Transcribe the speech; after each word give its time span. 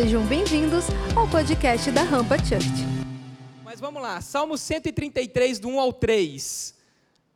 Sejam 0.00 0.24
bem-vindos 0.26 0.84
ao 1.16 1.26
podcast 1.26 1.90
da 1.90 2.04
Rampa 2.04 2.38
Church. 2.38 2.86
Mas 3.64 3.80
vamos 3.80 4.00
lá, 4.00 4.20
Salmo 4.20 4.56
133, 4.56 5.58
do 5.58 5.66
1 5.70 5.80
ao 5.80 5.92
3. 5.92 6.72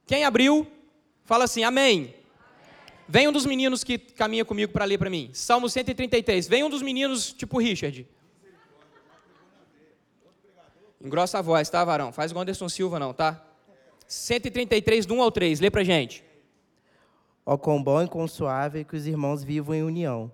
Quem 0.07 0.25
abriu, 0.25 0.65
fala 1.25 1.43
assim, 1.43 1.65
amém. 1.65 2.15
Vem 3.09 3.27
um 3.27 3.33
dos 3.33 3.45
meninos 3.45 3.83
que 3.83 3.99
caminha 3.99 4.45
comigo 4.45 4.73
para 4.73 4.85
ler 4.85 4.97
para 4.97 5.11
mim. 5.11 5.29
Salmo 5.33 5.69
133. 5.69 6.47
Vem 6.47 6.63
um 6.63 6.71
dos 6.71 6.83
meninos, 6.83 7.33
tipo 7.33 7.59
Richard. 7.59 8.07
Engrossa 11.01 11.41
a 11.41 11.43
voz, 11.43 11.69
tá, 11.69 11.85
varão? 11.85 12.13
Faz 12.13 12.31
igual 12.31 12.43
Anderson 12.43 12.69
Silva, 12.69 12.97
não, 12.97 13.13
tá? 13.13 13.45
133, 14.07 15.05
do 15.05 15.15
1 15.15 15.23
ao 15.23 15.33
3. 15.33 15.59
Lê 15.59 15.69
pra 15.69 15.83
gente. 15.83 16.23
Ó 17.45 17.57
quão 17.57 17.83
bom 17.83 18.05
e 18.05 18.09
quão 18.09 18.29
suave 18.29 18.85
que 18.85 18.95
os 18.95 19.05
irmãos 19.05 19.43
vivam 19.43 19.75
em 19.75 19.83
união. 19.83 20.31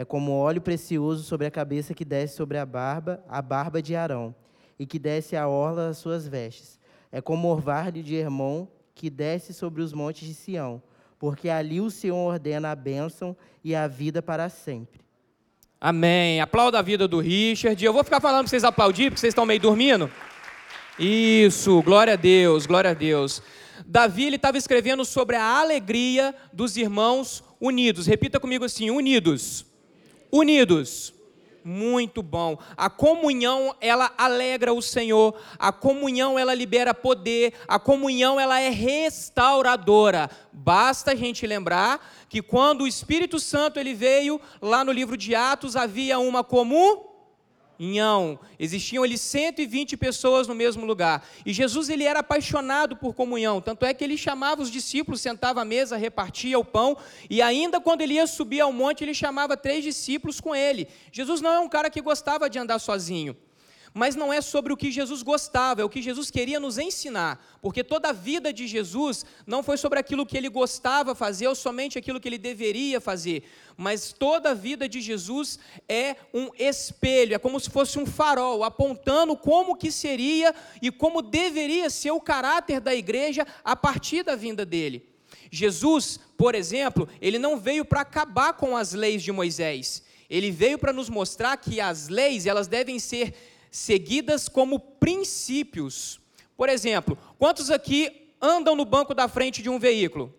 É 0.00 0.04
como 0.06 0.32
óleo 0.32 0.62
precioso 0.62 1.22
sobre 1.24 1.46
a 1.46 1.50
cabeça 1.50 1.92
que 1.92 2.06
desce 2.06 2.34
sobre 2.34 2.56
a 2.56 2.64
barba, 2.64 3.22
a 3.28 3.42
barba 3.42 3.82
de 3.82 3.94
Arão, 3.94 4.34
e 4.78 4.86
que 4.86 4.98
desce 4.98 5.36
a 5.36 5.46
orla 5.46 5.88
das 5.88 5.98
suas 5.98 6.26
vestes. 6.26 6.80
É 7.12 7.20
como 7.20 7.48
orvalho 7.48 8.02
de 8.02 8.14
Hermon 8.14 8.66
que 8.94 9.10
desce 9.10 9.52
sobre 9.52 9.82
os 9.82 9.92
montes 9.92 10.26
de 10.26 10.32
Sião, 10.32 10.82
porque 11.18 11.50
ali 11.50 11.82
o 11.82 11.90
Senhor 11.90 12.16
ordena 12.16 12.70
a 12.70 12.74
bênção 12.74 13.36
e 13.62 13.74
a 13.74 13.86
vida 13.86 14.22
para 14.22 14.48
sempre. 14.48 15.02
Amém. 15.78 16.40
Aplauda 16.40 16.78
a 16.78 16.82
vida 16.82 17.06
do 17.06 17.20
Richard. 17.20 17.84
Eu 17.84 17.92
vou 17.92 18.02
ficar 18.02 18.22
falando 18.22 18.44
para 18.44 18.48
vocês 18.48 18.64
aplaudir, 18.64 19.10
porque 19.10 19.20
vocês 19.20 19.32
estão 19.32 19.44
meio 19.44 19.60
dormindo. 19.60 20.10
Isso, 20.98 21.82
glória 21.82 22.14
a 22.14 22.16
Deus, 22.16 22.64
glória 22.64 22.92
a 22.92 22.94
Deus. 22.94 23.42
Davi 23.84 24.24
ele 24.24 24.36
estava 24.36 24.56
escrevendo 24.56 25.04
sobre 25.04 25.36
a 25.36 25.44
alegria 25.44 26.34
dos 26.54 26.78
irmãos 26.78 27.44
unidos. 27.60 28.06
Repita 28.06 28.40
comigo 28.40 28.64
assim: 28.64 28.90
unidos 28.90 29.68
unidos. 30.32 31.14
Muito 31.62 32.22
bom. 32.22 32.58
A 32.76 32.88
comunhão, 32.88 33.74
ela 33.80 34.12
alegra 34.16 34.72
o 34.72 34.80
Senhor. 34.80 35.34
A 35.58 35.70
comunhão, 35.70 36.38
ela 36.38 36.54
libera 36.54 36.94
poder. 36.94 37.52
A 37.68 37.78
comunhão, 37.78 38.40
ela 38.40 38.58
é 38.60 38.70
restauradora. 38.70 40.30
Basta 40.52 41.12
a 41.12 41.14
gente 41.14 41.46
lembrar 41.46 42.00
que 42.28 42.40
quando 42.40 42.82
o 42.82 42.88
Espírito 42.88 43.38
Santo 43.38 43.78
ele 43.78 43.92
veio, 43.92 44.40
lá 44.62 44.84
no 44.84 44.92
livro 44.92 45.16
de 45.16 45.34
Atos 45.34 45.76
havia 45.76 46.18
uma 46.18 46.42
comum 46.42 47.09
Inhão. 47.80 48.38
Existiam 48.58 49.02
ali 49.02 49.16
120 49.16 49.96
pessoas 49.96 50.46
no 50.46 50.54
mesmo 50.54 50.84
lugar. 50.84 51.26
E 51.46 51.52
Jesus 51.52 51.88
ele 51.88 52.04
era 52.04 52.20
apaixonado 52.20 52.94
por 52.94 53.14
comunhão, 53.14 53.58
tanto 53.58 53.86
é 53.86 53.94
que 53.94 54.04
ele 54.04 54.18
chamava 54.18 54.60
os 54.60 54.70
discípulos, 54.70 55.22
sentava 55.22 55.62
à 55.62 55.64
mesa, 55.64 55.96
repartia 55.96 56.58
o 56.58 56.64
pão, 56.64 56.96
e 57.30 57.40
ainda 57.40 57.80
quando 57.80 58.02
ele 58.02 58.14
ia 58.14 58.26
subir 58.26 58.60
ao 58.60 58.70
monte, 58.70 59.02
ele 59.02 59.14
chamava 59.14 59.56
três 59.56 59.82
discípulos 59.82 60.40
com 60.40 60.54
ele. 60.54 60.86
Jesus 61.10 61.40
não 61.40 61.50
é 61.50 61.58
um 61.58 61.68
cara 61.68 61.88
que 61.88 62.02
gostava 62.02 62.50
de 62.50 62.58
andar 62.58 62.78
sozinho 62.78 63.34
mas 63.92 64.14
não 64.14 64.32
é 64.32 64.40
sobre 64.40 64.72
o 64.72 64.76
que 64.76 64.90
Jesus 64.90 65.22
gostava, 65.22 65.80
é 65.80 65.84
o 65.84 65.88
que 65.88 66.02
Jesus 66.02 66.30
queria 66.30 66.60
nos 66.60 66.78
ensinar, 66.78 67.44
porque 67.60 67.82
toda 67.82 68.10
a 68.10 68.12
vida 68.12 68.52
de 68.52 68.66
Jesus 68.66 69.24
não 69.46 69.62
foi 69.62 69.76
sobre 69.76 69.98
aquilo 69.98 70.24
que 70.24 70.36
ele 70.36 70.48
gostava 70.48 71.14
fazer 71.14 71.48
ou 71.48 71.54
somente 71.54 71.98
aquilo 71.98 72.20
que 72.20 72.28
ele 72.28 72.38
deveria 72.38 73.00
fazer, 73.00 73.44
mas 73.76 74.12
toda 74.12 74.50
a 74.50 74.54
vida 74.54 74.88
de 74.88 75.00
Jesus 75.00 75.58
é 75.88 76.16
um 76.32 76.50
espelho, 76.58 77.34
é 77.34 77.38
como 77.38 77.58
se 77.58 77.70
fosse 77.70 77.98
um 77.98 78.06
farol 78.06 78.62
apontando 78.62 79.36
como 79.36 79.76
que 79.76 79.90
seria 79.90 80.54
e 80.80 80.90
como 80.90 81.22
deveria 81.22 81.90
ser 81.90 82.12
o 82.12 82.20
caráter 82.20 82.80
da 82.80 82.94
igreja 82.94 83.46
a 83.64 83.74
partir 83.74 84.22
da 84.22 84.36
vinda 84.36 84.64
dele. 84.64 85.10
Jesus, 85.50 86.20
por 86.36 86.54
exemplo, 86.54 87.08
ele 87.20 87.38
não 87.38 87.58
veio 87.58 87.84
para 87.84 88.02
acabar 88.02 88.52
com 88.52 88.76
as 88.76 88.92
leis 88.92 89.22
de 89.22 89.32
Moisés. 89.32 90.02
Ele 90.28 90.52
veio 90.52 90.78
para 90.78 90.92
nos 90.92 91.08
mostrar 91.08 91.56
que 91.56 91.80
as 91.80 92.08
leis, 92.08 92.46
elas 92.46 92.68
devem 92.68 93.00
ser 93.00 93.34
seguidas 93.70 94.48
como 94.48 94.78
princípios. 94.78 96.20
Por 96.56 96.68
exemplo, 96.68 97.16
quantos 97.38 97.70
aqui 97.70 98.34
andam 98.40 98.74
no 98.74 98.84
banco 98.84 99.14
da 99.14 99.28
frente 99.28 99.62
de 99.62 99.70
um 99.70 99.78
veículo? 99.78 100.34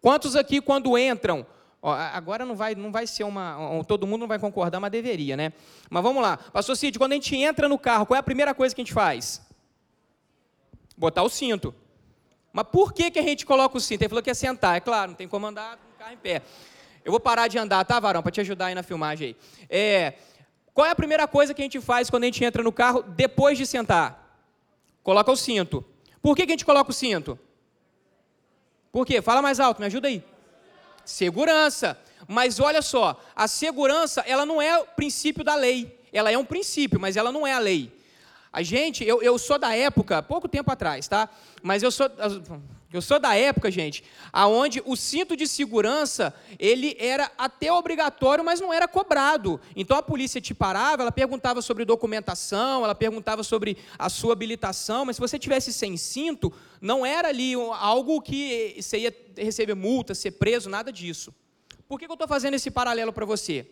Quantos 0.00 0.34
aqui, 0.34 0.60
quando 0.60 0.96
entram, 0.96 1.46
ó, 1.82 1.92
agora 1.92 2.44
não 2.46 2.56
vai, 2.56 2.74
não 2.74 2.90
vai 2.90 3.06
ser 3.06 3.24
uma. 3.24 3.84
Todo 3.86 4.06
mundo 4.06 4.22
não 4.22 4.28
vai 4.28 4.38
concordar, 4.38 4.80
mas 4.80 4.90
deveria, 4.90 5.36
né? 5.36 5.52
Mas 5.90 6.02
vamos 6.02 6.22
lá. 6.22 6.36
Pastor 6.36 6.76
Cid, 6.76 6.98
quando 6.98 7.12
a 7.12 7.14
gente 7.16 7.36
entra 7.36 7.68
no 7.68 7.78
carro, 7.78 8.06
qual 8.06 8.16
é 8.16 8.20
a 8.20 8.22
primeira 8.22 8.54
coisa 8.54 8.74
que 8.74 8.80
a 8.80 8.84
gente 8.84 8.94
faz? 8.94 9.42
Botar 10.96 11.22
o 11.22 11.28
cinto. 11.28 11.74
Mas 12.52 12.66
por 12.66 12.92
que, 12.92 13.10
que 13.10 13.18
a 13.18 13.22
gente 13.22 13.44
coloca 13.44 13.76
o 13.76 13.80
cinto? 13.80 14.02
Ele 14.02 14.08
falou 14.08 14.22
que 14.22 14.30
é 14.30 14.34
sentar. 14.34 14.76
É 14.76 14.80
claro, 14.80 15.10
não 15.10 15.16
tem 15.16 15.28
como 15.28 15.46
andar 15.46 15.76
com 15.76 15.88
o 15.94 15.98
carro 15.98 16.12
em 16.12 16.16
pé. 16.16 16.42
Eu 17.04 17.12
vou 17.12 17.20
parar 17.20 17.48
de 17.48 17.58
andar, 17.58 17.84
tá, 17.84 17.98
Varão? 18.00 18.22
Para 18.22 18.32
te 18.32 18.40
ajudar 18.40 18.66
aí 18.66 18.74
na 18.74 18.82
filmagem 18.82 19.28
aí. 19.28 19.36
É, 19.68 20.14
qual 20.80 20.88
é 20.88 20.92
a 20.92 20.96
primeira 20.96 21.28
coisa 21.28 21.52
que 21.52 21.60
a 21.60 21.64
gente 21.66 21.78
faz 21.78 22.08
quando 22.08 22.22
a 22.22 22.26
gente 22.26 22.42
entra 22.42 22.62
no 22.62 22.72
carro 22.72 23.02
depois 23.02 23.58
de 23.58 23.66
sentar? 23.66 24.40
Coloca 25.02 25.30
o 25.30 25.36
cinto. 25.36 25.84
Por 26.22 26.34
que, 26.34 26.46
que 26.46 26.52
a 26.52 26.54
gente 26.54 26.64
coloca 26.64 26.90
o 26.90 26.94
cinto? 26.94 27.38
Por 28.90 29.04
quê? 29.04 29.20
Fala 29.20 29.42
mais 29.42 29.60
alto, 29.60 29.78
me 29.78 29.86
ajuda 29.88 30.08
aí. 30.08 30.24
Segurança. 31.04 31.98
Mas 32.26 32.58
olha 32.58 32.80
só, 32.80 33.22
a 33.36 33.46
segurança, 33.46 34.22
ela 34.26 34.46
não 34.46 34.62
é 34.62 34.78
o 34.78 34.86
princípio 34.86 35.44
da 35.44 35.54
lei. 35.54 36.00
Ela 36.10 36.32
é 36.32 36.38
um 36.38 36.46
princípio, 36.46 36.98
mas 36.98 37.14
ela 37.14 37.30
não 37.30 37.46
é 37.46 37.52
a 37.52 37.58
lei. 37.58 37.92
A 38.50 38.62
gente, 38.62 39.04
eu, 39.04 39.20
eu 39.20 39.36
sou 39.36 39.58
da 39.58 39.76
época, 39.76 40.22
pouco 40.22 40.48
tempo 40.48 40.72
atrás, 40.72 41.06
tá? 41.06 41.28
Mas 41.62 41.82
eu 41.82 41.90
sou, 41.90 42.10
eu 42.92 43.00
sou 43.00 43.20
da 43.20 43.36
época, 43.36 43.70
gente, 43.70 44.02
aonde 44.32 44.82
o 44.84 44.96
cinto 44.96 45.36
de 45.36 45.46
segurança, 45.46 46.34
ele 46.58 46.96
era 46.98 47.30
até 47.38 47.72
obrigatório, 47.72 48.44
mas 48.44 48.60
não 48.60 48.72
era 48.72 48.88
cobrado. 48.88 49.60
Então 49.76 49.96
a 49.96 50.02
polícia 50.02 50.40
te 50.40 50.52
parava, 50.52 51.02
ela 51.02 51.12
perguntava 51.12 51.62
sobre 51.62 51.84
documentação, 51.84 52.82
ela 52.82 52.94
perguntava 52.94 53.44
sobre 53.44 53.78
a 53.96 54.08
sua 54.08 54.32
habilitação, 54.32 55.04
mas 55.04 55.16
se 55.16 55.20
você 55.20 55.38
tivesse 55.38 55.72
sem 55.72 55.96
cinto, 55.96 56.52
não 56.80 57.06
era 57.06 57.28
ali 57.28 57.54
algo 57.54 58.20
que 58.20 58.74
você 58.80 58.98
ia 58.98 59.16
receber 59.36 59.74
multa, 59.74 60.12
ser 60.12 60.32
preso, 60.32 60.68
nada 60.68 60.92
disso. 60.92 61.32
Por 61.86 61.96
que 61.96 62.06
eu 62.06 62.12
estou 62.12 62.26
fazendo 62.26 62.54
esse 62.54 62.72
paralelo 62.72 63.12
para 63.12 63.24
você? 63.24 63.70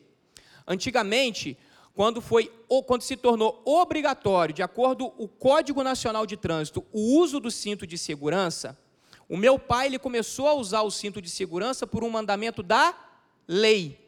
Antigamente, 0.64 1.58
quando 1.92 2.20
foi 2.20 2.52
quando 2.86 3.02
se 3.02 3.16
tornou 3.16 3.60
obrigatório, 3.64 4.54
de 4.54 4.62
acordo 4.62 5.10
com 5.10 5.24
o 5.24 5.26
Código 5.26 5.82
Nacional 5.82 6.24
de 6.24 6.36
Trânsito, 6.36 6.84
o 6.92 7.18
uso 7.18 7.40
do 7.40 7.50
cinto 7.50 7.84
de 7.84 7.98
segurança, 7.98 8.78
o 9.28 9.36
meu 9.36 9.58
pai 9.58 9.86
ele 9.86 9.98
começou 9.98 10.48
a 10.48 10.54
usar 10.54 10.82
o 10.82 10.90
cinto 10.90 11.20
de 11.20 11.28
segurança 11.28 11.86
por 11.86 12.02
um 12.02 12.10
mandamento 12.10 12.62
da 12.62 12.94
lei. 13.46 13.98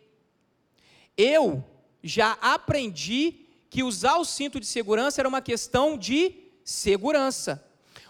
Eu 1.16 1.62
já 2.02 2.38
aprendi 2.40 3.46
que 3.68 3.82
usar 3.82 4.16
o 4.16 4.24
cinto 4.24 4.58
de 4.58 4.66
segurança 4.66 5.20
era 5.20 5.28
uma 5.28 5.42
questão 5.42 5.98
de 5.98 6.34
segurança. 6.64 7.64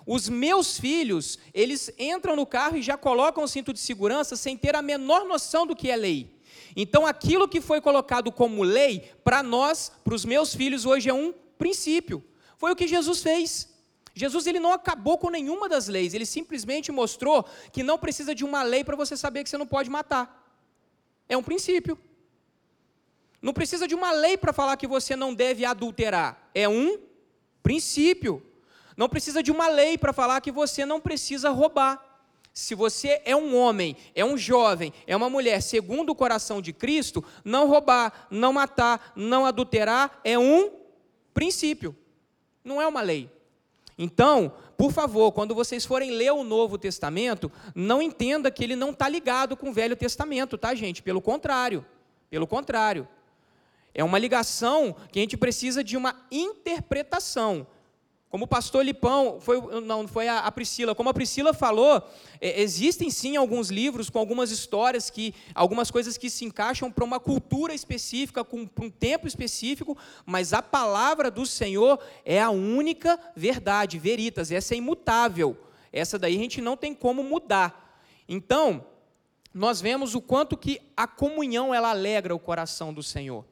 Os 0.06 0.28
meus 0.28 0.78
filhos, 0.78 1.38
eles 1.52 1.92
entram 1.98 2.34
no 2.34 2.46
carro 2.46 2.76
e 2.76 2.82
já 2.82 2.96
colocam 2.96 3.44
o 3.44 3.48
cinto 3.48 3.72
de 3.72 3.80
segurança 3.80 4.36
sem 4.36 4.56
ter 4.56 4.74
a 4.74 4.82
menor 4.82 5.24
noção 5.24 5.66
do 5.66 5.76
que 5.76 5.90
é 5.90 5.96
lei. 5.96 6.40
Então, 6.74 7.06
aquilo 7.06 7.48
que 7.48 7.60
foi 7.60 7.80
colocado 7.80 8.30
como 8.30 8.62
lei, 8.62 9.12
para 9.24 9.42
nós, 9.42 9.90
para 10.04 10.14
os 10.14 10.24
meus 10.24 10.54
filhos, 10.54 10.86
hoje 10.86 11.10
é 11.10 11.14
um 11.14 11.32
princípio. 11.58 12.24
Foi 12.56 12.72
o 12.72 12.76
que 12.76 12.86
Jesus 12.86 13.22
fez. 13.22 13.68
Jesus 14.20 14.46
ele 14.46 14.60
não 14.60 14.74
acabou 14.74 15.16
com 15.16 15.30
nenhuma 15.30 15.66
das 15.66 15.88
leis, 15.88 16.12
ele 16.12 16.26
simplesmente 16.26 16.92
mostrou 16.92 17.42
que 17.72 17.82
não 17.82 17.98
precisa 17.98 18.34
de 18.34 18.44
uma 18.44 18.62
lei 18.62 18.84
para 18.84 18.94
você 18.94 19.16
saber 19.16 19.42
que 19.42 19.48
você 19.48 19.56
não 19.56 19.66
pode 19.66 19.88
matar. 19.88 20.24
É 21.26 21.38
um 21.38 21.42
princípio. 21.42 21.98
Não 23.40 23.54
precisa 23.54 23.88
de 23.88 23.94
uma 23.94 24.12
lei 24.12 24.36
para 24.36 24.52
falar 24.52 24.76
que 24.76 24.86
você 24.86 25.16
não 25.16 25.32
deve 25.32 25.64
adulterar. 25.64 26.50
É 26.54 26.68
um 26.68 26.98
princípio. 27.62 28.46
Não 28.94 29.08
precisa 29.08 29.42
de 29.42 29.50
uma 29.50 29.68
lei 29.68 29.96
para 29.96 30.12
falar 30.12 30.42
que 30.42 30.52
você 30.52 30.84
não 30.84 31.00
precisa 31.00 31.48
roubar. 31.48 31.94
Se 32.52 32.74
você 32.74 33.22
é 33.24 33.34
um 33.34 33.56
homem, 33.56 33.96
é 34.14 34.22
um 34.22 34.36
jovem, 34.36 34.92
é 35.06 35.16
uma 35.16 35.30
mulher, 35.30 35.62
segundo 35.62 36.10
o 36.10 36.14
coração 36.14 36.60
de 36.60 36.74
Cristo, 36.74 37.24
não 37.42 37.66
roubar, 37.66 38.26
não 38.30 38.52
matar, 38.52 39.14
não 39.16 39.46
adulterar 39.46 40.20
é 40.22 40.38
um 40.38 40.70
princípio, 41.32 41.96
não 42.62 42.82
é 42.82 42.86
uma 42.86 43.00
lei. 43.00 43.30
Então, 44.02 44.50
por 44.78 44.92
favor, 44.92 45.30
quando 45.30 45.54
vocês 45.54 45.84
forem 45.84 46.12
ler 46.12 46.32
o 46.32 46.42
Novo 46.42 46.78
Testamento, 46.78 47.52
não 47.74 48.00
entenda 48.00 48.50
que 48.50 48.64
ele 48.64 48.74
não 48.74 48.92
está 48.92 49.06
ligado 49.06 49.58
com 49.58 49.68
o 49.68 49.72
Velho 49.74 49.94
Testamento, 49.94 50.56
tá, 50.56 50.74
gente? 50.74 51.02
Pelo 51.02 51.20
contrário. 51.20 51.84
Pelo 52.30 52.46
contrário. 52.46 53.06
É 53.92 54.02
uma 54.02 54.18
ligação 54.18 54.96
que 55.12 55.18
a 55.18 55.22
gente 55.22 55.36
precisa 55.36 55.84
de 55.84 55.98
uma 55.98 56.16
interpretação. 56.30 57.66
Como 58.30 58.44
o 58.44 58.48
pastor 58.48 58.84
Lipão, 58.84 59.40
foi, 59.40 59.60
não, 59.80 60.06
foi 60.06 60.28
a, 60.28 60.38
a 60.38 60.52
Priscila, 60.52 60.94
como 60.94 61.10
a 61.10 61.14
Priscila 61.14 61.52
falou, 61.52 62.00
é, 62.40 62.62
existem 62.62 63.10
sim 63.10 63.36
alguns 63.36 63.70
livros 63.70 64.08
com 64.08 64.20
algumas 64.20 64.52
histórias, 64.52 65.10
que 65.10 65.34
algumas 65.52 65.90
coisas 65.90 66.16
que 66.16 66.30
se 66.30 66.44
encaixam 66.44 66.92
para 66.92 67.04
uma 67.04 67.18
cultura 67.18 67.74
específica, 67.74 68.44
para 68.44 68.84
um 68.84 68.88
tempo 68.88 69.26
específico, 69.26 69.98
mas 70.24 70.52
a 70.52 70.62
palavra 70.62 71.28
do 71.28 71.44
Senhor 71.44 71.98
é 72.24 72.40
a 72.40 72.50
única 72.50 73.18
verdade, 73.34 73.98
veritas, 73.98 74.52
essa 74.52 74.74
é 74.74 74.78
imutável. 74.78 75.58
Essa 75.92 76.16
daí 76.16 76.36
a 76.36 76.38
gente 76.38 76.60
não 76.60 76.76
tem 76.76 76.94
como 76.94 77.24
mudar. 77.24 78.00
Então, 78.28 78.86
nós 79.52 79.80
vemos 79.80 80.14
o 80.14 80.20
quanto 80.20 80.56
que 80.56 80.80
a 80.96 81.08
comunhão 81.08 81.74
ela 81.74 81.90
alegra 81.90 82.32
o 82.32 82.38
coração 82.38 82.94
do 82.94 83.02
Senhor. 83.02 83.44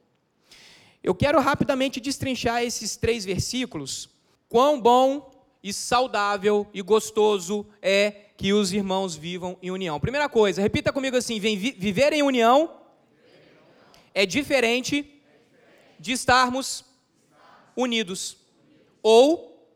Eu 1.02 1.16
quero 1.16 1.40
rapidamente 1.40 1.98
destrinchar 1.98 2.62
esses 2.62 2.96
três 2.96 3.24
versículos. 3.24 4.08
Quão 4.48 4.80
bom 4.80 5.30
e 5.62 5.72
saudável 5.72 6.66
e 6.72 6.80
gostoso 6.80 7.66
é 7.82 8.10
que 8.36 8.52
os 8.52 8.72
irmãos 8.72 9.14
vivam 9.14 9.58
em 9.60 9.70
união. 9.70 10.00
Primeira 10.00 10.28
coisa, 10.28 10.62
repita 10.62 10.92
comigo 10.92 11.16
assim: 11.16 11.38
viver 11.38 12.12
em 12.12 12.22
união 12.22 12.80
é 14.14 14.24
diferente 14.24 15.20
de 15.98 16.12
estarmos 16.12 16.84
unidos 17.76 18.36
ou 19.02 19.68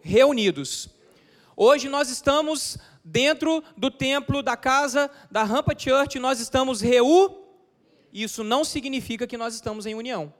reunidos. 0.00 0.88
Hoje 1.56 1.88
nós 1.88 2.08
estamos 2.08 2.78
dentro 3.04 3.64
do 3.76 3.90
templo 3.90 4.42
da 4.42 4.56
casa 4.56 5.10
da 5.30 5.42
Rampa 5.42 5.74
Church, 5.76 6.18
nós 6.18 6.40
estamos 6.40 6.80
reunidos. 6.80 7.40
Isso 8.12 8.42
não 8.42 8.64
significa 8.64 9.26
que 9.26 9.36
nós 9.36 9.54
estamos 9.54 9.86
em 9.86 9.94
união. 9.94 10.34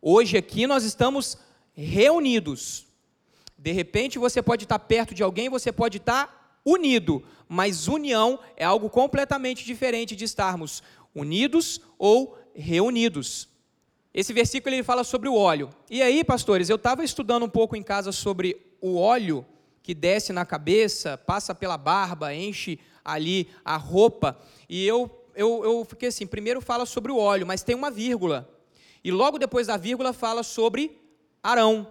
Hoje 0.00 0.36
aqui 0.36 0.66
nós 0.66 0.84
estamos 0.84 1.36
reunidos. 1.76 2.86
De 3.58 3.72
repente 3.72 4.18
você 4.18 4.40
pode 4.40 4.64
estar 4.64 4.78
perto 4.78 5.14
de 5.14 5.22
alguém, 5.22 5.48
você 5.48 5.70
pode 5.70 5.98
estar 5.98 6.60
unido, 6.64 7.22
mas 7.48 7.86
união 7.86 8.38
é 8.56 8.64
algo 8.64 8.88
completamente 8.88 9.64
diferente 9.64 10.16
de 10.16 10.24
estarmos 10.24 10.82
unidos 11.14 11.80
ou 11.98 12.36
reunidos. 12.54 13.48
Esse 14.12 14.32
versículo 14.32 14.74
ele 14.74 14.82
fala 14.82 15.04
sobre 15.04 15.28
o 15.28 15.34
óleo. 15.34 15.68
E 15.90 16.02
aí, 16.02 16.24
pastores, 16.24 16.70
eu 16.70 16.76
estava 16.76 17.04
estudando 17.04 17.44
um 17.44 17.48
pouco 17.48 17.76
em 17.76 17.82
casa 17.82 18.10
sobre 18.10 18.56
o 18.80 18.96
óleo 18.96 19.44
que 19.82 19.94
desce 19.94 20.32
na 20.32 20.44
cabeça, 20.44 21.18
passa 21.18 21.54
pela 21.54 21.76
barba, 21.76 22.34
enche 22.34 22.80
ali 23.04 23.48
a 23.64 23.76
roupa. 23.76 24.36
E 24.68 24.84
eu, 24.86 25.10
eu, 25.34 25.62
eu 25.64 25.84
fiquei 25.84 26.08
assim: 26.08 26.26
primeiro 26.26 26.60
fala 26.60 26.86
sobre 26.86 27.12
o 27.12 27.18
óleo, 27.18 27.46
mas 27.46 27.62
tem 27.62 27.76
uma 27.76 27.90
vírgula. 27.90 28.48
E 29.04 29.12
logo 29.12 29.38
depois 29.38 29.66
da 29.66 29.76
vírgula 29.76 30.12
fala 30.12 30.42
sobre 30.42 30.98
Arão. 31.46 31.86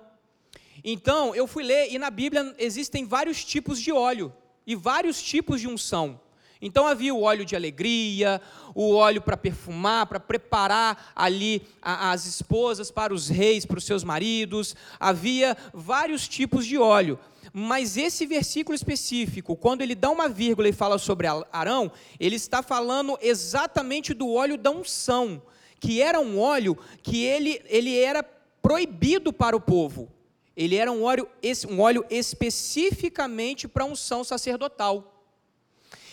Então, 0.83 1.33
eu 1.33 1.47
fui 1.47 1.63
ler 1.63 1.91
e 1.91 1.97
na 1.97 2.09
Bíblia 2.09 2.53
existem 2.59 3.05
vários 3.05 3.43
tipos 3.43 3.79
de 3.79 3.91
óleo 3.91 4.33
e 4.67 4.75
vários 4.75 5.21
tipos 5.21 5.61
de 5.61 5.67
unção. 5.67 6.19
Então 6.61 6.87
havia 6.87 7.13
o 7.13 7.21
óleo 7.21 7.45
de 7.45 7.55
alegria, 7.55 8.41
o 8.73 8.93
óleo 8.93 9.21
para 9.21 9.37
perfumar, 9.37 10.07
para 10.07 10.19
preparar 10.19 11.11
ali 11.15 11.61
as 11.81 12.25
esposas 12.25 12.89
para 12.89 13.13
os 13.13 13.29
reis, 13.29 13.65
para 13.65 13.77
os 13.77 13.85
seus 13.85 14.03
maridos. 14.03 14.75
Havia 14.99 15.55
vários 15.73 16.27
tipos 16.27 16.65
de 16.65 16.77
óleo. 16.77 17.19
Mas 17.53 17.97
esse 17.97 18.25
versículo 18.25 18.75
específico, 18.75 19.55
quando 19.55 19.81
ele 19.81 19.95
dá 19.95 20.09
uma 20.09 20.27
vírgula 20.27 20.67
e 20.67 20.73
fala 20.73 20.97
sobre 20.97 21.27
Arão, 21.51 21.91
ele 22.19 22.35
está 22.35 22.63
falando 22.63 23.17
exatamente 23.21 24.13
do 24.13 24.33
óleo 24.33 24.57
da 24.57 24.71
unção 24.71 25.41
que 25.79 26.01
era 26.01 26.19
um 26.19 26.39
óleo 26.39 26.75
que 27.03 27.23
ele, 27.23 27.61
ele 27.65 27.99
era 27.99 28.23
proibido 28.65 29.31
para 29.31 29.55
o 29.55 29.61
povo. 29.61 30.11
Ele 30.57 30.75
era 30.75 30.91
um 30.91 31.03
óleo, 31.03 31.29
um 31.69 31.79
óleo 31.81 32.03
especificamente 32.09 33.67
para 33.67 33.85
unção 33.85 34.23
sacerdotal. 34.23 35.23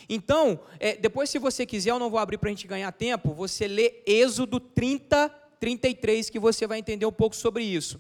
Então, 0.07 0.61
é, 0.79 0.95
depois, 0.95 1.31
se 1.31 1.39
você 1.39 1.65
quiser, 1.65 1.93
eu 1.93 1.99
não 1.99 2.11
vou 2.11 2.21
abrir 2.21 2.37
para 2.37 2.51
a 2.51 2.53
gente 2.53 2.67
ganhar 2.67 2.93
tempo, 2.93 3.33
você 3.33 3.67
lê 3.67 4.03
Êxodo 4.05 4.61
30, 4.61 5.31
33, 5.59 6.29
que 6.29 6.39
você 6.39 6.67
vai 6.67 6.79
entender 6.79 7.07
um 7.07 7.13
pouco 7.13 7.35
sobre 7.35 7.65
isso. 7.65 7.99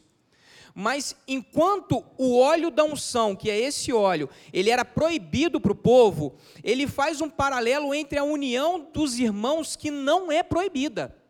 Mas 0.74 1.16
enquanto 1.26 2.04
o 2.18 2.38
óleo 2.38 2.70
da 2.70 2.84
unção, 2.84 3.34
que 3.34 3.50
é 3.50 3.58
esse 3.58 3.90
óleo, 3.90 4.28
ele 4.52 4.68
era 4.68 4.84
proibido 4.84 5.62
para 5.62 5.72
o 5.72 5.74
povo, 5.74 6.34
ele 6.62 6.86
faz 6.86 7.22
um 7.22 7.30
paralelo 7.30 7.94
entre 7.94 8.18
a 8.18 8.24
união 8.24 8.86
dos 8.92 9.18
irmãos 9.18 9.76
que 9.76 9.90
não 9.90 10.30
é 10.30 10.42
proibida. 10.42 11.21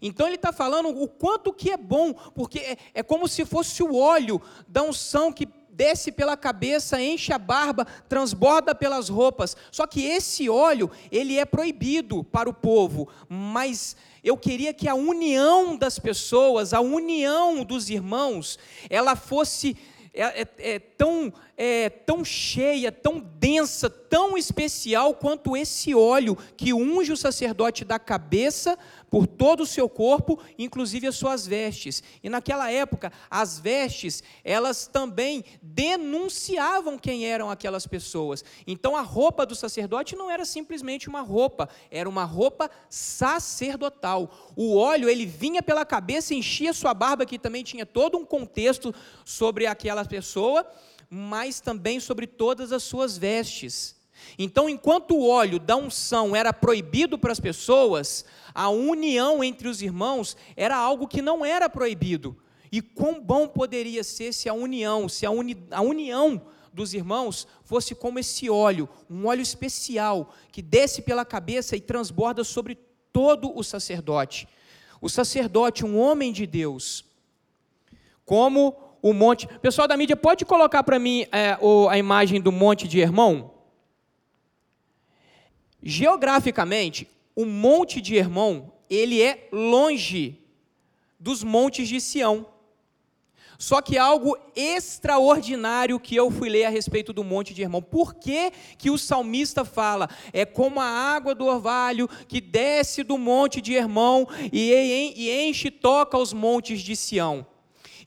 Então 0.00 0.26
ele 0.26 0.36
está 0.36 0.52
falando 0.52 0.88
o 0.88 1.08
quanto 1.08 1.52
que 1.52 1.70
é 1.70 1.76
bom, 1.76 2.12
porque 2.12 2.58
é, 2.58 2.76
é 2.94 3.02
como 3.02 3.28
se 3.28 3.44
fosse 3.44 3.82
o 3.82 3.96
óleo 3.96 4.40
da 4.66 4.82
unção 4.82 5.32
que 5.32 5.48
desce 5.78 6.10
pela 6.10 6.36
cabeça, 6.36 7.00
enche 7.00 7.32
a 7.32 7.38
barba, 7.38 7.86
transborda 8.08 8.74
pelas 8.74 9.08
roupas. 9.08 9.56
Só 9.70 9.86
que 9.86 10.04
esse 10.04 10.48
óleo, 10.48 10.90
ele 11.10 11.38
é 11.38 11.44
proibido 11.44 12.24
para 12.24 12.50
o 12.50 12.52
povo, 12.52 13.08
mas 13.28 13.96
eu 14.24 14.36
queria 14.36 14.74
que 14.74 14.88
a 14.88 14.96
união 14.96 15.76
das 15.76 15.96
pessoas, 15.96 16.74
a 16.74 16.80
união 16.80 17.64
dos 17.64 17.88
irmãos, 17.90 18.58
ela 18.90 19.14
fosse 19.14 19.76
é, 20.12 20.42
é, 20.42 20.48
é 20.74 20.78
tão, 20.80 21.32
é, 21.56 21.88
tão 21.88 22.24
cheia, 22.24 22.90
tão 22.90 23.20
densa, 23.20 23.88
tão 23.88 24.36
especial 24.36 25.14
quanto 25.14 25.56
esse 25.56 25.94
óleo 25.94 26.36
que 26.56 26.74
unge 26.74 27.12
o 27.12 27.16
sacerdote 27.16 27.84
da 27.84 28.00
cabeça 28.00 28.76
por 29.10 29.26
todo 29.26 29.62
o 29.62 29.66
seu 29.66 29.88
corpo, 29.88 30.38
inclusive 30.58 31.06
as 31.06 31.16
suas 31.16 31.46
vestes. 31.46 32.02
E 32.22 32.28
naquela 32.28 32.70
época, 32.70 33.12
as 33.30 33.58
vestes, 33.58 34.22
elas 34.44 34.86
também 34.86 35.44
denunciavam 35.62 36.98
quem 36.98 37.26
eram 37.26 37.50
aquelas 37.50 37.86
pessoas. 37.86 38.44
Então 38.66 38.96
a 38.96 39.00
roupa 39.00 39.46
do 39.46 39.54
sacerdote 39.54 40.16
não 40.16 40.30
era 40.30 40.44
simplesmente 40.44 41.08
uma 41.08 41.20
roupa, 41.20 41.68
era 41.90 42.08
uma 42.08 42.24
roupa 42.24 42.70
sacerdotal. 42.88 44.30
O 44.56 44.76
óleo, 44.76 45.08
ele 45.08 45.26
vinha 45.26 45.62
pela 45.62 45.84
cabeça, 45.84 46.34
enchia 46.34 46.72
sua 46.72 46.94
barba, 46.94 47.26
que 47.26 47.38
também 47.38 47.64
tinha 47.64 47.86
todo 47.86 48.18
um 48.18 48.24
contexto 48.24 48.94
sobre 49.24 49.66
aquela 49.66 50.04
pessoa, 50.04 50.66
mas 51.10 51.60
também 51.60 51.98
sobre 52.00 52.26
todas 52.26 52.72
as 52.72 52.82
suas 52.82 53.16
vestes. 53.16 53.97
Então, 54.38 54.68
enquanto 54.68 55.16
o 55.16 55.28
óleo 55.28 55.58
da 55.58 55.76
unção 55.76 56.34
era 56.34 56.52
proibido 56.52 57.18
para 57.18 57.32
as 57.32 57.40
pessoas, 57.40 58.24
a 58.54 58.68
união 58.68 59.42
entre 59.42 59.68
os 59.68 59.82
irmãos 59.82 60.36
era 60.56 60.76
algo 60.76 61.08
que 61.08 61.22
não 61.22 61.44
era 61.44 61.68
proibido. 61.68 62.36
E 62.70 62.80
quão 62.80 63.20
bom 63.20 63.48
poderia 63.48 64.04
ser 64.04 64.32
se 64.32 64.48
a 64.48 64.54
união, 64.54 65.08
se 65.08 65.24
a, 65.24 65.30
uni, 65.30 65.56
a 65.70 65.80
união 65.80 66.42
dos 66.72 66.94
irmãos 66.94 67.46
fosse 67.64 67.94
como 67.94 68.18
esse 68.18 68.48
óleo, 68.48 68.88
um 69.10 69.26
óleo 69.26 69.42
especial 69.42 70.32
que 70.52 70.62
desce 70.62 71.02
pela 71.02 71.24
cabeça 71.24 71.76
e 71.76 71.80
transborda 71.80 72.44
sobre 72.44 72.78
todo 73.12 73.56
o 73.56 73.64
sacerdote. 73.64 74.46
O 75.00 75.08
sacerdote, 75.08 75.84
um 75.84 75.98
homem 75.98 76.32
de 76.32 76.46
Deus, 76.46 77.04
como 78.24 78.76
o 79.00 79.12
monte. 79.12 79.46
Pessoal 79.60 79.88
da 79.88 79.96
mídia, 79.96 80.16
pode 80.16 80.44
colocar 80.44 80.82
para 80.82 80.98
mim 80.98 81.26
é, 81.32 81.56
a 81.90 81.98
imagem 81.98 82.40
do 82.40 82.52
monte 82.52 82.86
de 82.86 83.00
Hermão? 83.00 83.57
Geograficamente, 85.82 87.08
o 87.34 87.44
monte 87.44 88.00
de 88.00 88.16
Hermon, 88.16 88.68
ele 88.90 89.22
é 89.22 89.48
longe 89.52 90.40
dos 91.18 91.44
montes 91.44 91.88
de 91.88 92.00
Sião. 92.00 92.46
Só 93.58 93.82
que 93.82 93.98
algo 93.98 94.38
extraordinário 94.54 95.98
que 95.98 96.14
eu 96.14 96.30
fui 96.30 96.48
ler 96.48 96.64
a 96.64 96.70
respeito 96.70 97.12
do 97.12 97.24
monte 97.24 97.52
de 97.52 97.62
Hermon. 97.62 97.82
Por 97.82 98.14
que, 98.14 98.52
que 98.78 98.88
o 98.88 98.96
salmista 98.96 99.64
fala? 99.64 100.08
É 100.32 100.44
como 100.44 100.80
a 100.80 100.84
água 100.84 101.34
do 101.34 101.44
orvalho 101.44 102.08
que 102.28 102.40
desce 102.40 103.02
do 103.02 103.18
monte 103.18 103.60
de 103.60 103.74
Hermon 103.74 104.26
e 104.52 105.48
enche 105.48 105.68
e 105.68 105.72
toca 105.72 106.16
os 106.16 106.32
montes 106.32 106.80
de 106.80 106.94
Sião. 106.94 107.44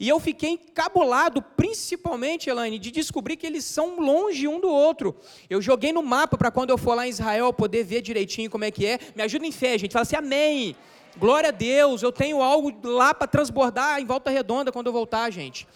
E 0.02 0.10
eu 0.10 0.20
fiquei 0.20 0.54
encabulado, 0.54 1.44
principalmente, 1.44 2.50
Elaine, 2.50 2.80
de 2.80 2.90
descobrir 2.90 3.38
que 3.38 3.46
eles 3.46 3.64
são 3.64 4.00
longe 4.00 4.48
um 4.48 4.60
do 4.60 4.68
outro. 4.68 5.16
Eu 5.48 5.62
joguei 5.62 5.94
no 5.94 6.02
mapa 6.02 6.36
para 6.36 6.50
quando 6.50 6.72
eu 6.72 6.78
for 6.78 6.96
lá 6.96 7.06
em 7.06 7.12
Israel 7.12 7.54
poder 7.54 7.84
ver 7.84 8.02
direitinho 8.02 8.50
como 8.50 8.64
é 8.64 8.72
que 8.72 8.84
é. 8.84 8.98
Me 9.16 9.22
ajuda 9.22 9.46
em 9.46 9.52
fé, 9.52 9.78
gente. 9.78 9.92
Fala 9.92 10.02
assim, 10.02 10.16
amém. 10.16 10.76
Glória 11.20 11.50
a 11.50 11.52
Deus, 11.52 12.02
eu 12.02 12.12
tenho 12.12 12.42
algo 12.42 12.76
lá 12.84 13.14
para 13.14 13.28
transbordar 13.28 14.02
em 14.02 14.06
volta 14.06 14.32
redonda 14.32 14.72
quando 14.72 14.88
eu 14.88 14.92
voltar, 14.92 15.30
gente. 15.30 15.68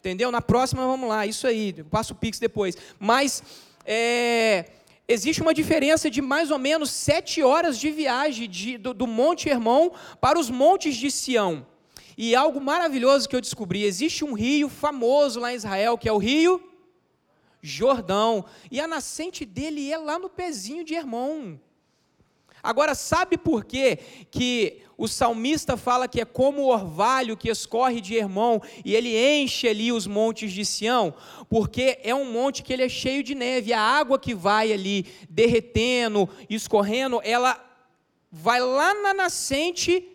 Entendeu? 0.00 0.32
Na 0.32 0.42
próxima, 0.42 0.84
vamos 0.84 1.08
lá, 1.08 1.24
isso 1.24 1.46
aí, 1.46 1.72
passo 1.88 2.14
o 2.14 2.16
pix 2.16 2.40
depois. 2.40 2.76
Mas, 2.98 3.44
é, 3.86 4.64
existe 5.06 5.40
uma 5.40 5.54
diferença 5.54 6.10
de 6.10 6.20
mais 6.20 6.50
ou 6.50 6.58
menos 6.58 6.90
sete 6.90 7.44
horas 7.44 7.78
de 7.78 7.92
viagem 7.92 8.50
de, 8.50 8.76
do, 8.76 8.92
do 8.92 9.06
Monte 9.06 9.48
Hermon 9.48 9.90
para 10.20 10.36
os 10.36 10.50
montes 10.50 10.96
de 10.96 11.12
Sião. 11.12 11.64
E 12.16 12.34
algo 12.34 12.60
maravilhoso 12.60 13.28
que 13.28 13.36
eu 13.36 13.40
descobri: 13.40 13.84
existe 13.84 14.24
um 14.24 14.32
rio 14.32 14.68
famoso 14.68 15.40
lá 15.40 15.52
em 15.52 15.56
Israel, 15.56 15.96
que 15.96 16.08
é 16.08 16.12
o 16.12 16.18
rio 16.18 16.62
Jordão. 17.62 18.44
E 18.70 18.80
a 18.80 18.88
nascente 18.88 19.44
dele 19.44 19.90
é 19.90 19.96
lá 19.96 20.18
no 20.18 20.28
pezinho 20.28 20.84
de 20.84 20.94
Hermon. 20.94 21.56
Agora, 22.62 22.94
sabe 22.94 23.36
por 23.36 23.64
quê 23.64 23.98
que 24.30 24.82
o 24.96 25.08
salmista 25.08 25.76
fala 25.76 26.06
que 26.06 26.20
é 26.20 26.24
como 26.24 26.62
o 26.62 26.68
orvalho 26.68 27.36
que 27.36 27.50
escorre 27.50 28.00
de 28.00 28.14
Hermon 28.14 28.60
e 28.84 28.94
ele 28.94 29.16
enche 29.16 29.66
ali 29.66 29.90
os 29.90 30.06
montes 30.06 30.52
de 30.52 30.64
Sião? 30.64 31.12
Porque 31.48 31.98
é 32.04 32.14
um 32.14 32.30
monte 32.30 32.62
que 32.62 32.72
ele 32.72 32.84
é 32.84 32.88
cheio 32.88 33.24
de 33.24 33.34
neve, 33.34 33.72
a 33.72 33.80
água 33.80 34.16
que 34.16 34.32
vai 34.32 34.72
ali 34.72 35.06
derretendo, 35.28 36.28
escorrendo, 36.48 37.20
ela 37.24 37.60
vai 38.30 38.60
lá 38.60 38.94
na 38.94 39.12
nascente 39.12 40.11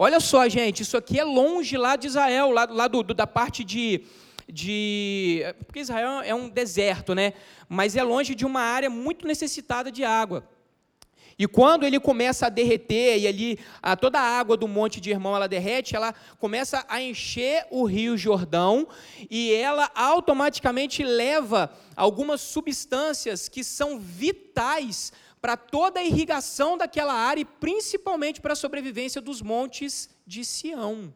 Olha 0.00 0.20
só, 0.20 0.48
gente, 0.48 0.84
isso 0.84 0.96
aqui 0.96 1.18
é 1.18 1.24
longe 1.24 1.76
lá 1.76 1.96
de 1.96 2.06
Israel, 2.06 2.52
lá, 2.52 2.68
lá 2.70 2.86
do, 2.86 3.02
do, 3.02 3.12
da 3.12 3.26
parte 3.26 3.64
de, 3.64 4.04
de. 4.48 5.42
Porque 5.66 5.80
Israel 5.80 6.20
é 6.20 6.32
um 6.32 6.48
deserto, 6.48 7.16
né? 7.16 7.32
Mas 7.68 7.96
é 7.96 8.02
longe 8.04 8.32
de 8.32 8.46
uma 8.46 8.60
área 8.60 8.88
muito 8.88 9.26
necessitada 9.26 9.90
de 9.90 10.04
água. 10.04 10.48
E 11.36 11.48
quando 11.48 11.84
ele 11.84 11.98
começa 11.98 12.46
a 12.46 12.48
derreter, 12.48 13.18
e 13.18 13.26
ali 13.26 13.58
a, 13.82 13.96
toda 13.96 14.20
a 14.20 14.38
água 14.38 14.56
do 14.56 14.68
monte 14.68 15.00
de 15.00 15.10
Irmão 15.10 15.34
ela 15.34 15.48
derrete, 15.48 15.96
ela 15.96 16.14
começa 16.38 16.84
a 16.88 17.02
encher 17.02 17.66
o 17.68 17.84
rio 17.84 18.16
Jordão, 18.16 18.86
e 19.28 19.52
ela 19.52 19.90
automaticamente 19.96 21.02
leva 21.02 21.72
algumas 21.96 22.40
substâncias 22.40 23.48
que 23.48 23.64
são 23.64 23.98
vitais 23.98 25.12
para 25.40 25.56
toda 25.56 26.00
a 26.00 26.04
irrigação 26.04 26.76
daquela 26.76 27.14
área 27.14 27.42
e 27.42 27.44
principalmente 27.44 28.40
para 28.40 28.52
a 28.52 28.56
sobrevivência 28.56 29.20
dos 29.20 29.40
montes 29.40 30.10
de 30.26 30.44
Sião. 30.44 31.14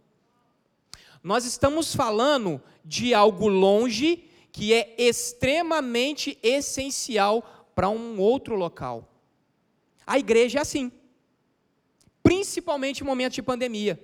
Nós 1.22 1.44
estamos 1.44 1.94
falando 1.94 2.60
de 2.84 3.14
algo 3.14 3.48
longe 3.48 4.28
que 4.50 4.74
é 4.74 4.94
extremamente 4.98 6.38
essencial 6.42 7.70
para 7.74 7.88
um 7.88 8.20
outro 8.20 8.54
local. 8.54 9.08
A 10.06 10.18
igreja 10.18 10.58
é 10.58 10.62
assim, 10.62 10.92
principalmente 12.22 13.00
em 13.00 13.06
momentos 13.06 13.36
de 13.36 13.42
pandemia. 13.42 13.98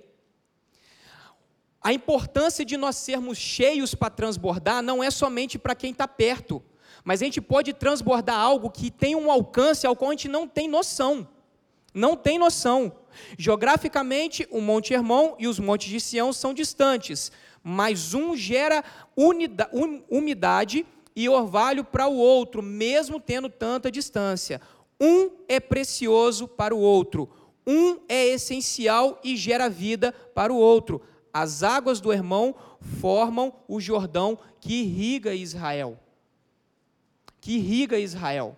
A 1.81 1.93
importância 1.93 2.65
de 2.65 2.75
nós 2.75 2.97
sermos 2.97 3.37
cheios 3.37 3.95
para 3.95 4.09
transbordar 4.09 4.81
não 4.81 5.03
é 5.03 5.09
somente 5.09 5.57
para 5.57 5.75
quem 5.75 5.91
está 5.91 6.07
perto, 6.07 6.61
mas 7.03 7.21
a 7.21 7.25
gente 7.25 7.41
pode 7.41 7.73
transbordar 7.73 8.37
algo 8.37 8.69
que 8.69 8.91
tem 8.91 9.15
um 9.15 9.31
alcance 9.31 9.85
ao 9.85 9.95
qual 9.95 10.11
a 10.11 10.13
gente 10.13 10.27
não 10.27 10.47
tem 10.47 10.67
noção. 10.67 11.27
Não 11.93 12.15
tem 12.15 12.37
noção. 12.37 12.91
Geograficamente, 13.37 14.47
o 14.51 14.61
Monte 14.61 14.93
Hermon 14.93 15.35
e 15.39 15.47
os 15.47 15.59
Montes 15.59 15.89
de 15.89 15.99
Sião 15.99 16.31
são 16.31 16.53
distantes, 16.53 17.31
mas 17.63 18.13
um 18.13 18.35
gera 18.35 18.83
umidade 20.09 20.85
e 21.15 21.27
orvalho 21.27 21.83
para 21.83 22.07
o 22.07 22.15
outro, 22.15 22.61
mesmo 22.61 23.19
tendo 23.19 23.49
tanta 23.49 23.91
distância. 23.91 24.61
Um 24.99 25.31
é 25.47 25.59
precioso 25.59 26.47
para 26.47 26.75
o 26.75 26.79
outro, 26.79 27.29
um 27.65 27.99
é 28.07 28.27
essencial 28.27 29.19
e 29.23 29.35
gera 29.35 29.69
vida 29.69 30.11
para 30.33 30.53
o 30.53 30.57
outro. 30.57 31.01
As 31.33 31.63
águas 31.63 31.99
do 31.99 32.11
Hermão 32.11 32.55
formam 32.99 33.53
o 33.67 33.79
Jordão 33.79 34.37
que 34.59 34.81
irriga 34.81 35.33
Israel. 35.33 35.99
Que 37.41 37.53
irriga 37.53 37.99
Israel. 37.99 38.57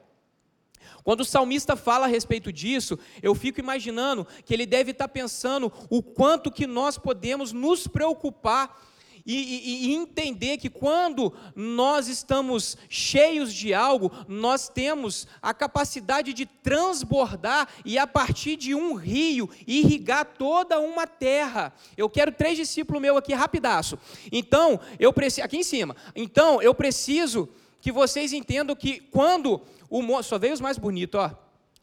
Quando 1.04 1.22
o 1.22 1.26
salmista 1.26 1.76
fala 1.76 2.06
a 2.06 2.10
respeito 2.10 2.52
disso, 2.52 2.98
eu 3.22 3.34
fico 3.34 3.60
imaginando 3.60 4.28
que 4.46 4.54
ele 4.54 4.66
deve 4.66 4.92
estar 4.92 5.08
pensando 5.08 5.72
o 5.90 6.04
quanto 6.04 6.52
que 6.52 6.68
nós 6.68 6.98
podemos 6.98 7.52
nos 7.52 7.88
preocupar 7.88 8.80
e, 9.26 9.36
e, 9.36 9.86
e, 9.86 9.94
entender 9.94 10.58
que 10.58 10.70
quando 10.70 11.34
nós 11.56 12.08
estamos 12.08 12.76
cheios 12.90 13.54
de 13.54 13.74
algo, 13.74 14.12
nós 14.28 14.68
temos 14.68 15.28
a 15.42 15.54
capacidade 15.54 16.34
de 16.34 16.46
transbordar 16.46 17.68
e 17.86 18.00
a 18.00 18.08
partir 18.08 18.56
de 18.56 18.74
um 18.74 18.96
rio 18.96 19.48
irrigar 19.68 20.26
toda 20.26 20.80
uma 20.80 21.06
terra. 21.06 21.72
Eu 21.96 22.10
quero 22.10 22.32
três 22.32 22.58
discípulos 22.58 23.02
meus 23.02 23.18
aqui 23.18 23.34
rapidaço. 23.34 23.98
Então, 24.32 24.80
eu 25.00 25.14
preciso 25.14 25.46
aqui 25.46 25.58
em 25.58 25.64
cima. 25.64 25.96
Então, 26.16 26.60
eu 26.62 26.74
preciso 26.74 27.48
que 27.82 27.92
vocês 27.92 28.32
entendam 28.32 28.76
que 28.76 29.00
quando 29.00 29.62
o 29.90 30.24
só 30.24 30.38
veio 30.38 30.54
os 30.54 30.62
mais 30.62 30.78
bonitos, 30.78 31.20
ó. 31.20 31.36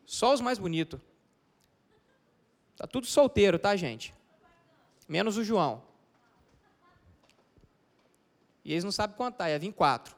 Só 0.07 0.33
os 0.33 0.41
mais 0.41 0.59
bonitos. 0.59 0.99
Tá 2.77 2.87
tudo 2.87 3.07
solteiro, 3.07 3.59
tá, 3.59 3.75
gente? 3.77 4.15
Menos 5.07 5.37
o 5.37 5.45
João. 5.45 5.83
E 8.65 8.73
eles 8.73 8.85
não 8.85 8.93
sabem 8.93 9.17
contar, 9.17 9.51
ia 9.51 9.59
vir 9.59 9.73
quatro. 9.73 10.17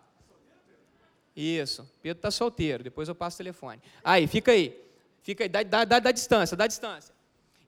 Isso, 1.35 1.89
Pedro 2.03 2.19
está 2.19 2.31
solteiro, 2.31 2.85
depois 2.85 3.09
eu 3.09 3.15
passo 3.15 3.37
o 3.37 3.39
telefone. 3.39 3.81
Aí, 4.05 4.27
fica 4.27 4.53
aí. 4.53 4.79
Fica 5.23 5.45
aí, 5.45 5.49
dá, 5.49 5.63
dá, 5.63 5.99
dá 5.99 6.13
distância, 6.13 6.57
dá 6.57 6.67
distância. 6.67 7.15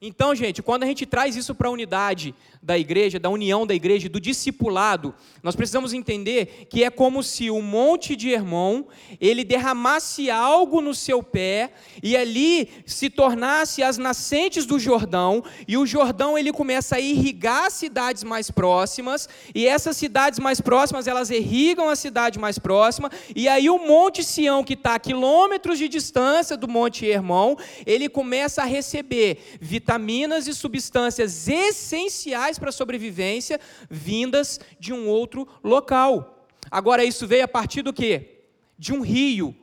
Então, 0.05 0.35
gente, 0.35 0.61
quando 0.61 0.83
a 0.83 0.85
gente 0.85 1.05
traz 1.05 1.33
isso 1.37 1.55
para 1.55 1.69
a 1.69 1.71
unidade 1.71 2.35
da 2.61 2.77
igreja, 2.77 3.17
da 3.17 3.29
união 3.29 3.65
da 3.65 3.73
igreja, 3.73 4.09
do 4.09 4.19
discipulado, 4.19 5.15
nós 5.41 5.55
precisamos 5.55 5.93
entender 5.93 6.67
que 6.69 6.83
é 6.83 6.89
como 6.89 7.23
se 7.23 7.49
o 7.49 7.61
monte 7.61 8.13
de 8.13 8.29
Hermon, 8.29 8.83
ele 9.17 9.45
derramasse 9.45 10.29
algo 10.29 10.81
no 10.81 10.93
seu 10.93 11.23
pé 11.23 11.71
e 12.01 12.17
ali 12.17 12.67
se 12.85 13.09
tornasse 13.09 13.81
as 13.81 13.97
nascentes 13.97 14.65
do 14.65 14.77
Jordão, 14.77 15.41
e 15.65 15.77
o 15.77 15.85
Jordão 15.85 16.37
ele 16.37 16.51
começa 16.51 16.97
a 16.97 16.99
irrigar 16.99 17.71
cidades 17.71 18.25
mais 18.25 18.51
próximas, 18.51 19.29
e 19.55 19.65
essas 19.65 19.95
cidades 19.95 20.37
mais 20.37 20.59
próximas, 20.59 21.07
elas 21.07 21.29
irrigam 21.29 21.87
a 21.87 21.95
cidade 21.95 22.37
mais 22.37 22.59
próxima, 22.59 23.09
e 23.33 23.47
aí 23.47 23.69
o 23.69 23.79
monte 23.79 24.21
Sião, 24.21 24.65
que 24.65 24.73
está 24.73 24.95
a 24.95 24.99
quilômetros 24.99 25.79
de 25.79 25.87
distância 25.87 26.57
do 26.57 26.67
monte 26.67 27.05
Hermon, 27.05 27.55
ele 27.85 28.09
começa 28.09 28.63
a 28.63 28.65
receber 28.65 29.37
vitamina 29.61 29.92
vitaminas 29.93 30.47
e 30.47 30.53
substâncias 30.53 31.47
essenciais 31.47 32.57
para 32.57 32.69
a 32.69 32.71
sobrevivência 32.71 33.59
vindas 33.89 34.59
de 34.79 34.91
um 34.91 35.07
outro 35.07 35.47
local. 35.63 36.47
Agora, 36.71 37.03
isso 37.03 37.27
veio 37.27 37.43
a 37.43 37.47
partir 37.47 37.81
do 37.81 37.93
quê? 37.93 38.39
De 38.77 38.91
um 38.93 39.01
rio. 39.01 39.55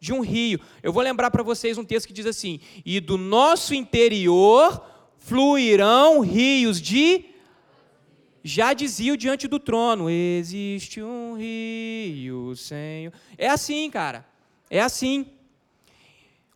De 0.00 0.12
um 0.12 0.20
rio. 0.20 0.60
Eu 0.82 0.92
vou 0.92 1.02
lembrar 1.02 1.30
para 1.30 1.42
vocês 1.42 1.76
um 1.76 1.84
texto 1.84 2.06
que 2.06 2.12
diz 2.12 2.26
assim: 2.26 2.60
E 2.84 3.00
do 3.00 3.18
nosso 3.18 3.74
interior 3.74 4.82
fluirão 5.18 6.20
rios 6.20 6.80
de. 6.80 7.26
Já 8.42 8.72
dizia 8.72 9.16
diante 9.16 9.48
do 9.48 9.58
trono: 9.58 10.08
Existe 10.08 11.02
um 11.02 11.36
rio, 11.36 12.54
Senhor. 12.56 13.12
É 13.36 13.48
assim, 13.48 13.90
cara. 13.90 14.26
É 14.70 14.80
assim. 14.80 15.26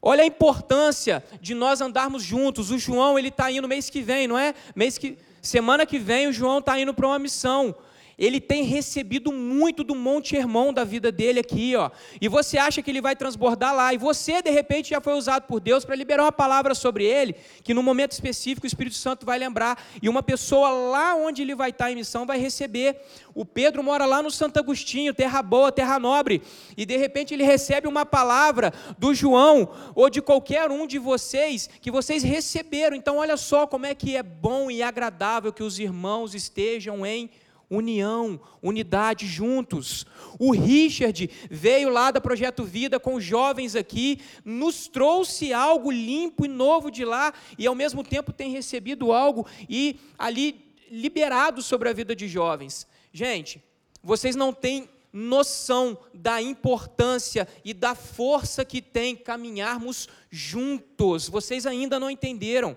Olha 0.00 0.23
a 0.23 0.26
importância 0.26 1.25
de 1.40 1.55
nós 1.55 1.81
andarmos 1.81 2.23
juntos. 2.23 2.71
O 2.71 2.78
João 2.78 3.19
ele 3.19 3.28
está 3.28 3.50
indo 3.50 3.67
mês 3.67 3.90
que 3.90 4.00
vem, 4.00 4.28
não 4.28 4.38
é? 4.38 4.55
Mês 4.75 4.97
que 4.97 5.19
semana 5.43 5.85
que 5.85 5.99
vem 5.99 6.28
o 6.28 6.33
João 6.33 6.59
está 6.59 6.78
indo 6.78 6.95
para 6.95 7.07
uma 7.07 7.19
missão 7.19 7.75
ele 8.18 8.40
tem 8.40 8.64
recebido 8.64 9.32
muito 9.32 9.84
do 9.84 9.94
Monte 9.94 10.34
Hermão 10.34 10.72
da 10.72 10.82
vida 10.82 11.12
dele 11.12 11.38
aqui, 11.38 11.76
ó. 11.76 11.90
E 12.20 12.26
você 12.26 12.58
acha 12.58 12.82
que 12.82 12.90
ele 12.90 13.00
vai 13.00 13.14
transbordar 13.14 13.75
lá, 13.75 13.94
e 13.94 13.96
você 13.96 14.42
de 14.42 14.50
repente 14.50 14.90
já 14.90 15.00
foi 15.00 15.14
usado 15.14 15.44
por 15.44 15.60
Deus 15.60 15.84
para 15.84 15.94
liberar 15.94 16.25
uma 16.25 16.32
palavra 16.32 16.75
sobre 16.75 17.04
ele, 17.04 17.37
que 17.62 17.72
no 17.72 17.82
momento 17.82 18.12
específico 18.12 18.66
o 18.66 18.66
Espírito 18.66 18.96
Santo 18.96 19.25
vai 19.25 19.38
lembrar, 19.38 19.80
e 20.02 20.08
uma 20.08 20.22
pessoa 20.22 20.70
lá 20.70 21.14
onde 21.14 21.42
ele 21.42 21.54
vai 21.54 21.70
estar 21.70 21.92
em 21.92 21.94
missão 21.94 22.26
vai 22.26 22.38
receber. 22.38 23.00
O 23.34 23.44
Pedro 23.44 23.84
mora 23.84 24.04
lá 24.04 24.20
no 24.20 24.30
Santo 24.32 24.58
Agostinho, 24.58 25.14
terra 25.14 25.40
boa, 25.40 25.70
terra 25.70 25.98
nobre, 25.98 26.42
e 26.76 26.84
de 26.84 26.96
repente 26.96 27.34
ele 27.34 27.44
recebe 27.44 27.87
uma 27.87 28.04
palavra 28.04 28.72
do 28.98 29.14
João 29.14 29.68
ou 29.94 30.10
de 30.10 30.20
qualquer 30.20 30.70
um 30.72 30.88
de 30.88 30.98
vocês 30.98 31.70
que 31.80 31.90
vocês 31.90 32.25
receberam. 32.25 32.96
Então 32.96 33.18
olha 33.18 33.37
só 33.37 33.64
como 33.66 33.87
é 33.87 33.94
que 33.94 34.16
é 34.16 34.22
bom 34.22 34.70
e 34.70 34.82
agradável 34.82 35.52
que 35.52 35.62
os 35.62 35.78
irmãos 35.78 36.34
estejam 36.34 37.06
em 37.06 37.30
união, 37.70 38.40
unidade 38.62 39.26
juntos. 39.26 40.06
O 40.38 40.52
Richard 40.52 41.30
veio 41.50 41.90
lá 41.90 42.10
da 42.10 42.20
Projeto 42.20 42.64
Vida 42.64 42.98
com 42.98 43.14
os 43.14 43.25
jovens 43.25 43.76
aqui, 43.76 44.20
nos 44.44 44.88
trouxe 44.88 45.52
algo 45.52 45.90
limpo 45.90 46.44
e 46.44 46.48
novo 46.48 46.90
de 46.90 47.04
lá 47.04 47.32
e 47.58 47.66
ao 47.66 47.75
mesmo 47.75 48.02
tempo 48.02 48.32
tem 48.32 48.50
recebido 48.50 49.12
algo 49.12 49.46
e 49.68 49.96
ali 50.18 50.64
liberado 50.90 51.62
sobre 51.62 51.88
a 51.88 51.92
vida 51.92 52.16
de 52.16 52.26
jovens. 52.26 52.87
Gente, 53.12 53.62
vocês 54.02 54.34
não 54.34 54.52
têm 54.52 54.88
noção 55.12 55.98
da 56.12 56.40
importância 56.40 57.48
e 57.64 57.72
da 57.72 57.94
força 57.94 58.64
que 58.64 58.80
tem 58.80 59.16
caminharmos 59.16 60.08
juntos. 60.30 61.28
Vocês 61.28 61.66
ainda 61.66 61.98
não 61.98 62.10
entenderam. 62.10 62.76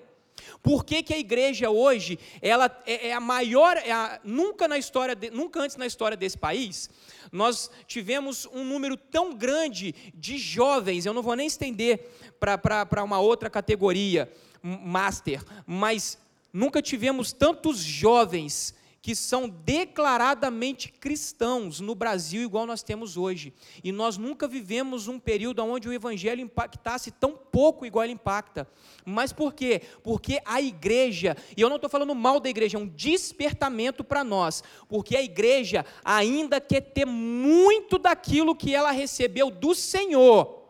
Por 0.61 0.85
que, 0.85 1.03
que 1.03 1.13
a 1.13 1.17
igreja 1.17 1.69
hoje, 1.69 2.19
ela 2.41 2.69
é, 2.85 3.09
é 3.09 3.13
a 3.13 3.19
maior, 3.19 3.77
é 3.77 3.91
a, 3.91 4.19
nunca 4.23 4.67
na 4.67 4.77
história, 4.77 5.15
de, 5.15 5.29
nunca 5.29 5.61
antes 5.61 5.77
na 5.77 5.85
história 5.85 6.17
desse 6.17 6.37
país, 6.37 6.89
nós 7.31 7.69
tivemos 7.87 8.47
um 8.53 8.63
número 8.63 8.97
tão 8.97 9.33
grande 9.33 9.93
de 10.13 10.37
jovens, 10.37 11.05
eu 11.05 11.13
não 11.13 11.21
vou 11.21 11.35
nem 11.35 11.47
estender 11.47 12.09
para 12.39 13.03
uma 13.03 13.19
outra 13.19 13.49
categoria, 13.49 14.31
master, 14.61 15.43
mas 15.65 16.17
nunca 16.53 16.81
tivemos 16.81 17.31
tantos 17.31 17.79
jovens 17.79 18.75
que 19.01 19.15
são 19.15 19.49
declaradamente 19.49 20.91
cristãos 20.91 21.79
no 21.79 21.95
Brasil, 21.95 22.43
igual 22.43 22.67
nós 22.67 22.83
temos 22.83 23.17
hoje. 23.17 23.51
E 23.83 23.91
nós 23.91 24.15
nunca 24.15 24.47
vivemos 24.47 25.07
um 25.07 25.19
período 25.19 25.63
onde 25.63 25.89
o 25.89 25.93
evangelho 25.93 26.41
impactasse 26.41 27.09
tão 27.09 27.31
pouco 27.31 27.85
igual 27.85 28.03
ele 28.03 28.13
impacta. 28.13 28.67
Mas 29.03 29.33
por 29.33 29.53
quê? 29.53 29.81
Porque 30.03 30.39
a 30.45 30.61
igreja, 30.61 31.35
e 31.57 31.61
eu 31.61 31.69
não 31.69 31.77
estou 31.77 31.89
falando 31.89 32.13
mal 32.13 32.39
da 32.39 32.49
igreja, 32.49 32.77
é 32.77 32.79
um 32.79 32.87
despertamento 32.87 34.03
para 34.03 34.23
nós, 34.23 34.63
porque 34.87 35.17
a 35.17 35.23
igreja 35.23 35.83
ainda 36.05 36.61
quer 36.61 36.81
ter 36.81 37.05
muito 37.05 37.97
daquilo 37.97 38.55
que 38.55 38.75
ela 38.75 38.91
recebeu 38.91 39.49
do 39.49 39.73
Senhor 39.73 40.60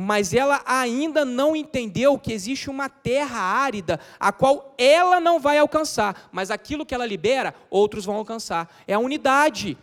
mas 0.00 0.32
ela 0.32 0.62
ainda 0.64 1.26
não 1.26 1.54
entendeu 1.54 2.18
que 2.18 2.32
existe 2.32 2.70
uma 2.70 2.88
terra 2.88 3.38
árida, 3.38 4.00
a 4.18 4.32
qual 4.32 4.74
ela 4.78 5.20
não 5.20 5.38
vai 5.38 5.58
alcançar, 5.58 6.30
mas 6.32 6.50
aquilo 6.50 6.86
que 6.86 6.94
ela 6.94 7.04
libera, 7.04 7.54
outros 7.68 8.06
vão 8.06 8.16
alcançar. 8.16 8.74
É 8.88 8.94
a 8.94 8.98
unidade. 8.98 9.76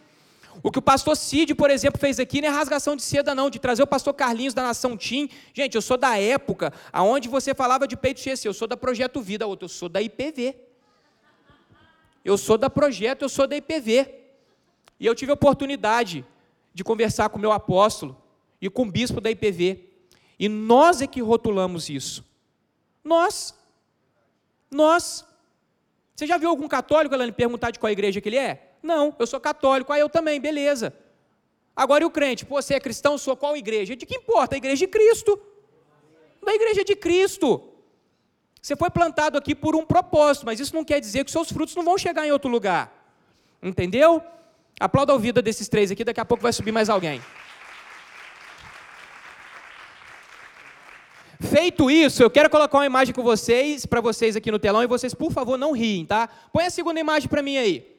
O 0.63 0.71
que 0.71 0.79
o 0.79 0.81
pastor 0.81 1.15
Cid, 1.15 1.53
por 1.53 1.69
exemplo, 1.69 1.99
fez 1.99 2.19
aqui 2.19 2.41
não 2.41 2.47
é 2.47 2.51
rasgação 2.51 2.95
de 2.95 3.03
seda, 3.03 3.35
não, 3.35 3.47
de 3.47 3.59
trazer 3.59 3.83
o 3.83 3.87
pastor 3.87 4.11
Carlinhos 4.11 4.55
da 4.55 4.63
Nação 4.63 4.97
Tim. 4.97 5.29
Gente, 5.53 5.75
eu 5.75 5.83
sou 5.83 5.97
da 5.97 6.17
época 6.19 6.73
onde 6.95 7.29
você 7.29 7.53
falava 7.53 7.87
de 7.87 7.95
peito 7.95 8.19
cheio 8.19 8.33
assim, 8.33 8.47
eu 8.47 8.55
sou 8.55 8.67
da 8.67 8.75
Projeto 8.75 9.21
Vida, 9.21 9.45
outro, 9.45 9.65
eu 9.65 9.69
sou 9.69 9.87
da 9.87 10.01
IPV. 10.01 10.55
Eu 12.25 12.39
sou 12.39 12.57
da 12.57 12.71
Projeto, 12.71 13.21
eu 13.21 13.29
sou 13.29 13.45
da 13.45 13.55
IPV. 13.55 14.15
E 14.99 15.05
eu 15.05 15.13
tive 15.13 15.29
a 15.29 15.35
oportunidade 15.35 16.25
de 16.73 16.83
conversar 16.83 17.29
com 17.29 17.37
o 17.37 17.41
meu 17.41 17.51
apóstolo 17.51 18.17
e 18.59 18.67
com 18.67 18.81
o 18.81 18.91
bispo 18.91 19.21
da 19.21 19.29
IPV. 19.29 19.86
E 20.39 20.47
nós 20.47 21.01
é 21.01 21.07
que 21.07 21.21
rotulamos 21.21 21.89
isso. 21.89 22.23
Nós. 23.03 23.55
Nós. 24.69 25.25
Você 26.15 26.27
já 26.27 26.37
viu 26.37 26.49
algum 26.49 26.67
católico, 26.67 27.13
ela 27.13 27.25
me 27.25 27.31
perguntar 27.31 27.71
de 27.71 27.79
qual 27.79 27.91
igreja 27.91 28.19
que 28.19 28.29
ele 28.29 28.37
é? 28.37 28.75
Não, 28.81 29.15
eu 29.17 29.27
sou 29.27 29.39
católico, 29.39 29.91
ah, 29.91 29.99
eu 29.99 30.09
também, 30.09 30.39
beleza. 30.39 30.93
Agora 31.75 32.03
e 32.03 32.07
o 32.07 32.09
crente? 32.09 32.45
Pô, 32.45 32.61
você 32.61 32.73
é 32.73 32.79
cristão, 32.79 33.17
sou 33.17 33.35
qual 33.35 33.55
igreja? 33.55 33.95
De 33.95 34.05
que 34.05 34.15
importa? 34.15 34.55
A 34.55 34.57
igreja 34.57 34.85
de 34.85 34.91
Cristo. 34.91 35.39
Da 36.43 36.53
igreja 36.53 36.83
de 36.83 36.95
Cristo. 36.95 37.63
Você 38.61 38.75
foi 38.75 38.89
plantado 38.89 39.37
aqui 39.37 39.53
por 39.53 39.75
um 39.75 39.85
propósito, 39.85 40.45
mas 40.45 40.59
isso 40.59 40.75
não 40.75 40.83
quer 40.83 40.99
dizer 40.99 41.23
que 41.23 41.31
seus 41.31 41.51
frutos 41.51 41.75
não 41.75 41.83
vão 41.83 41.97
chegar 41.97 42.25
em 42.25 42.31
outro 42.31 42.49
lugar. 42.49 42.91
Entendeu? 43.61 44.21
Aplauda 44.79 45.13
a 45.13 45.17
vida 45.17 45.41
desses 45.41 45.67
três 45.69 45.91
aqui, 45.91 46.03
daqui 46.03 46.19
a 46.19 46.25
pouco 46.25 46.41
vai 46.41 46.53
subir 46.53 46.71
mais 46.71 46.89
alguém. 46.89 47.21
Feito 51.39 51.89
isso, 51.91 52.23
eu 52.23 52.29
quero 52.29 52.49
colocar 52.49 52.77
uma 52.79 52.85
imagem 52.85 53.13
com 53.13 53.21
vocês, 53.21 53.85
para 53.85 54.01
vocês 54.01 54.35
aqui 54.35 54.49
no 54.49 54.57
telão, 54.57 54.81
e 54.81 54.87
vocês, 54.87 55.13
por 55.13 55.31
favor, 55.31 55.57
não 55.57 55.71
riem, 55.71 56.05
tá? 56.05 56.27
Põe 56.51 56.65
a 56.65 56.69
segunda 56.69 56.99
imagem 56.99 57.29
para 57.29 57.43
mim 57.43 57.57
aí. 57.57 57.95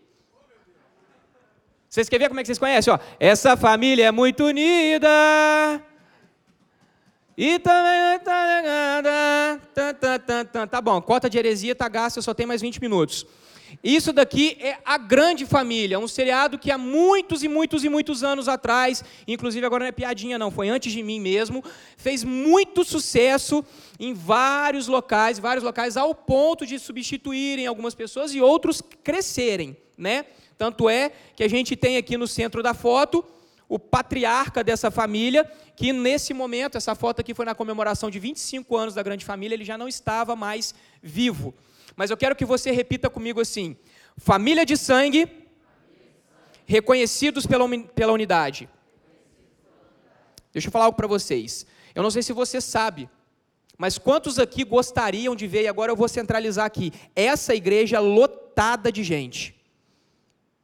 Vocês 1.89 2.09
querem 2.09 2.25
ver 2.25 2.29
como 2.29 2.41
é 2.41 2.43
que 2.43 2.49
vocês 2.49 2.59
conhecem? 2.59 2.93
Ó, 2.93 2.99
essa 3.19 3.57
família 3.57 4.07
é 4.07 4.11
muito 4.11 4.45
unida. 4.45 5.09
E 7.37 7.59
também 7.61 8.19
tá 8.19 8.57
ligada. 8.57 9.61
Tá, 9.73 9.95
tá, 9.95 10.45
tá, 10.45 10.67
tá. 10.67 10.81
bom, 10.81 11.01
cota 11.01 11.31
de 11.31 11.39
heresia 11.39 11.75
tá 11.75 11.89
gasta, 11.89 12.21
só 12.21 12.35
tenho 12.35 12.49
mais 12.49 12.61
20 12.61 12.81
minutos. 12.81 13.25
Isso 13.83 14.13
daqui 14.13 14.57
é 14.61 14.79
A 14.85 14.99
Grande 14.99 15.47
Família, 15.47 15.99
um 15.99 16.09
seriado 16.09 16.59
que 16.59 16.71
há 16.71 16.79
muitos 16.79 17.43
e 17.43 17.49
muitos 17.49 17.85
e 17.85 17.89
muitos 17.89 18.23
anos 18.23 18.49
atrás, 18.49 19.05
inclusive 19.27 19.65
agora 19.65 19.85
não 19.85 19.89
é 19.89 19.93
piadinha 19.93 20.39
não, 20.39 20.51
foi 20.51 20.69
antes 20.69 20.93
de 20.93 21.03
mim 21.03 21.21
mesmo, 21.21 21.63
fez 21.97 22.25
muito 22.25 22.85
sucesso 22.85 23.65
em 23.99 24.15
vários 24.15 24.89
locais, 24.89 25.39
vários 25.39 25.65
locais 25.65 25.97
ao 25.97 26.15
ponto 26.15 26.67
de 26.67 26.79
substituírem 26.79 27.67
algumas 27.67 27.95
pessoas 27.95 28.35
e 28.35 28.41
outros 28.41 28.83
crescerem, 29.03 29.77
né? 29.97 30.25
Tanto 30.57 30.89
é 30.89 31.13
que 31.37 31.45
a 31.45 31.49
gente 31.49 31.77
tem 31.77 31.97
aqui 31.97 32.17
no 32.17 32.27
centro 32.27 32.63
da 32.63 32.75
foto 32.75 33.25
o 33.69 33.79
patriarca 33.79 34.65
dessa 34.65 34.91
família, 34.91 35.45
que 35.77 35.93
nesse 35.93 36.33
momento, 36.33 36.77
essa 36.77 36.95
foto 36.95 37.21
aqui 37.21 37.35
foi 37.35 37.45
na 37.45 37.55
comemoração 37.55 38.11
de 38.11 38.19
25 38.19 38.77
anos 38.77 38.95
da 38.95 39.03
grande 39.03 39.25
família, 39.25 39.55
ele 39.55 39.65
já 39.65 39.77
não 39.77 39.87
estava 39.87 40.35
mais 40.35 40.75
vivo. 41.03 41.55
Mas 41.99 42.11
eu 42.11 42.17
quero 42.17 42.37
que 42.37 42.45
você 42.45 42.71
repita 42.71 43.11
comigo 43.11 43.41
assim: 43.41 43.77
família 44.17 44.65
de 44.65 44.77
sangue, 44.77 45.29
reconhecidos 46.65 47.45
pela, 47.45 47.69
pela 47.93 48.13
unidade. 48.13 48.69
Deixa 50.53 50.69
eu 50.69 50.73
falar 50.73 50.85
algo 50.85 50.97
para 50.97 51.09
vocês. 51.09 51.67
Eu 51.97 52.05
não 52.05 52.11
sei 52.13 52.23
se 52.23 52.33
você 52.33 52.61
sabe, 52.61 53.11
mas 53.77 53.99
quantos 53.99 54.39
aqui 54.39 54.63
gostariam 54.63 55.35
de 55.35 55.49
ver, 55.49 55.63
e 55.65 55.67
agora 55.67 55.91
eu 55.91 55.97
vou 55.97 56.07
centralizar 56.07 56.67
aqui, 56.67 56.93
essa 57.17 57.53
igreja 57.53 57.99
lotada 57.99 58.93
de 58.93 59.03
gente, 59.03 59.57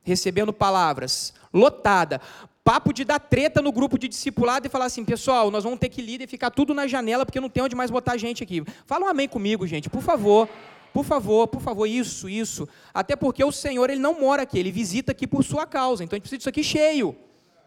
recebendo 0.05 0.53
palavras, 0.53 1.35
lotada. 1.53 2.21
Papo 2.62 2.93
de 2.93 3.05
dar 3.05 3.19
treta 3.19 3.61
no 3.61 3.73
grupo 3.73 3.99
de 3.99 4.07
discipulado 4.07 4.69
e 4.69 4.71
falar 4.71 4.85
assim, 4.85 5.05
pessoal, 5.05 5.50
nós 5.50 5.64
vamos 5.64 5.81
ter 5.81 5.88
que 5.88 6.00
ir 6.00 6.21
e 6.23 6.29
ficar 6.29 6.50
tudo 6.50 6.73
na 6.73 6.87
janela, 6.87 7.26
porque 7.26 7.41
não 7.41 7.50
tem 7.50 7.62
onde 7.64 7.75
mais 7.75 7.91
botar 7.91 8.17
gente 8.17 8.41
aqui. 8.45 8.62
Fala 8.87 9.07
um 9.07 9.09
amém 9.09 9.29
comigo, 9.29 9.67
gente, 9.67 9.91
por 9.91 10.00
favor. 10.00 10.49
Por 10.94 11.04
favor, 11.04 11.48
por 11.48 11.60
favor, 11.60 11.86
isso, 11.86 12.28
isso. 12.28 12.68
Até 12.94 13.16
porque 13.16 13.42
o 13.42 13.50
Senhor, 13.50 13.90
ele 13.90 14.00
não 14.00 14.20
mora 14.20 14.42
aqui, 14.42 14.61
ele 14.61 14.70
visita 14.70 15.11
aqui 15.11 15.26
por 15.26 15.42
sua 15.42 15.66
causa. 15.66 16.04
Então 16.04 16.14
a 16.14 16.16
gente 16.16 16.22
precisa 16.22 16.38
disso 16.38 16.48
aqui 16.48 16.62
cheio. 16.62 17.16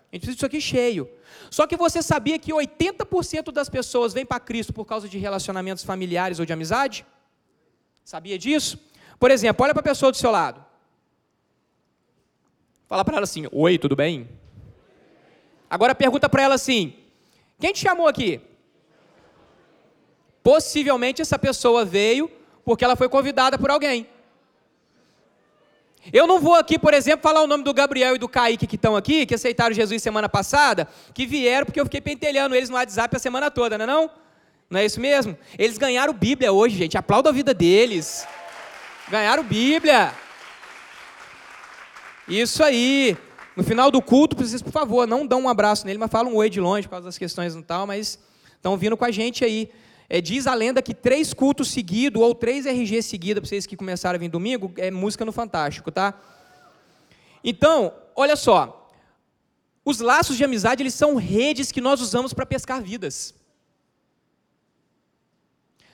A 0.09 0.15
gente 0.15 0.21
precisa 0.21 0.35
disso 0.35 0.45
aqui 0.45 0.61
cheio. 0.61 1.09
Só 1.51 1.67
que 1.67 1.75
você 1.75 2.01
sabia 2.01 2.39
que 2.39 2.53
80% 2.53 3.51
das 3.51 3.67
pessoas 3.67 4.13
vêm 4.13 4.25
para 4.25 4.39
Cristo 4.39 4.71
por 4.71 4.85
causa 4.85 5.09
de 5.09 5.17
relacionamentos 5.17 5.83
familiares 5.83 6.39
ou 6.39 6.45
de 6.45 6.53
amizade? 6.53 7.05
Sabia 8.05 8.37
disso? 8.37 8.79
Por 9.19 9.29
exemplo, 9.29 9.61
olha 9.65 9.73
para 9.73 9.81
a 9.81 9.91
pessoa 9.91 10.09
do 10.09 10.15
seu 10.15 10.31
lado. 10.31 10.63
Fala 12.87 13.03
para 13.03 13.17
ela 13.17 13.25
assim: 13.25 13.45
Oi, 13.51 13.77
tudo 13.77 13.97
bem? 13.97 14.29
Agora 15.69 15.93
pergunta 15.93 16.29
para 16.29 16.43
ela 16.43 16.55
assim: 16.55 16.93
Quem 17.59 17.73
te 17.73 17.79
chamou 17.79 18.07
aqui? 18.07 18.39
Possivelmente 20.41 21.21
essa 21.21 21.37
pessoa 21.37 21.83
veio 21.83 22.36
porque 22.67 22.83
ela 22.83 22.97
foi 22.97 23.07
convidada 23.07 23.57
por 23.57 23.71
alguém. 23.71 24.05
Eu 26.11 26.27
não 26.27 26.37
vou 26.37 26.53
aqui, 26.53 26.77
por 26.77 26.93
exemplo, 26.93 27.21
falar 27.21 27.41
o 27.41 27.47
nome 27.47 27.63
do 27.63 27.73
Gabriel 27.73 28.15
e 28.15 28.19
do 28.19 28.27
Kaique 28.27 28.67
que 28.67 28.75
estão 28.75 28.93
aqui, 28.93 29.25
que 29.25 29.33
aceitaram 29.33 29.73
Jesus 29.73 30.03
semana 30.03 30.27
passada, 30.27 30.85
que 31.13 31.25
vieram 31.25 31.65
porque 31.65 31.79
eu 31.79 31.85
fiquei 31.85 32.01
pentelhando 32.01 32.53
eles 32.53 32.69
no 32.69 32.75
WhatsApp 32.75 33.15
a 33.15 33.19
semana 33.19 33.49
toda, 33.49 33.77
não 33.77 33.85
é 33.85 33.87
não? 33.87 34.11
Não 34.69 34.79
é 34.81 34.85
isso 34.85 34.99
mesmo? 34.99 35.37
Eles 35.57 35.77
ganharam 35.77 36.11
Bíblia 36.11 36.51
hoje, 36.51 36.75
gente. 36.75 36.97
Aplauda 36.97 37.29
a 37.29 37.31
vida 37.31 37.53
deles. 37.53 38.27
Ganharam 39.07 39.43
Bíblia. 39.43 40.13
Isso 42.27 42.61
aí. 42.61 43.15
No 43.55 43.63
final 43.63 43.89
do 43.89 44.01
culto, 44.01 44.35
vocês, 44.35 44.61
por 44.61 44.73
favor, 44.73 45.07
não 45.07 45.25
dão 45.25 45.43
um 45.43 45.47
abraço 45.47 45.85
nele, 45.85 45.99
mas 45.99 46.11
falam 46.11 46.33
um 46.33 46.35
oi 46.35 46.49
de 46.49 46.59
longe 46.59 46.85
por 46.85 46.91
causa 46.91 47.05
das 47.05 47.17
questões 47.17 47.55
e 47.55 47.63
tal, 47.63 47.87
mas 47.87 48.19
estão 48.57 48.75
vindo 48.75 48.97
com 48.97 49.05
a 49.05 49.11
gente 49.11 49.45
aí. 49.45 49.71
É, 50.09 50.21
diz 50.21 50.47
a 50.47 50.53
lenda 50.53 50.81
que 50.81 50.93
três 50.93 51.33
cultos 51.33 51.69
seguidos, 51.69 52.21
ou 52.21 52.33
três 52.33 52.65
RG 52.65 53.01
seguidos, 53.01 53.41
para 53.41 53.49
vocês 53.49 53.65
que 53.65 53.75
começaram 53.75 54.15
a 54.15 54.19
vir 54.19 54.29
domingo, 54.29 54.71
é 54.77 54.89
música 54.89 55.25
no 55.25 55.31
Fantástico, 55.31 55.91
tá? 55.91 56.13
Então, 57.43 57.93
olha 58.15 58.35
só. 58.35 58.89
Os 59.83 59.99
laços 59.99 60.37
de 60.37 60.43
amizade, 60.43 60.83
eles 60.83 60.93
são 60.93 61.15
redes 61.15 61.71
que 61.71 61.81
nós 61.81 62.01
usamos 62.01 62.33
para 62.33 62.45
pescar 62.45 62.81
vidas. 62.81 63.33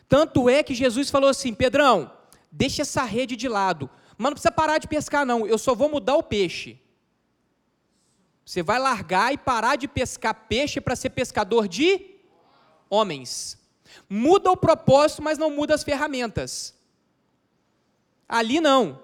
Tanto 0.08 0.48
é 0.48 0.62
que 0.62 0.76
Jesus 0.76 1.10
falou 1.10 1.30
assim, 1.30 1.54
Pedrão, 1.54 2.12
deixa 2.52 2.84
essa 2.84 3.04
rede 3.04 3.36
de 3.36 3.48
lado. 3.48 3.90
Mas 4.18 4.26
não 4.26 4.34
precisa 4.34 4.52
parar 4.52 4.78
de 4.78 4.88
pescar, 4.88 5.26
não. 5.26 5.48
Eu 5.48 5.58
só 5.58 5.74
vou 5.74 5.90
mudar 5.90 6.16
o 6.16 6.24
peixe. 6.24 6.80
Você 8.46 8.62
vai 8.62 8.78
largar 8.78 9.34
e 9.34 9.38
parar 9.38 9.76
de 9.76 9.88
pescar 9.88 10.48
peixe 10.48 10.80
para 10.80 10.96
ser 10.96 11.10
pescador 11.10 11.68
de 11.68 12.20
homens. 12.90 13.58
Muda 14.10 14.52
o 14.52 14.58
propósito, 14.58 15.22
mas 15.22 15.38
não 15.38 15.50
muda 15.50 15.74
as 15.74 15.84
ferramentas. 15.84 16.74
Ali 18.28 18.60
não. 18.60 19.00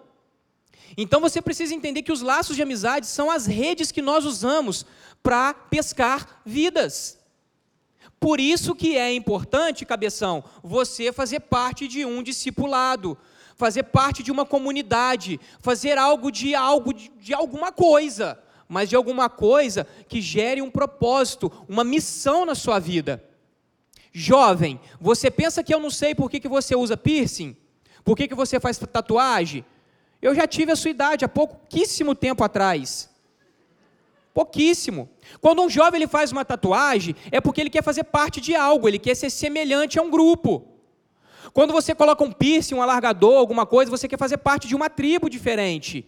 Então 0.97 1.21
você 1.21 1.41
precisa 1.41 1.73
entender 1.73 2.01
que 2.01 2.11
os 2.11 2.21
laços 2.21 2.55
de 2.55 2.63
amizade 2.63 3.07
são 3.07 3.29
as 3.29 3.45
redes 3.45 3.91
que 3.91 4.01
nós 4.01 4.25
usamos 4.25 4.85
para 5.21 5.53
pescar 5.53 6.41
vidas. 6.45 7.17
Por 8.19 8.39
isso 8.39 8.75
que 8.75 8.97
é 8.97 9.13
importante, 9.13 9.85
cabeção, 9.85 10.43
você 10.61 11.11
fazer 11.13 11.41
parte 11.41 11.87
de 11.87 12.05
um 12.05 12.21
discipulado, 12.21 13.17
fazer 13.55 13.83
parte 13.83 14.21
de 14.21 14.31
uma 14.31 14.45
comunidade, 14.45 15.39
fazer 15.61 15.97
algo 15.97 16.31
de 16.31 16.53
algo 16.53 16.93
de, 16.93 17.09
de 17.17 17.33
alguma 17.33 17.71
coisa, 17.71 18.37
mas 18.67 18.89
de 18.89 18.95
alguma 18.95 19.29
coisa 19.29 19.87
que 20.07 20.21
gere 20.21 20.61
um 20.61 20.69
propósito, 20.69 21.51
uma 21.67 21.83
missão 21.83 22.45
na 22.45 22.55
sua 22.55 22.77
vida. 22.77 23.23
Jovem, 24.11 24.79
você 24.99 25.29
pensa 25.29 25.63
que 25.63 25.73
eu 25.73 25.79
não 25.79 25.89
sei 25.89 26.15
por 26.15 26.29
que, 26.29 26.39
que 26.39 26.47
você 26.47 26.75
usa 26.75 26.97
piercing? 26.97 27.55
Por 28.03 28.17
que, 28.17 28.27
que 28.27 28.35
você 28.35 28.59
faz 28.59 28.77
tatuagem? 28.77 29.63
Eu 30.21 30.33
já 30.33 30.47
tive 30.47 30.71
a 30.71 30.75
sua 30.75 30.91
idade 30.91 31.23
há 31.23 31.29
pouquíssimo 31.29 32.15
tempo 32.15 32.43
atrás. 32.43 33.09
Pouquíssimo. 34.33 35.09
Quando 35.39 35.61
um 35.61 35.69
jovem 35.69 35.99
ele 35.99 36.07
faz 36.07 36.31
uma 36.31 36.43
tatuagem, 36.43 37.15
é 37.31 37.39
porque 37.39 37.61
ele 37.61 37.69
quer 37.69 37.83
fazer 37.83 38.03
parte 38.05 38.41
de 38.41 38.55
algo, 38.55 38.87
ele 38.87 38.99
quer 38.99 39.15
ser 39.15 39.29
semelhante 39.29 39.99
a 39.99 40.01
um 40.01 40.09
grupo. 40.09 40.67
Quando 41.53 41.73
você 41.73 41.95
coloca 41.95 42.23
um 42.23 42.31
piercing, 42.31 42.75
um 42.75 42.81
alargador, 42.81 43.37
alguma 43.37 43.65
coisa, 43.65 43.89
você 43.89 44.07
quer 44.07 44.17
fazer 44.17 44.37
parte 44.37 44.67
de 44.67 44.75
uma 44.75 44.89
tribo 44.89 45.29
diferente. 45.29 46.05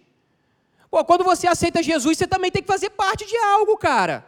Pô, 0.89 1.03
quando 1.05 1.23
você 1.23 1.47
aceita 1.47 1.81
Jesus, 1.81 2.17
você 2.17 2.27
também 2.27 2.51
tem 2.51 2.61
que 2.61 2.67
fazer 2.67 2.89
parte 2.91 3.25
de 3.25 3.37
algo, 3.37 3.77
cara. 3.77 4.25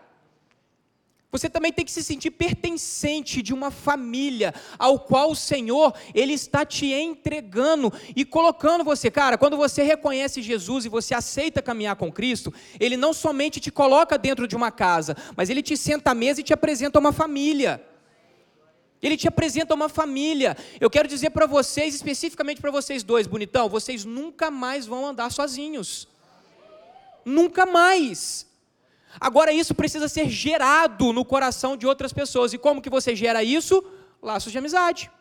Você 1.34 1.50
também 1.50 1.74
tem 1.74 1.84
que 1.84 1.92
se 1.92 2.04
sentir 2.04 2.30
pertencente 2.30 3.42
de 3.42 3.56
uma 3.56 3.72
família 3.72 4.54
ao 4.78 5.00
qual 5.00 5.32
o 5.32 5.36
Senhor 5.36 5.92
ele 6.14 6.32
está 6.32 6.64
te 6.64 6.94
entregando 6.94 7.92
e 8.16 8.24
colocando 8.24 8.84
você, 8.84 9.10
cara. 9.10 9.36
Quando 9.36 9.58
você 9.58 9.82
reconhece 9.82 10.44
Jesus 10.44 10.86
e 10.86 10.90
você 10.90 11.16
aceita 11.16 11.60
caminhar 11.60 11.96
com 11.96 12.12
Cristo, 12.12 12.54
ele 12.80 12.96
não 12.96 13.14
somente 13.14 13.60
te 13.60 13.72
coloca 13.72 14.16
dentro 14.16 14.48
de 14.48 14.56
uma 14.56 14.70
casa, 14.70 15.18
mas 15.36 15.50
ele 15.50 15.64
te 15.64 15.76
senta 15.76 16.12
à 16.12 16.14
mesa 16.14 16.40
e 16.40 16.44
te 16.44 16.54
apresenta 16.54 17.00
uma 17.00 17.12
família. 17.12 17.84
Ele 19.02 19.18
te 19.18 19.28
apresenta 19.28 19.74
uma 19.74 19.90
família. 19.90 20.56
Eu 20.80 20.88
quero 20.88 21.08
dizer 21.08 21.32
para 21.32 21.48
vocês, 21.48 21.96
especificamente 21.96 22.62
para 22.62 22.70
vocês 22.70 23.02
dois, 23.02 23.26
bonitão, 23.26 23.68
vocês 23.68 24.06
nunca 24.06 24.52
mais 24.52 24.86
vão 24.86 25.04
andar 25.04 25.32
sozinhos. 25.32 26.08
Nunca 27.26 27.66
mais. 27.66 28.53
Agora 29.20 29.52
isso 29.52 29.74
precisa 29.76 30.08
ser 30.08 30.30
gerado 30.30 31.14
no 31.14 31.24
coração 31.24 31.78
de 31.78 31.86
outras 31.86 32.12
pessoas. 32.12 32.54
E 32.54 32.58
como 32.58 32.82
que 32.82 32.90
você 32.90 33.16
gera 33.16 33.44
isso? 33.44 33.84
Laços 34.22 34.52
de 34.52 34.58
amizade. 34.58 35.12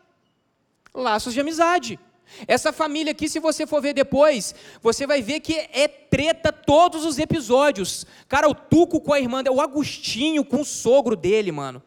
Laços 0.93 1.33
de 1.33 1.39
amizade. 1.39 1.99
Essa 2.47 2.73
família 2.73 3.11
aqui, 3.11 3.29
se 3.29 3.39
você 3.39 3.67
for 3.67 3.81
ver 3.81 3.93
depois, 3.93 4.55
você 4.81 5.05
vai 5.05 5.21
ver 5.21 5.39
que 5.39 5.53
é 5.71 5.87
treta 5.87 6.51
todos 6.51 7.05
os 7.05 7.19
episódios. 7.19 8.05
Cara, 8.27 8.49
o 8.49 8.55
Tuco 8.55 8.99
com 8.99 9.13
a 9.13 9.19
irmã, 9.19 9.43
o 9.51 9.61
Agostinho 9.61 10.43
com 10.43 10.61
o 10.61 10.65
sogro 10.65 11.15
dele, 11.15 11.51
mano. 11.51 11.81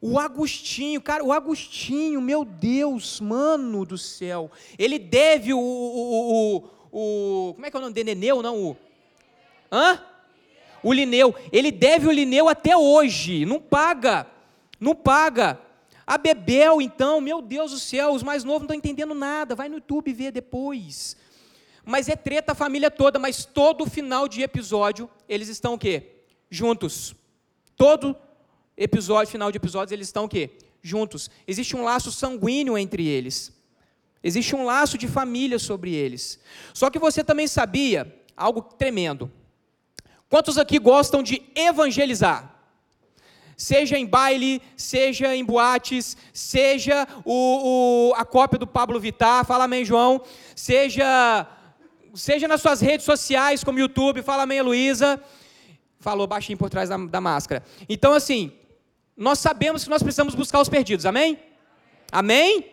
O 0.00 0.18
Agostinho, 0.18 1.00
cara, 1.00 1.24
o 1.24 1.32
Agostinho, 1.32 2.20
meu 2.20 2.44
Deus, 2.44 3.20
mano 3.20 3.84
do 3.84 3.96
céu. 3.96 4.50
Ele 4.76 4.98
deve 4.98 5.54
o. 5.54 5.60
o, 5.60 6.58
o, 6.90 7.48
o 7.50 7.54
como 7.54 7.64
é 7.64 7.70
que 7.70 7.76
é 7.76 7.78
o 7.78 7.82
nome 7.82 7.94
dele? 7.94 8.14
Não? 8.14 8.70
O, 8.70 8.76
hã? 9.70 10.00
O 10.82 10.92
Lineu. 10.92 11.34
Ele 11.52 11.70
deve 11.70 12.08
o 12.08 12.12
Lineu 12.12 12.48
até 12.48 12.76
hoje. 12.76 13.44
Não 13.44 13.60
paga. 13.60 14.26
Não 14.80 14.94
paga. 14.94 15.60
A 16.06 16.18
Bebel, 16.18 16.82
então, 16.82 17.20
meu 17.20 17.40
Deus 17.40 17.70
do 17.70 17.78
céu, 17.78 18.12
os 18.12 18.22
mais 18.22 18.44
novos 18.44 18.68
não 18.68 18.74
estão 18.74 18.76
entendendo 18.76 19.14
nada. 19.14 19.54
Vai 19.54 19.68
no 19.68 19.76
YouTube 19.76 20.12
ver 20.12 20.32
depois. 20.32 21.16
Mas 21.84 22.08
é 22.08 22.16
treta 22.16 22.52
a 22.52 22.54
família 22.54 22.90
toda, 22.90 23.18
mas 23.18 23.44
todo 23.44 23.88
final 23.88 24.28
de 24.28 24.42
episódio, 24.42 25.08
eles 25.28 25.48
estão 25.48 25.74
o 25.74 25.78
quê? 25.78 26.24
Juntos. 26.50 27.14
Todo 27.76 28.16
episódio, 28.76 29.32
final 29.32 29.50
de 29.50 29.56
episódios, 29.56 29.92
eles 29.92 30.08
estão 30.08 30.24
o 30.24 30.28
quê? 30.28 30.50
Juntos. 30.80 31.30
Existe 31.46 31.76
um 31.76 31.82
laço 31.82 32.12
sanguíneo 32.12 32.76
entre 32.76 33.06
eles. 33.06 33.52
Existe 34.22 34.54
um 34.54 34.64
laço 34.64 34.96
de 34.96 35.08
família 35.08 35.58
sobre 35.58 35.92
eles. 35.92 36.38
Só 36.72 36.90
que 36.90 36.98
você 36.98 37.24
também 37.24 37.48
sabia 37.48 38.14
algo 38.36 38.62
tremendo. 38.62 39.30
Quantos 40.32 40.56
aqui 40.56 40.78
gostam 40.78 41.22
de 41.22 41.42
evangelizar? 41.54 42.54
Seja 43.54 43.98
em 43.98 44.06
baile, 44.06 44.62
seja 44.78 45.36
em 45.36 45.44
boates, 45.44 46.16
seja 46.32 47.06
o, 47.22 48.08
o, 48.12 48.14
a 48.14 48.24
cópia 48.24 48.58
do 48.58 48.66
Pablo 48.66 48.98
Vittar, 48.98 49.44
fala 49.44 49.64
amém, 49.64 49.84
João. 49.84 50.22
Seja, 50.56 51.46
seja 52.14 52.48
nas 52.48 52.62
suas 52.62 52.80
redes 52.80 53.04
sociais, 53.04 53.62
como 53.62 53.78
YouTube, 53.78 54.22
fala 54.22 54.44
amém, 54.44 54.62
Luísa. 54.62 55.22
Falou 56.00 56.26
baixinho 56.26 56.56
por 56.56 56.70
trás 56.70 56.88
da, 56.88 56.96
da 56.96 57.20
máscara. 57.20 57.62
Então, 57.86 58.14
assim, 58.14 58.54
nós 59.14 59.38
sabemos 59.38 59.84
que 59.84 59.90
nós 59.90 60.02
precisamos 60.02 60.34
buscar 60.34 60.62
os 60.62 60.68
perdidos, 60.70 61.04
amém? 61.04 61.38
Amém? 62.10 62.54
amém? 62.54 62.72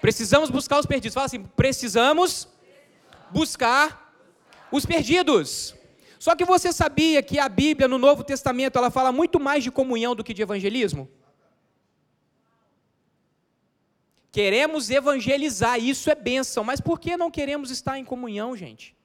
Precisamos 0.00 0.48
buscar 0.48 0.80
os 0.80 0.86
perdidos. 0.86 1.12
Fala 1.12 1.26
assim: 1.26 1.44
precisamos 1.54 2.48
buscar 3.30 4.10
os 4.72 4.86
perdidos. 4.86 5.74
Só 6.24 6.34
que 6.34 6.46
você 6.46 6.72
sabia 6.72 7.22
que 7.22 7.38
a 7.38 7.50
Bíblia 7.50 7.86
no 7.86 7.98
Novo 7.98 8.24
Testamento 8.24 8.78
ela 8.78 8.90
fala 8.90 9.12
muito 9.12 9.38
mais 9.38 9.62
de 9.62 9.70
comunhão 9.70 10.16
do 10.16 10.24
que 10.24 10.32
de 10.32 10.40
evangelismo? 10.40 11.06
Queremos 14.32 14.88
evangelizar, 14.88 15.78
isso 15.78 16.08
é 16.08 16.14
bênção, 16.14 16.64
mas 16.64 16.80
por 16.80 16.98
que 16.98 17.14
não 17.14 17.30
queremos 17.30 17.70
estar 17.70 17.98
em 17.98 18.06
comunhão, 18.06 18.56
gente? 18.56 18.96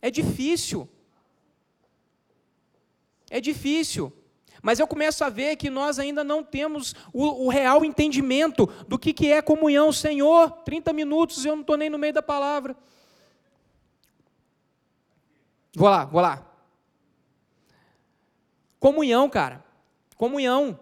É 0.00 0.10
difícil. 0.10 0.88
É 3.30 3.40
difícil. 3.40 4.12
Mas 4.60 4.80
eu 4.80 4.86
começo 4.88 5.22
a 5.22 5.28
ver 5.28 5.54
que 5.54 5.70
nós 5.70 6.00
ainda 6.00 6.24
não 6.24 6.42
temos 6.42 6.92
o, 7.12 7.46
o 7.46 7.48
real 7.48 7.84
entendimento 7.84 8.66
do 8.88 8.98
que, 8.98 9.12
que 9.12 9.30
é 9.30 9.40
comunhão. 9.40 9.92
Senhor, 9.92 10.50
30 10.64 10.92
minutos 10.92 11.44
eu 11.44 11.54
não 11.54 11.60
estou 11.60 11.76
nem 11.76 11.88
no 11.88 11.98
meio 11.98 12.14
da 12.14 12.20
palavra. 12.20 12.76
Vou 15.74 15.88
lá, 15.88 16.04
vou 16.04 16.20
lá. 16.20 16.46
Comunhão, 18.78 19.28
cara. 19.28 19.64
Comunhão. 20.16 20.78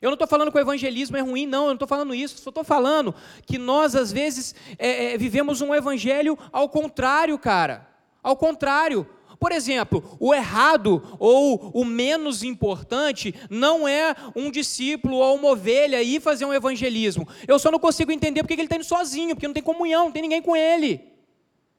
Eu 0.00 0.10
não 0.10 0.14
estou 0.14 0.28
falando 0.28 0.52
que 0.52 0.58
o 0.58 0.60
evangelismo 0.60 1.16
é 1.16 1.20
ruim, 1.20 1.44
não, 1.44 1.62
eu 1.62 1.68
não 1.68 1.72
estou 1.74 1.88
falando 1.88 2.14
isso, 2.14 2.38
só 2.38 2.50
estou 2.50 2.62
falando 2.62 3.12
que 3.44 3.58
nós, 3.58 3.96
às 3.96 4.12
vezes, 4.12 4.54
é, 4.78 5.14
é, 5.14 5.18
vivemos 5.18 5.60
um 5.60 5.74
evangelho 5.74 6.38
ao 6.52 6.68
contrário, 6.68 7.36
cara. 7.38 7.88
Ao 8.22 8.36
contrário. 8.36 9.06
Por 9.40 9.52
exemplo, 9.52 10.16
o 10.18 10.34
errado 10.34 11.00
ou 11.18 11.70
o 11.72 11.84
menos 11.84 12.42
importante 12.42 13.32
não 13.48 13.86
é 13.86 14.14
um 14.34 14.50
discípulo 14.50 15.16
ou 15.16 15.36
uma 15.36 15.50
ovelha 15.50 16.02
ir 16.02 16.20
fazer 16.20 16.44
um 16.44 16.52
evangelismo. 16.52 17.26
Eu 17.46 17.56
só 17.58 17.70
não 17.70 17.78
consigo 17.78 18.10
entender 18.10 18.42
porque 18.42 18.54
ele 18.54 18.64
está 18.64 18.74
indo 18.74 18.84
sozinho, 18.84 19.36
porque 19.36 19.46
não 19.46 19.54
tem 19.54 19.62
comunhão, 19.62 20.06
não 20.06 20.12
tem 20.12 20.22
ninguém 20.22 20.42
com 20.42 20.56
ele. 20.56 21.17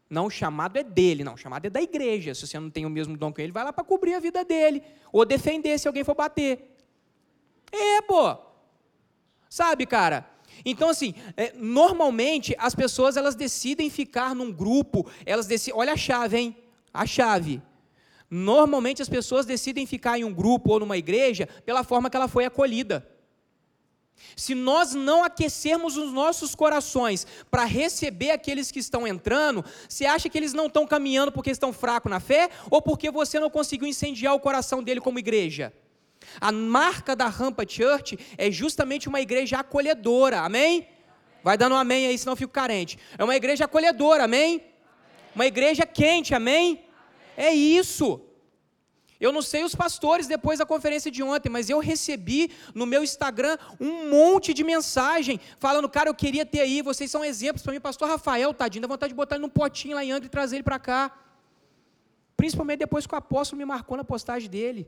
Não, 0.10 0.26
o 0.26 0.30
chamado 0.30 0.78
é 0.78 0.84
dele, 0.84 1.24
não, 1.24 1.36
o 1.36 1.38
chamado 1.38 1.66
é 1.66 1.70
da 1.70 1.82
igreja. 1.82 2.34
Se 2.34 2.48
você 2.48 2.60
não 2.60 2.70
tem 2.70 2.86
o 2.86 2.90
mesmo 2.90 3.16
dom 3.16 3.32
que 3.32 3.42
ele, 3.42 3.52
vai 3.52 3.64
lá 3.64 3.72
para 3.72 3.84
cobrir 3.84 4.16
a 4.16 4.20
vida 4.20 4.44
dele, 4.44 4.82
ou 5.12 5.26
defender 5.26 5.78
se 5.78 5.88
alguém 5.88 6.04
for 6.04 6.16
bater. 6.16 6.76
É, 7.72 8.02
pô. 8.02 8.38
Sabe, 9.50 9.86
cara? 9.86 10.28
Então, 10.66 10.90
assim, 10.90 11.14
é, 11.38 11.54
normalmente 11.56 12.56
as 12.58 12.74
pessoas 12.74 13.18
elas 13.18 13.36
decidem 13.36 13.90
ficar 13.90 14.34
num 14.34 14.52
grupo, 14.52 15.10
elas 15.26 15.46
decidem. 15.46 15.80
Olha 15.80 15.94
a 15.94 15.98
chave, 15.98 16.38
hein? 16.38 16.56
a 16.94 17.06
chave. 17.06 17.62
Normalmente 18.30 19.02
as 19.02 19.10
pessoas 19.10 19.46
decidem 19.46 19.86
ficar 19.86 20.20
em 20.20 20.24
um 20.24 20.34
grupo 20.34 20.72
ou 20.72 20.80
numa 20.80 20.98
igreja 20.98 21.48
pela 21.66 21.84
forma 21.84 22.10
que 22.10 22.16
ela 22.16 22.28
foi 22.28 22.46
acolhida. 22.46 23.08
Se 24.36 24.56
nós 24.56 24.94
não 24.94 25.24
aquecermos 25.24 25.98
os 25.98 26.12
nossos 26.12 26.56
corações 26.56 27.26
para 27.50 27.66
receber 27.66 28.32
aqueles 28.32 28.72
que 28.72 28.80
estão 28.80 29.08
entrando, 29.08 29.64
você 29.88 30.06
acha 30.06 30.30
que 30.30 30.38
eles 30.38 30.54
não 30.54 30.68
estão 30.68 30.86
caminhando 30.88 31.32
porque 31.32 31.50
estão 31.50 31.74
fracos 31.74 32.10
na 32.10 32.20
fé 32.20 32.50
ou 32.70 32.82
porque 32.82 33.12
você 33.12 33.40
não 33.40 33.50
conseguiu 33.50 33.88
incendiar 33.88 34.34
o 34.34 34.40
coração 34.40 34.84
dele 34.84 35.02
como 35.02 35.20
igreja? 35.20 35.74
A 36.40 36.52
marca 36.52 37.16
da 37.16 37.28
Rampa 37.28 37.66
Church 37.68 38.18
é 38.38 38.52
justamente 38.52 39.08
uma 39.08 39.22
igreja 39.22 39.60
acolhedora, 39.60 40.42
amém? 40.42 40.88
Vai 41.44 41.58
dando 41.58 41.74
um 41.74 41.78
amém 41.78 42.08
aí, 42.08 42.18
senão 42.18 42.34
eu 42.34 42.38
fico 42.38 42.52
carente. 42.52 43.00
É 43.18 43.24
uma 43.24 43.36
igreja 43.36 43.66
acolhedora, 43.66 44.26
amém? 44.26 44.64
Uma 45.34 45.48
igreja 45.48 45.86
quente, 45.86 46.36
amém? 46.36 46.84
É 47.38 47.54
isso. 47.54 48.22
Eu 49.20 49.34
não 49.34 49.42
sei 49.42 49.64
os 49.64 49.76
pastores 49.76 50.28
depois 50.28 50.60
da 50.60 50.66
conferência 50.66 51.12
de 51.12 51.22
ontem, 51.22 51.50
mas 51.50 51.70
eu 51.70 51.80
recebi 51.80 52.52
no 52.74 52.86
meu 52.86 53.04
Instagram 53.04 53.58
um 53.80 54.10
monte 54.10 54.54
de 54.54 54.64
mensagem 54.64 55.40
falando, 55.60 55.90
cara, 55.90 56.10
eu 56.10 56.16
queria 56.16 56.46
ter 56.46 56.62
aí, 56.62 56.82
vocês 56.82 57.12
são 57.12 57.24
exemplos 57.24 57.62
para 57.62 57.74
mim, 57.74 57.82
pastor 57.82 58.08
Rafael, 58.08 58.54
tadinho, 58.54 58.84
dá 58.84 58.88
vontade 58.88 59.12
de 59.12 59.16
botar 59.16 59.36
ele 59.36 59.42
num 59.42 59.50
potinho 59.50 59.96
lá 59.96 60.06
em 60.06 60.12
Angra 60.12 60.26
e 60.26 60.30
trazer 60.30 60.56
ele 60.56 60.64
para 60.64 60.80
cá. 60.80 61.12
Principalmente 62.38 62.80
depois 62.80 63.06
que 63.06 63.14
o 63.14 63.18
apóstolo 63.18 63.58
me 63.58 63.66
marcou 63.66 63.98
na 63.98 64.04
postagem 64.06 64.50
dele. 64.50 64.88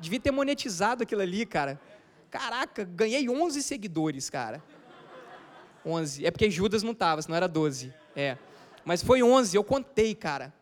Devia 0.00 0.18
ter 0.18 0.30
monetizado 0.30 1.02
aquilo 1.02 1.20
ali, 1.20 1.44
cara. 1.44 1.78
Caraca, 2.30 2.82
ganhei 2.84 3.28
11 3.28 3.62
seguidores, 3.62 4.30
cara. 4.30 4.62
11. 5.84 6.24
É 6.24 6.30
porque 6.30 6.50
Judas 6.50 6.82
não 6.82 6.92
estava, 6.92 7.20
senão 7.20 7.36
era 7.36 7.46
12. 7.46 7.92
É. 8.16 8.38
Mas 8.86 9.02
foi 9.02 9.22
11, 9.22 9.54
eu 9.54 9.62
contei, 9.62 10.14
cara. 10.14 10.52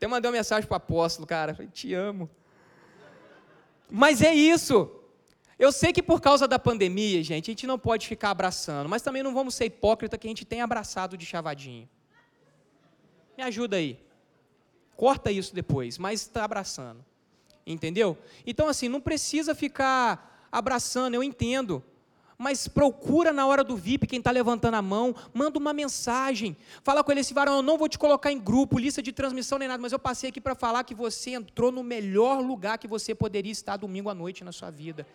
Até 0.00 0.06
mandei 0.06 0.30
uma 0.30 0.36
mensagem 0.38 0.66
para 0.66 0.76
o 0.76 0.78
apóstolo, 0.78 1.26
cara. 1.26 1.54
Falei, 1.54 1.70
te 1.70 1.92
amo. 1.92 2.30
Mas 3.90 4.22
é 4.22 4.34
isso. 4.34 4.90
Eu 5.58 5.70
sei 5.70 5.92
que 5.92 6.02
por 6.02 6.22
causa 6.22 6.48
da 6.48 6.58
pandemia, 6.58 7.22
gente, 7.22 7.50
a 7.50 7.52
gente 7.52 7.66
não 7.66 7.78
pode 7.78 8.08
ficar 8.08 8.30
abraçando, 8.30 8.88
mas 8.88 9.02
também 9.02 9.22
não 9.22 9.34
vamos 9.34 9.54
ser 9.54 9.66
hipócrita 9.66 10.16
que 10.16 10.26
a 10.26 10.30
gente 10.30 10.46
tem 10.46 10.62
abraçado 10.62 11.18
de 11.18 11.26
chavadinho. 11.26 11.86
Me 13.36 13.44
ajuda 13.44 13.76
aí. 13.76 14.02
Corta 14.96 15.30
isso 15.30 15.54
depois, 15.54 15.98
mas 15.98 16.22
está 16.22 16.44
abraçando. 16.44 17.04
Entendeu? 17.66 18.16
Então, 18.46 18.68
assim, 18.68 18.88
não 18.88 19.02
precisa 19.02 19.54
ficar 19.54 20.48
abraçando, 20.50 21.14
eu 21.14 21.22
entendo 21.22 21.84
mas 22.40 22.66
procura 22.66 23.34
na 23.34 23.46
hora 23.46 23.62
do 23.62 23.76
VIP 23.76 24.06
quem 24.06 24.18
está 24.18 24.30
levantando 24.30 24.72
a 24.72 24.80
mão, 24.80 25.14
manda 25.34 25.58
uma 25.58 25.74
mensagem, 25.74 26.56
fala 26.82 27.04
com 27.04 27.12
ele 27.12 27.20
esse 27.20 27.34
varão, 27.34 27.56
eu 27.56 27.62
não 27.62 27.76
vou 27.76 27.86
te 27.86 27.98
colocar 27.98 28.32
em 28.32 28.38
grupo, 28.38 28.78
lista 28.78 29.02
de 29.02 29.12
transmissão 29.12 29.58
nem 29.58 29.68
nada, 29.68 29.82
mas 29.82 29.92
eu 29.92 29.98
passei 29.98 30.30
aqui 30.30 30.40
para 30.40 30.54
falar 30.54 30.82
que 30.84 30.94
você 30.94 31.32
entrou 31.32 31.70
no 31.70 31.82
melhor 31.82 32.40
lugar 32.40 32.78
que 32.78 32.88
você 32.88 33.14
poderia 33.14 33.52
estar 33.52 33.76
domingo 33.76 34.08
à 34.08 34.14
noite 34.14 34.42
na 34.42 34.52
sua 34.52 34.70
vida. 34.70 35.06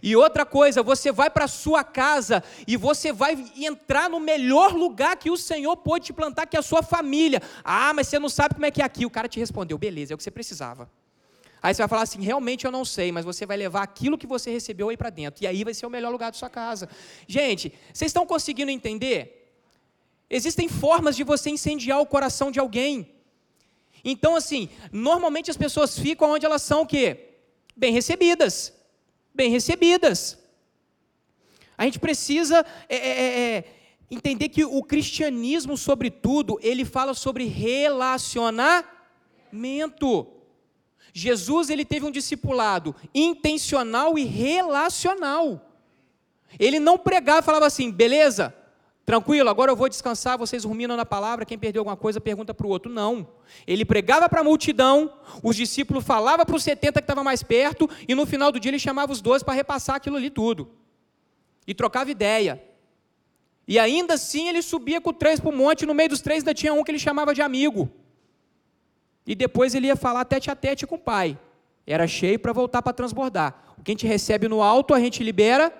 E 0.00 0.14
outra 0.14 0.46
coisa, 0.46 0.80
você 0.80 1.10
vai 1.10 1.28
para 1.28 1.48
sua 1.48 1.82
casa 1.82 2.44
e 2.68 2.76
você 2.76 3.12
vai 3.12 3.44
entrar 3.56 4.08
no 4.08 4.20
melhor 4.20 4.72
lugar 4.72 5.16
que 5.16 5.32
o 5.32 5.36
Senhor 5.36 5.76
pôde 5.76 6.06
te 6.06 6.12
plantar, 6.12 6.46
que 6.46 6.56
é 6.56 6.60
a 6.60 6.62
sua 6.62 6.84
família. 6.84 7.42
Ah, 7.64 7.92
mas 7.92 8.06
você 8.06 8.16
não 8.16 8.28
sabe 8.28 8.54
como 8.54 8.66
é 8.66 8.70
que 8.70 8.80
é 8.80 8.84
aqui. 8.84 9.04
O 9.04 9.10
cara 9.10 9.26
te 9.26 9.40
respondeu, 9.40 9.76
beleza, 9.76 10.12
é 10.12 10.14
o 10.14 10.16
que 10.16 10.22
você 10.22 10.30
precisava. 10.30 10.88
Aí 11.62 11.74
você 11.74 11.82
vai 11.82 11.88
falar 11.88 12.02
assim: 12.02 12.22
realmente 12.22 12.64
eu 12.64 12.70
não 12.70 12.84
sei, 12.84 13.10
mas 13.10 13.24
você 13.24 13.44
vai 13.44 13.56
levar 13.56 13.82
aquilo 13.82 14.18
que 14.18 14.26
você 14.26 14.50
recebeu 14.50 14.88
aí 14.88 14.96
para 14.96 15.10
dentro. 15.10 15.42
E 15.42 15.46
aí 15.46 15.64
vai 15.64 15.74
ser 15.74 15.86
o 15.86 15.90
melhor 15.90 16.10
lugar 16.10 16.30
da 16.30 16.38
sua 16.38 16.50
casa. 16.50 16.88
Gente, 17.26 17.72
vocês 17.92 18.10
estão 18.10 18.26
conseguindo 18.26 18.70
entender? 18.70 19.52
Existem 20.30 20.68
formas 20.68 21.16
de 21.16 21.24
você 21.24 21.50
incendiar 21.50 22.00
o 22.00 22.06
coração 22.06 22.50
de 22.50 22.60
alguém. 22.60 23.14
Então, 24.04 24.36
assim, 24.36 24.68
normalmente 24.92 25.50
as 25.50 25.56
pessoas 25.56 25.98
ficam 25.98 26.30
onde 26.30 26.46
elas 26.46 26.62
são 26.62 26.82
o 26.82 26.86
quê? 26.86 27.34
Bem 27.76 27.92
recebidas. 27.92 28.72
Bem 29.34 29.50
recebidas. 29.50 30.38
A 31.76 31.84
gente 31.84 31.98
precisa 31.98 32.64
é, 32.88 32.96
é, 32.96 33.08
é, 33.08 33.56
é 33.56 33.64
entender 34.10 34.48
que 34.48 34.64
o 34.64 34.82
cristianismo, 34.82 35.76
sobretudo, 35.76 36.58
ele 36.62 36.84
fala 36.84 37.14
sobre 37.14 37.44
relacionar 37.44 38.84
Jesus 41.12 41.70
ele 41.70 41.84
teve 41.84 42.06
um 42.06 42.10
discipulado 42.10 42.94
intencional 43.14 44.18
e 44.18 44.24
relacional. 44.24 45.64
Ele 46.58 46.78
não 46.78 46.96
pregava 46.96 47.42
falava 47.42 47.66
assim, 47.66 47.90
beleza, 47.90 48.54
tranquilo, 49.04 49.48
agora 49.48 49.72
eu 49.72 49.76
vou 49.76 49.88
descansar, 49.88 50.38
vocês 50.38 50.64
ruminam 50.64 50.96
na 50.96 51.04
palavra, 51.04 51.44
quem 51.44 51.58
perdeu 51.58 51.80
alguma 51.80 51.96
coisa 51.96 52.20
pergunta 52.20 52.52
para 52.52 52.66
o 52.66 52.70
outro. 52.70 52.92
Não. 52.92 53.26
Ele 53.66 53.84
pregava 53.84 54.28
para 54.28 54.40
a 54.40 54.44
multidão, 54.44 55.12
os 55.42 55.56
discípulos 55.56 56.04
falavam 56.04 56.44
para 56.44 56.56
os 56.56 56.62
70 56.62 57.00
que 57.00 57.04
estavam 57.04 57.24
mais 57.24 57.42
perto, 57.42 57.88
e 58.06 58.14
no 58.14 58.26
final 58.26 58.52
do 58.52 58.60
dia 58.60 58.70
ele 58.70 58.78
chamava 58.78 59.10
os 59.10 59.20
12 59.20 59.44
para 59.44 59.54
repassar 59.54 59.96
aquilo 59.96 60.16
ali 60.16 60.30
tudo. 60.30 60.70
E 61.66 61.74
trocava 61.74 62.10
ideia. 62.10 62.62
E 63.66 63.78
ainda 63.78 64.14
assim 64.14 64.48
ele 64.48 64.62
subia 64.62 65.00
com 65.00 65.12
três 65.12 65.40
para 65.40 65.50
o 65.50 65.56
monte, 65.56 65.82
e 65.82 65.86
no 65.86 65.94
meio 65.94 66.08
dos 66.08 66.20
três 66.20 66.42
ainda 66.42 66.54
tinha 66.54 66.72
um 66.72 66.82
que 66.82 66.90
ele 66.90 66.98
chamava 66.98 67.34
de 67.34 67.42
amigo. 67.42 67.90
E 69.28 69.34
depois 69.34 69.74
ele 69.74 69.88
ia 69.88 69.94
falar 69.94 70.24
tete 70.24 70.50
a 70.50 70.56
tete 70.56 70.86
com 70.86 70.94
o 70.94 70.98
pai. 70.98 71.38
Era 71.86 72.06
cheio 72.06 72.38
para 72.38 72.50
voltar 72.50 72.80
para 72.80 72.94
transbordar. 72.94 73.74
O 73.76 73.82
que 73.82 73.90
a 73.90 73.92
gente 73.92 74.06
recebe 74.06 74.48
no 74.48 74.62
alto, 74.62 74.94
a 74.94 75.00
gente 75.00 75.22
libera 75.22 75.70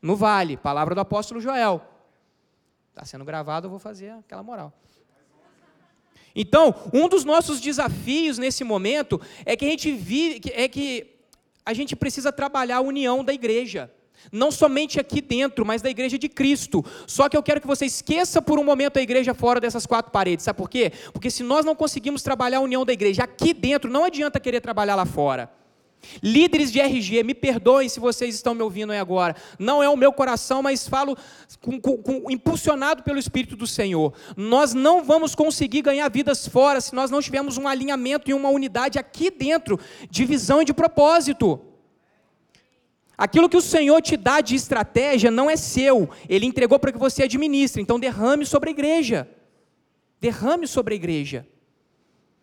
no 0.00 0.14
vale. 0.14 0.56
Palavra 0.56 0.94
do 0.94 1.00
apóstolo 1.00 1.40
Joel. 1.40 1.82
Está 2.90 3.04
sendo 3.04 3.24
gravado, 3.24 3.66
eu 3.66 3.70
vou 3.70 3.80
fazer 3.80 4.10
aquela 4.10 4.44
moral. 4.44 4.72
Então, 6.32 6.72
um 6.94 7.08
dos 7.08 7.24
nossos 7.24 7.60
desafios 7.60 8.38
nesse 8.38 8.62
momento 8.62 9.20
é 9.44 9.56
que 9.56 9.64
a 9.64 9.68
gente 9.68 9.90
vive, 9.90 10.40
é 10.54 10.68
que 10.68 11.16
a 11.66 11.74
gente 11.74 11.96
precisa 11.96 12.30
trabalhar 12.30 12.76
a 12.76 12.80
união 12.80 13.24
da 13.24 13.34
igreja. 13.34 13.90
Não 14.30 14.50
somente 14.50 15.00
aqui 15.00 15.20
dentro, 15.20 15.64
mas 15.64 15.82
da 15.82 15.90
igreja 15.90 16.18
de 16.18 16.28
Cristo. 16.28 16.84
Só 17.06 17.28
que 17.28 17.36
eu 17.36 17.42
quero 17.42 17.60
que 17.60 17.66
você 17.66 17.86
esqueça 17.86 18.40
por 18.40 18.58
um 18.58 18.64
momento 18.64 18.98
a 18.98 19.02
igreja 19.02 19.34
fora 19.34 19.60
dessas 19.60 19.86
quatro 19.86 20.12
paredes. 20.12 20.44
Sabe 20.44 20.56
por 20.56 20.68
quê? 20.68 20.92
Porque 21.12 21.30
se 21.30 21.42
nós 21.42 21.64
não 21.64 21.74
conseguimos 21.74 22.22
trabalhar 22.22 22.58
a 22.58 22.60
união 22.60 22.84
da 22.84 22.92
igreja 22.92 23.24
aqui 23.24 23.52
dentro, 23.52 23.90
não 23.90 24.04
adianta 24.04 24.38
querer 24.38 24.60
trabalhar 24.60 24.94
lá 24.94 25.06
fora. 25.06 25.50
Líderes 26.22 26.72
de 26.72 26.80
RG, 26.80 27.22
me 27.22 27.34
perdoem 27.34 27.88
se 27.88 28.00
vocês 28.00 28.34
estão 28.34 28.54
me 28.54 28.62
ouvindo 28.62 28.92
aí 28.92 28.98
agora. 28.98 29.36
Não 29.58 29.82
é 29.82 29.88
o 29.88 29.96
meu 29.96 30.12
coração, 30.12 30.62
mas 30.62 30.88
falo 30.88 31.16
com, 31.60 31.80
com, 31.80 32.30
impulsionado 32.30 33.02
pelo 33.02 33.18
Espírito 33.18 33.56
do 33.56 33.66
Senhor. 33.66 34.12
Nós 34.36 34.74
não 34.74 35.04
vamos 35.04 35.34
conseguir 35.34 35.82
ganhar 35.82 36.08
vidas 36.10 36.46
fora 36.46 36.80
se 36.80 36.94
nós 36.94 37.10
não 37.10 37.22
tivermos 37.22 37.56
um 37.56 37.68
alinhamento 37.68 38.30
e 38.30 38.34
uma 38.34 38.48
unidade 38.48 38.98
aqui 38.98 39.30
dentro 39.30 39.78
de 40.10 40.24
visão 40.24 40.60
e 40.60 40.64
de 40.64 40.74
propósito. 40.74 41.60
Aquilo 43.22 43.48
que 43.48 43.56
o 43.56 43.62
Senhor 43.62 44.02
te 44.02 44.16
dá 44.16 44.40
de 44.40 44.56
estratégia 44.56 45.30
não 45.30 45.48
é 45.48 45.54
seu, 45.54 46.10
Ele 46.28 46.44
entregou 46.44 46.76
para 46.80 46.90
que 46.90 46.98
você 46.98 47.22
administre, 47.22 47.80
então 47.80 48.00
derrame 48.00 48.44
sobre 48.44 48.70
a 48.70 48.72
igreja. 48.72 49.28
Derrame 50.20 50.66
sobre 50.66 50.94
a 50.94 50.96
igreja. 50.96 51.46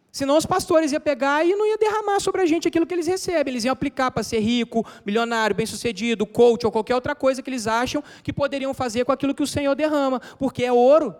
Senão 0.09 0.37
os 0.37 0.45
pastores 0.45 0.93
iam 0.93 1.01
pegar 1.01 1.45
e 1.45 1.53
não 1.53 1.67
ia 1.67 1.77
derramar 1.77 2.21
sobre 2.21 2.43
a 2.43 2.45
gente 2.45 2.65
aquilo 2.65 2.87
que 2.87 2.93
eles 2.93 3.07
recebem. 3.07 3.51
Eles 3.51 3.65
iam 3.65 3.73
aplicar 3.73 4.09
para 4.09 4.23
ser 4.23 4.39
rico, 4.39 4.85
milionário, 5.05 5.53
bem-sucedido, 5.53 6.25
coach 6.25 6.65
ou 6.65 6.71
qualquer 6.71 6.95
outra 6.95 7.13
coisa 7.13 7.43
que 7.43 7.49
eles 7.49 7.67
acham 7.67 8.01
que 8.23 8.31
poderiam 8.31 8.73
fazer 8.73 9.03
com 9.03 9.11
aquilo 9.11 9.35
que 9.35 9.43
o 9.43 9.47
Senhor 9.47 9.75
derrama, 9.75 10.21
porque 10.39 10.63
é 10.63 10.71
ouro. 10.71 11.13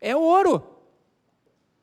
É 0.00 0.16
ouro. 0.16 0.64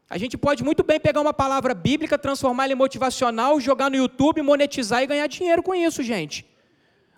A 0.09 0.17
gente 0.17 0.37
pode 0.37 0.61
muito 0.61 0.83
bem 0.83 0.99
pegar 0.99 1.21
uma 1.21 1.33
palavra 1.33 1.73
bíblica, 1.73 2.17
transformá-la 2.17 2.73
em 2.73 2.75
motivacional, 2.75 3.61
jogar 3.61 3.89
no 3.89 3.95
YouTube, 3.95 4.41
monetizar 4.41 5.03
e 5.03 5.07
ganhar 5.07 5.27
dinheiro 5.27 5.63
com 5.63 5.73
isso, 5.73 6.03
gente. 6.03 6.56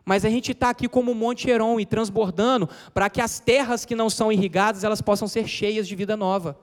Mas 0.09 0.25
a 0.25 0.29
gente 0.31 0.53
está 0.53 0.71
aqui 0.71 0.89
como 0.89 1.13
Monte 1.13 1.47
Heron 1.47 1.79
e 1.79 1.85
transbordando 1.85 2.67
para 2.95 3.11
que 3.11 3.21
as 3.21 3.39
terras 3.39 3.85
que 3.85 3.93
não 3.93 4.09
são 4.09 4.31
irrigadas 4.31 4.83
elas 4.83 5.03
possam 5.03 5.27
ser 5.27 5.47
cheias 5.47 5.87
de 5.87 5.95
vida 5.95 6.17
nova. 6.17 6.57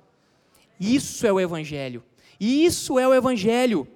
Isso 0.81 1.25
é 1.25 1.33
o 1.33 1.39
Evangelho. 1.39 2.03
Isso 2.41 2.99
é 2.99 3.07
o 3.07 3.15
Evangelho. 3.15 3.87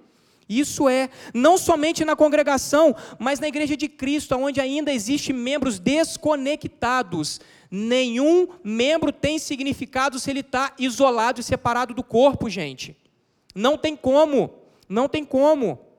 Isso 0.48 0.88
é, 0.88 1.10
não 1.34 1.58
somente 1.58 2.04
na 2.04 2.14
congregação, 2.14 2.94
mas 3.18 3.40
na 3.40 3.48
igreja 3.48 3.76
de 3.76 3.88
Cristo, 3.88 4.36
onde 4.36 4.60
ainda 4.60 4.92
existem 4.92 5.34
membros 5.34 5.80
desconectados. 5.80 7.40
Nenhum 7.68 8.50
membro 8.62 9.10
tem 9.10 9.36
significado 9.36 10.20
se 10.20 10.30
ele 10.30 10.40
está 10.40 10.72
isolado 10.78 11.40
e 11.40 11.42
separado 11.42 11.92
do 11.92 12.04
corpo, 12.04 12.48
gente. 12.48 12.96
Não 13.52 13.76
tem 13.76 13.96
como, 13.96 14.48
não 14.88 15.08
tem 15.08 15.24
como. 15.24 15.89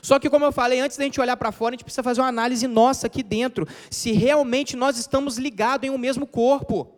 Só 0.00 0.18
que, 0.18 0.30
como 0.30 0.44
eu 0.44 0.52
falei, 0.52 0.80
antes 0.80 0.96
da 0.96 1.04
gente 1.04 1.20
olhar 1.20 1.36
para 1.36 1.52
fora, 1.52 1.74
a 1.74 1.76
gente 1.76 1.84
precisa 1.84 2.02
fazer 2.02 2.20
uma 2.20 2.28
análise 2.28 2.66
nossa 2.66 3.06
aqui 3.06 3.22
dentro, 3.22 3.66
se 3.90 4.12
realmente 4.12 4.76
nós 4.76 4.98
estamos 4.98 5.36
ligados 5.36 5.86
em 5.86 5.90
um 5.90 5.98
mesmo 5.98 6.26
corpo. 6.26 6.92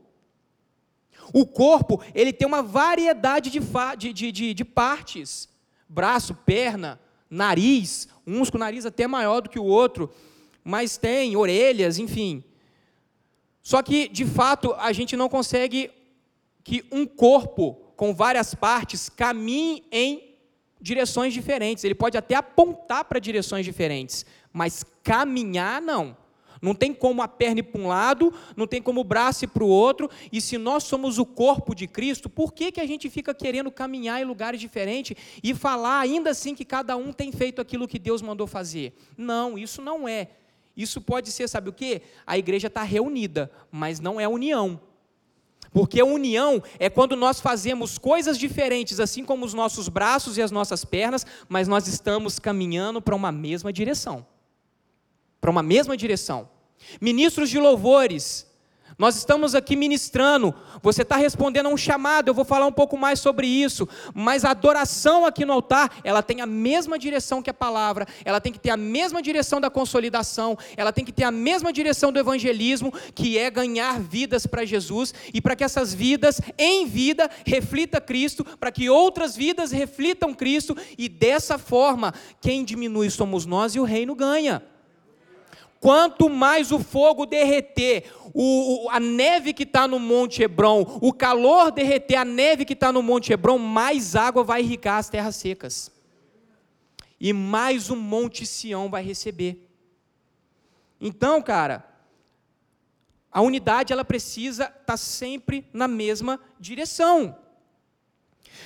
O 1.33 1.45
corpo, 1.47 2.03
ele 2.15 2.33
tem 2.33 2.47
uma 2.47 2.63
variedade 2.63 3.51
de, 3.51 4.13
de, 4.13 4.33
de, 4.33 4.55
de 4.55 4.65
partes: 4.65 5.49
braço, 5.89 6.35
perna, 6.35 7.01
nariz, 7.29 8.09
uns 8.27 8.51
com 8.51 8.57
o 8.57 8.61
nariz 8.61 8.87
até 8.87 9.07
maior 9.07 9.41
do 9.41 9.51
que 9.51 9.59
o 9.59 9.65
outro, 9.65 10.11
mas 10.65 10.97
tem 10.97 11.37
orelhas, 11.37 11.99
enfim. 11.99 12.45
Só 13.63 13.83
que, 13.83 14.09
de 14.09 14.25
fato, 14.25 14.75
a 14.79 14.93
gente 14.93 15.17
não 15.17 15.29
consegue 15.29 15.91
que 16.65 16.85
um 16.91 17.07
corpo 17.07 17.75
com 17.97 18.15
várias 18.15 18.55
partes 18.55 19.09
caminhe 19.09 19.85
em 19.91 20.28
direções 20.81 21.33
diferentes. 21.35 21.85
Ele 21.85 21.95
pode 21.95 22.17
até 22.17 22.35
apontar 22.35 23.05
para 23.05 23.19
direções 23.19 23.65
diferentes, 23.65 24.25
mas 24.53 24.85
caminhar 25.03 25.81
não. 25.81 26.17
Não 26.61 26.75
tem 26.75 26.93
como 26.93 27.23
a 27.23 27.29
perna 27.29 27.61
ir 27.61 27.65
para 27.65 27.81
um 27.81 27.87
lado, 27.87 28.33
não 28.57 28.67
tem 28.67 28.83
como 28.83 29.01
o 29.01 29.05
braço 29.05 29.45
ir 29.45 29.49
para 29.49 29.63
o 29.63 29.69
outro, 29.69 30.11
e 30.33 30.41
se 30.41 30.59
nós 30.59 30.85
somos 30.85 31.19
o 31.19 31.25
corpo 31.25 31.75
de 31.75 31.87
Cristo, 31.87 32.29
por 32.29 32.53
que, 32.53 32.73
que 32.73 32.81
a 32.81 32.87
gente 32.87 33.09
fica 33.09 33.33
querendo 33.33 33.71
caminhar 33.71 34.21
em 34.21 34.25
lugares 34.25 34.61
diferentes 34.61 35.17
e 35.43 35.55
falar 35.55 36.01
ainda 36.01 36.31
assim 36.31 36.55
que 36.55 36.65
cada 36.65 36.97
um 36.97 37.13
tem 37.13 37.31
feito 37.31 37.61
aquilo 37.61 37.87
que 37.87 37.99
Deus 37.99 38.23
mandou 38.23 38.47
fazer? 38.47 38.93
Não, 39.17 39.57
isso 39.57 39.81
não 39.81 40.09
é. 40.09 40.31
Isso 40.77 41.01
pode 41.01 41.33
ser, 41.33 41.49
sabe 41.49 41.71
o 41.71 41.73
que? 41.73 42.03
A 42.27 42.39
igreja 42.39 42.69
está 42.69 42.83
reunida, 42.83 43.51
mas 43.71 43.99
não 43.99 44.21
é 44.21 44.29
união. 44.29 44.81
Porque 45.73 46.03
união 46.03 46.63
é 46.79 46.89
quando 46.89 47.15
nós 47.15 47.41
fazemos 47.41 47.99
coisas 47.99 48.39
diferentes, 48.39 49.01
assim 49.01 49.25
como 49.25 49.45
os 49.45 49.55
nossos 49.55 49.89
braços 49.89 50.37
e 50.37 50.43
as 50.43 50.51
nossas 50.51 50.85
pernas, 50.85 51.27
mas 51.49 51.69
nós 51.69 51.87
estamos 51.87 52.39
caminhando 52.39 53.03
para 53.03 53.15
uma 53.15 53.31
mesma 53.31 53.73
direção. 53.73 54.27
Para 55.41 55.51
uma 55.51 55.63
mesma 55.63 55.97
direção. 55.97 56.49
Ministros 57.01 57.51
de 57.51 57.59
louvores, 57.59 58.47
nós 58.97 59.17
estamos 59.17 59.55
aqui 59.55 59.77
ministrando, 59.77 60.55
você 60.83 61.03
está 61.03 61.17
respondendo 61.17 61.67
a 61.67 61.69
um 61.69 61.77
chamado, 61.77 62.29
eu 62.29 62.35
vou 62.35 62.45
falar 62.45 62.67
um 62.67 62.73
pouco 62.73 62.97
mais 62.97 63.21
sobre 63.21 63.47
isso, 63.47 63.89
mas 64.15 64.45
a 64.45 64.51
adoração 64.51 65.27
aqui 65.27 65.45
no 65.45 65.53
altar, 65.53 65.99
ela 66.03 66.23
tem 66.23 66.41
a 66.41 66.47
mesma 66.47 66.99
direção 66.99 67.43
que 67.43 67.51
a 67.51 67.55
palavra, 67.55 68.07
ela 68.25 68.41
tem 68.41 68.53
que 68.53 68.59
ter 68.59 68.71
a 68.71 68.77
mesma 68.77 69.21
direção 69.21 69.61
da 69.61 69.69
consolidação, 69.69 70.57
ela 70.77 70.93
tem 70.93 71.05
que 71.05 71.13
ter 71.13 71.25
a 71.25 71.31
mesma 71.31 71.73
direção 71.73 72.13
do 72.13 72.19
evangelismo, 72.19 72.93
que 73.15 73.37
é 73.37 73.51
ganhar 73.51 74.01
vidas 74.01 74.47
para 74.47 74.65
Jesus, 74.65 75.13
e 75.35 75.41
para 75.41 75.55
que 75.55 75.65
essas 75.65 75.93
vidas, 75.93 76.41
em 76.57 76.87
vida, 76.87 77.31
reflita 77.45 78.01
Cristo, 78.01 78.45
para 78.59 78.73
que 78.73 78.89
outras 78.89 79.37
vidas 79.37 79.71
reflitam 79.71 80.33
Cristo, 80.33 80.77
e 80.97 81.09
dessa 81.09 81.59
forma, 81.59 82.15
quem 82.41 82.65
diminui 82.65 83.11
somos 83.11 83.45
nós 83.45 83.75
e 83.75 83.81
o 83.81 83.85
reino 83.85 84.15
ganha. 84.15 84.63
Quanto 85.81 86.29
mais 86.29 86.73
o 86.73 86.81
fogo 86.81 87.25
derreter, 87.25 88.11
o, 88.35 88.89
a 88.91 88.99
neve 88.99 89.53
que 89.53 89.63
está 89.63 89.87
no 89.87 89.99
Monte 89.99 90.43
Hebron, 90.43 90.99
o 91.01 91.13
calor 91.13 91.71
derreter 91.71 92.17
a 92.17 92.25
neve 92.25 92.65
que 92.65 92.73
está 92.73 92.91
no 92.93 93.03
Monte 93.03 93.33
Hebron, 93.33 93.59
mais 93.59 94.17
água 94.17 94.43
vai 94.43 94.61
irrigar 94.61 94.99
as 94.99 95.09
terras 95.09 95.37
secas. 95.37 95.91
E 97.21 97.33
mais 97.33 97.91
o 97.91 97.97
Monte 97.97 98.45
Sião 98.45 98.91
vai 98.91 99.03
receber. 99.03 99.69
Então, 101.01 101.41
cara, 101.41 101.85
a 103.31 103.41
unidade 103.41 103.93
ela 103.93 104.05
precisa 104.05 104.65
estar 104.65 104.85
tá 104.85 104.97
sempre 104.97 105.69
na 105.73 105.87
mesma 105.87 106.41
direção. 106.59 107.37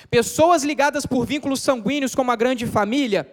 Pessoas 0.09 0.63
ligadas 0.63 1.05
por 1.05 1.25
vínculos 1.25 1.61
sanguíneos 1.61 2.15
como 2.15 2.31
a 2.31 2.35
grande 2.35 2.65
família, 2.65 3.31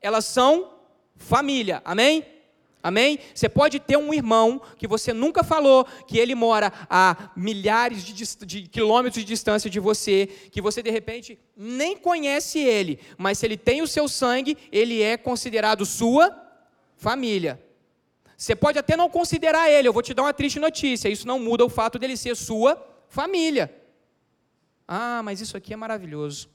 elas 0.00 0.26
são 0.26 0.74
família, 1.16 1.80
amém? 1.84 2.37
Amém? 2.82 3.18
Você 3.34 3.48
pode 3.48 3.80
ter 3.80 3.96
um 3.96 4.14
irmão 4.14 4.60
que 4.76 4.86
você 4.86 5.12
nunca 5.12 5.42
falou, 5.42 5.84
que 6.06 6.16
ele 6.16 6.34
mora 6.34 6.72
a 6.88 7.30
milhares 7.34 8.04
de, 8.04 8.46
de, 8.46 8.68
quilômetros 8.68 9.22
de 9.22 9.28
distância 9.28 9.68
de 9.68 9.80
você, 9.80 10.26
que 10.26 10.60
você 10.60 10.80
de 10.80 10.90
repente 10.90 11.38
nem 11.56 11.96
conhece 11.96 12.60
ele, 12.60 13.00
mas 13.16 13.38
se 13.38 13.46
ele 13.46 13.56
tem 13.56 13.82
o 13.82 13.86
seu 13.86 14.08
sangue, 14.08 14.56
ele 14.70 15.02
é 15.02 15.16
considerado 15.16 15.84
sua 15.84 16.34
família. 16.96 17.60
Você 18.36 18.54
pode 18.54 18.78
até 18.78 18.96
não 18.96 19.10
considerar 19.10 19.68
ele, 19.68 19.88
eu 19.88 19.92
vou 19.92 20.02
te 20.02 20.14
dar 20.14 20.22
uma 20.22 20.32
triste 20.32 20.60
notícia, 20.60 21.08
isso 21.08 21.26
não 21.26 21.40
muda 21.40 21.64
o 21.64 21.68
fato 21.68 21.98
dele 21.98 22.16
ser 22.16 22.36
sua 22.36 22.80
família. 23.08 23.74
Ah, 24.86 25.20
mas 25.24 25.40
isso 25.40 25.56
aqui 25.56 25.72
é 25.72 25.76
maravilhoso. 25.76 26.48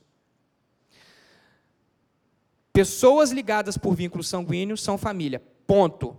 Pessoas 2.71 3.31
ligadas 3.31 3.77
por 3.77 3.93
vínculos 3.93 4.29
sanguíneos 4.29 4.81
são 4.81 4.97
família 4.97 5.41
Ponto. 5.65 6.17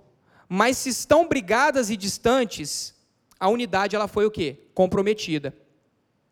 Mas 0.48 0.78
se 0.78 0.88
estão 0.90 1.26
brigadas 1.26 1.90
e 1.90 1.96
distantes, 1.96 2.94
a 3.38 3.48
unidade 3.48 3.96
ela 3.96 4.08
foi 4.08 4.26
o 4.26 4.30
quê? 4.30 4.58
Comprometida. 4.74 5.54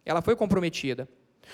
Ela 0.05 0.23
foi 0.23 0.37
comprometida. 0.37 1.09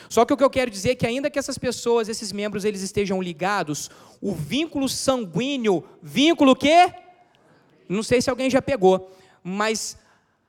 Só 0.09 0.25
que 0.25 0.33
o 0.33 0.37
que 0.37 0.44
eu 0.44 0.51
quero 0.51 0.71
dizer 0.71 0.90
é 0.90 0.94
que 0.94 1.07
ainda 1.07 1.31
que 1.31 1.38
essas 1.38 1.59
pessoas, 1.59 2.09
esses 2.09 2.31
membros, 2.31 2.64
eles 2.64 2.83
estejam 2.83 3.21
ligados, 3.21 3.90
o 4.21 4.33
vínculo 4.33 4.88
sanguíneo, 4.88 5.85
vínculo 6.03 6.55
que? 6.55 6.92
Não 7.88 8.03
sei 8.03 8.21
se 8.21 8.31
alguém 8.31 8.51
já 8.51 8.61
pegou, 8.61 9.11
mas 9.42 9.97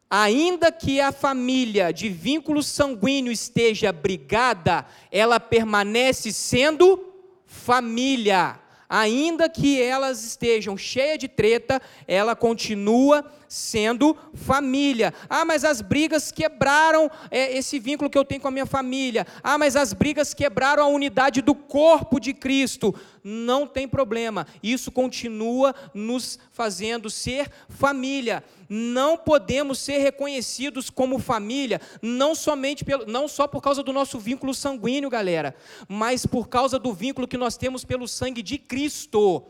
ainda 0.09 0.71
que 0.71 0.99
a 0.99 1.11
família 1.11 1.91
de 1.91 2.09
vínculo 2.09 2.61
sanguíneo 2.61 3.31
esteja 3.31 3.91
brigada, 3.91 4.85
ela 5.11 5.39
permanece 5.39 6.31
sendo 6.31 7.13
família. 7.45 8.59
Ainda 8.89 9.47
que 9.47 9.79
elas 9.79 10.23
estejam 10.23 10.75
cheias 10.75 11.19
de 11.19 11.27
treta, 11.27 11.79
ela 12.07 12.35
continua 12.35 13.23
sendo 13.47 14.17
família. 14.33 15.13
Ah, 15.29 15.45
mas 15.45 15.63
as 15.63 15.81
brigas 15.81 16.31
quebraram 16.31 17.09
é, 17.29 17.55
esse 17.55 17.77
vínculo 17.79 18.09
que 18.09 18.17
eu 18.17 18.25
tenho 18.25 18.41
com 18.41 18.47
a 18.47 18.51
minha 18.51 18.65
família. 18.65 19.27
Ah, 19.43 19.57
mas 19.57 19.75
as 19.75 19.93
brigas 19.93 20.33
quebraram 20.33 20.83
a 20.83 20.87
unidade 20.87 21.41
do 21.41 21.53
corpo 21.53 22.19
de 22.19 22.33
Cristo. 22.33 22.95
Não 23.23 23.67
tem 23.67 23.87
problema, 23.87 24.47
isso 24.63 24.91
continua 24.91 25.75
nos 25.93 26.39
fazendo 26.51 27.09
ser 27.09 27.49
família. 27.67 28.43
Não 28.69 29.17
podemos 29.17 29.79
ser 29.79 29.97
reconhecidos 29.97 30.91
como 30.91 31.17
família, 31.17 31.81
não 32.01 32.35
somente 32.35 32.85
pelo, 32.85 33.05
não 33.07 33.27
só 33.27 33.47
por 33.47 33.61
causa 33.61 33.81
do 33.81 33.91
nosso 33.91 34.19
vínculo 34.19 34.53
sanguíneo, 34.53 35.09
galera, 35.09 35.55
mas 35.87 36.25
por 36.25 36.47
causa 36.47 36.77
do 36.77 36.93
vínculo 36.93 37.27
que 37.27 37.37
nós 37.37 37.57
temos 37.57 37.83
pelo 37.83 38.07
sangue 38.07 38.43
de 38.43 38.59
Cristo. 38.59 39.43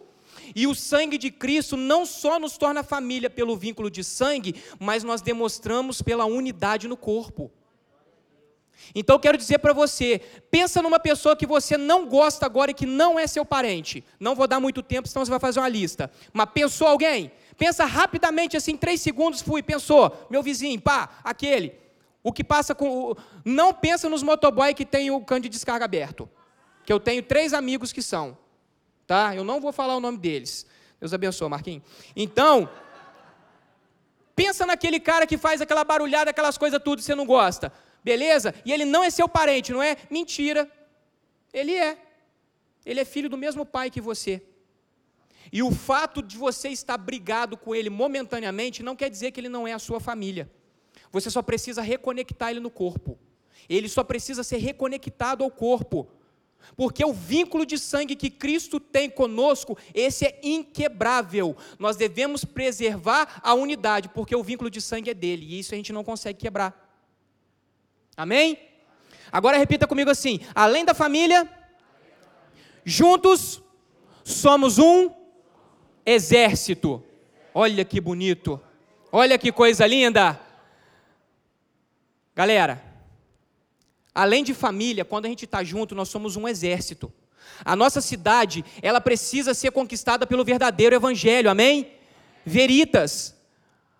E 0.55 0.65
o 0.65 0.73
sangue 0.73 1.17
de 1.17 1.29
Cristo 1.29 1.75
não 1.75 2.05
só 2.05 2.39
nos 2.39 2.57
torna 2.57 2.81
família 2.81 3.29
pelo 3.29 3.57
vínculo 3.57 3.91
de 3.91 4.03
sangue, 4.03 4.55
mas 4.79 5.03
nós 5.03 5.21
demonstramos 5.21 6.01
pela 6.01 6.25
unidade 6.25 6.87
no 6.87 6.95
corpo. 6.95 7.51
Então 8.95 9.15
eu 9.15 9.19
quero 9.19 9.37
dizer 9.37 9.59
para 9.59 9.73
você, 9.73 10.21
pensa 10.49 10.81
numa 10.81 10.99
pessoa 10.99 11.35
que 11.35 11.45
você 11.45 11.77
não 11.77 12.07
gosta 12.07 12.45
agora 12.45 12.71
e 12.71 12.73
que 12.73 12.85
não 12.85 13.19
é 13.19 13.27
seu 13.27 13.45
parente. 13.45 14.03
Não 14.19 14.35
vou 14.35 14.47
dar 14.47 14.59
muito 14.59 14.81
tempo, 14.81 15.07
senão 15.07 15.25
você 15.25 15.29
vai 15.29 15.39
fazer 15.39 15.59
uma 15.59 15.69
lista. 15.69 16.09
Mas 16.33 16.49
pensou 16.53 16.87
alguém? 16.87 17.31
Pensa 17.59 17.85
rapidamente, 17.85 18.57
assim, 18.57 18.75
três 18.75 19.01
segundos, 19.01 19.41
fui, 19.41 19.61
pensou, 19.61 20.25
meu 20.31 20.41
vizinho, 20.41 20.81
pá, 20.81 21.09
aquele. 21.23 21.75
O 22.23 22.33
que 22.33 22.43
passa 22.43 22.73
com. 22.73 23.15
Não 23.45 23.71
pensa 23.71 24.09
nos 24.09 24.23
motoboy 24.23 24.73
que 24.73 24.85
tem 24.85 25.11
o 25.11 25.21
cano 25.21 25.41
de 25.41 25.49
descarga 25.49 25.85
aberto. 25.85 26.27
Que 26.83 26.91
eu 26.91 26.99
tenho 26.99 27.21
três 27.21 27.53
amigos 27.53 27.93
que 27.93 28.01
são 28.01 28.35
tá? 29.09 29.35
Eu 29.35 29.43
não 29.43 29.59
vou 29.59 29.71
falar 29.71 29.95
o 29.97 29.99
nome 29.99 30.19
deles. 30.19 30.67
Deus 30.99 31.15
abençoe, 31.15 31.49
Marquinhos. 31.49 31.81
Então, 32.15 32.69
pensa 34.35 34.67
naquele 34.67 34.99
cara 34.99 35.25
que 35.25 35.35
faz 35.35 35.61
aquela 35.61 35.83
barulhada, 35.83 36.29
aquelas 36.29 36.59
coisas 36.59 36.79
tudo, 36.83 36.99
e 36.99 37.01
você 37.01 37.15
não 37.15 37.25
gosta. 37.25 37.73
Beleza? 38.03 38.53
E 38.63 38.71
ele 38.71 38.85
não 38.85 39.03
é 39.03 39.09
seu 39.09 39.27
parente, 39.27 39.71
não 39.71 39.81
é? 39.81 39.97
Mentira. 40.11 40.69
Ele 41.51 41.73
é. 41.73 41.97
Ele 42.85 42.99
é 42.99 43.05
filho 43.05 43.27
do 43.27 43.35
mesmo 43.35 43.65
pai 43.65 43.89
que 43.89 43.99
você. 43.99 44.43
E 45.51 45.63
o 45.63 45.71
fato 45.71 46.21
de 46.21 46.37
você 46.37 46.69
estar 46.69 46.97
brigado 46.97 47.57
com 47.57 47.73
ele 47.73 47.89
momentaneamente 47.89 48.83
não 48.83 48.95
quer 48.95 49.09
dizer 49.09 49.31
que 49.31 49.39
ele 49.39 49.49
não 49.49 49.67
é 49.67 49.73
a 49.73 49.79
sua 49.79 49.99
família. 49.99 50.49
Você 51.11 51.29
só 51.29 51.41
precisa 51.41 51.81
reconectar 51.81 52.51
ele 52.51 52.59
no 52.59 52.69
corpo. 52.69 53.17
Ele 53.67 53.89
só 53.89 54.03
precisa 54.03 54.43
ser 54.43 54.57
reconectado 54.57 55.43
ao 55.43 55.51
corpo. 55.51 56.07
Porque 56.75 57.03
o 57.03 57.13
vínculo 57.13 57.65
de 57.65 57.77
sangue 57.77 58.15
que 58.15 58.29
Cristo 58.29 58.79
tem 58.79 59.09
conosco, 59.09 59.77
esse 59.93 60.25
é 60.25 60.39
inquebrável. 60.43 61.55
Nós 61.77 61.95
devemos 61.95 62.45
preservar 62.45 63.39
a 63.43 63.53
unidade, 63.53 64.09
porque 64.09 64.35
o 64.35 64.43
vínculo 64.43 64.69
de 64.69 64.81
sangue 64.81 65.09
é 65.09 65.13
dele, 65.13 65.45
e 65.45 65.59
isso 65.59 65.73
a 65.73 65.77
gente 65.77 65.93
não 65.93 66.03
consegue 66.03 66.39
quebrar. 66.39 66.87
Amém? 68.15 68.59
Agora 69.31 69.57
repita 69.57 69.87
comigo 69.87 70.09
assim: 70.09 70.39
além 70.53 70.85
da 70.85 70.93
família, 70.93 71.49
juntos 72.83 73.61
somos 74.23 74.77
um 74.77 75.18
exército. 76.05 77.03
Olha 77.53 77.83
que 77.85 77.99
bonito. 77.99 78.59
Olha 79.11 79.37
que 79.37 79.51
coisa 79.51 79.85
linda. 79.85 80.39
Galera, 82.35 82.89
Além 84.13 84.43
de 84.43 84.53
família, 84.53 85.05
quando 85.05 85.27
a 85.27 85.29
gente 85.29 85.45
está 85.45 85.63
junto, 85.63 85.95
nós 85.95 86.09
somos 86.09 86.35
um 86.35 86.45
exército. 86.45 87.09
A 87.63 87.73
nossa 87.73 88.01
cidade, 88.01 88.65
ela 88.81 88.99
precisa 88.99 89.53
ser 89.53 89.71
conquistada 89.71 90.27
pelo 90.27 90.43
verdadeiro 90.43 90.93
evangelho, 90.93 91.49
amém? 91.49 91.93
Veritas. 92.45 93.33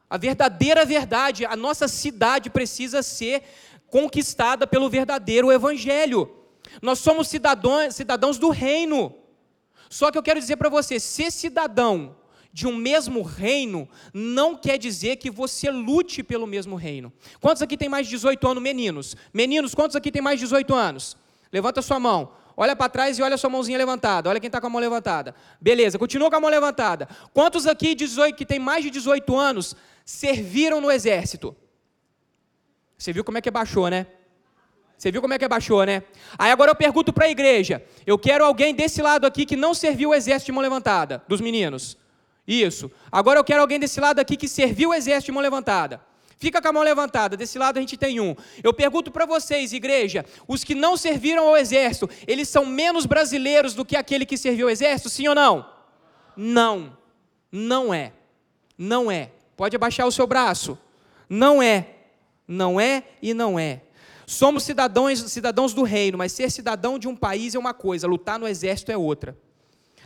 A 0.09 0.17
verdadeira 0.17 0.83
verdade, 0.83 1.45
a 1.45 1.55
nossa 1.55 1.87
cidade 1.87 2.49
precisa 2.49 3.01
ser 3.01 3.43
conquistada 3.87 4.67
pelo 4.67 4.89
verdadeiro 4.89 5.53
evangelho. 5.53 6.29
Nós 6.81 6.99
somos 6.99 7.29
cidadãos, 7.29 7.95
cidadãos 7.95 8.37
do 8.37 8.49
reino. 8.49 9.15
Só 9.89 10.11
que 10.11 10.17
eu 10.17 10.23
quero 10.23 10.39
dizer 10.39 10.55
para 10.55 10.69
você, 10.69 10.99
ser 10.99 11.31
cidadão 11.31 12.15
de 12.53 12.67
um 12.67 12.75
mesmo 12.75 13.21
reino 13.21 13.87
não 14.13 14.55
quer 14.55 14.77
dizer 14.77 15.17
que 15.17 15.29
você 15.29 15.69
lute 15.69 16.23
pelo 16.23 16.47
mesmo 16.47 16.75
reino. 16.75 17.11
Quantos 17.39 17.61
aqui 17.61 17.75
tem 17.75 17.89
mais 17.89 18.07
de 18.07 18.11
18 18.11 18.47
anos, 18.47 18.63
meninos? 18.63 19.15
Meninos, 19.33 19.75
quantos 19.75 19.95
aqui 19.95 20.11
tem 20.11 20.21
mais 20.21 20.39
de 20.39 20.45
18 20.45 20.73
anos? 20.73 21.17
Levanta 21.51 21.81
sua 21.81 21.99
mão. 21.99 22.33
Olha 22.55 22.75
para 22.75 22.89
trás 22.89 23.17
e 23.17 23.21
olha 23.21 23.37
sua 23.37 23.49
mãozinha 23.49 23.77
levantada. 23.77 24.29
Olha 24.29 24.39
quem 24.39 24.47
está 24.47 24.59
com 24.59 24.67
a 24.67 24.69
mão 24.69 24.81
levantada. 24.81 25.33
Beleza, 25.61 25.97
continua 25.97 26.29
com 26.29 26.35
a 26.35 26.39
mão 26.39 26.49
levantada. 26.49 27.07
Quantos 27.33 27.65
aqui 27.65 27.95
18, 27.95 28.35
que 28.35 28.45
tem 28.45 28.59
mais 28.59 28.83
de 28.83 28.89
18 28.89 29.35
anos 29.35 29.75
serviram 30.03 30.81
no 30.81 30.91
exército? 30.91 31.55
Você 32.97 33.13
viu 33.13 33.23
como 33.23 33.37
é 33.37 33.41
que 33.41 33.49
baixou, 33.49 33.87
né? 33.87 34.07
Você 34.99 35.13
viu 35.13 35.21
como 35.21 35.33
é 35.33 35.39
que 35.39 35.47
baixou, 35.47 35.85
né? 35.85 36.03
Aí 36.37 36.51
agora 36.51 36.71
eu 36.71 36.75
pergunto 36.75 37.13
para 37.13 37.25
a 37.25 37.29
igreja. 37.29 37.81
Eu 38.05 38.19
quero 38.19 38.43
alguém 38.43 38.75
desse 38.75 39.01
lado 39.01 39.25
aqui 39.25 39.45
que 39.45 39.55
não 39.55 39.73
serviu 39.73 40.09
o 40.09 40.13
exército 40.13 40.47
de 40.47 40.51
mão 40.51 40.61
levantada, 40.61 41.23
dos 41.25 41.39
meninos. 41.39 41.97
Isso. 42.45 42.91
Agora 43.09 43.39
eu 43.39 43.43
quero 43.45 43.61
alguém 43.61 43.79
desse 43.79 44.01
lado 44.01 44.19
aqui 44.19 44.35
que 44.35 44.45
serviu 44.45 44.89
o 44.89 44.93
exército 44.93 45.27
de 45.27 45.31
mão 45.31 45.41
levantada. 45.41 46.01
Fica 46.37 46.61
com 46.61 46.67
a 46.67 46.73
mão 46.73 46.83
levantada, 46.83 47.37
desse 47.37 47.57
lado 47.57 47.77
a 47.77 47.79
gente 47.79 47.95
tem 47.95 48.19
um. 48.19 48.35
Eu 48.61 48.73
pergunto 48.73 49.09
para 49.09 49.25
vocês, 49.25 49.71
igreja, 49.71 50.25
os 50.45 50.65
que 50.65 50.75
não 50.75 50.97
serviram 50.97 51.47
ao 51.47 51.55
exército, 51.55 52.09
eles 52.27 52.49
são 52.49 52.65
menos 52.65 53.05
brasileiros 53.05 53.73
do 53.73 53.85
que 53.85 53.95
aquele 53.95 54.25
que 54.25 54.37
serviu 54.37 54.67
ao 54.67 54.71
exército, 54.71 55.09
sim 55.09 55.29
ou 55.29 55.35
não? 55.35 55.65
Não. 56.35 56.97
Não 57.49 57.93
é. 57.93 58.11
Não 58.77 59.09
é. 59.09 59.31
Pode 59.55 59.77
abaixar 59.77 60.05
o 60.05 60.11
seu 60.11 60.27
braço. 60.27 60.77
Não 61.29 61.63
é. 61.63 61.87
Não 62.45 62.81
é 62.81 63.03
e 63.21 63.33
não 63.33 63.57
é. 63.57 63.81
Somos 64.29 64.61
cidadãos, 64.61 65.19
cidadãos 65.21 65.73
do 65.73 65.81
reino, 65.81 66.15
mas 66.15 66.31
ser 66.33 66.51
cidadão 66.51 66.99
de 66.99 67.07
um 67.07 67.15
país 67.15 67.55
é 67.55 67.57
uma 67.57 67.73
coisa, 67.73 68.05
lutar 68.05 68.37
no 68.37 68.47
exército 68.47 68.91
é 68.91 68.95
outra. 68.95 69.35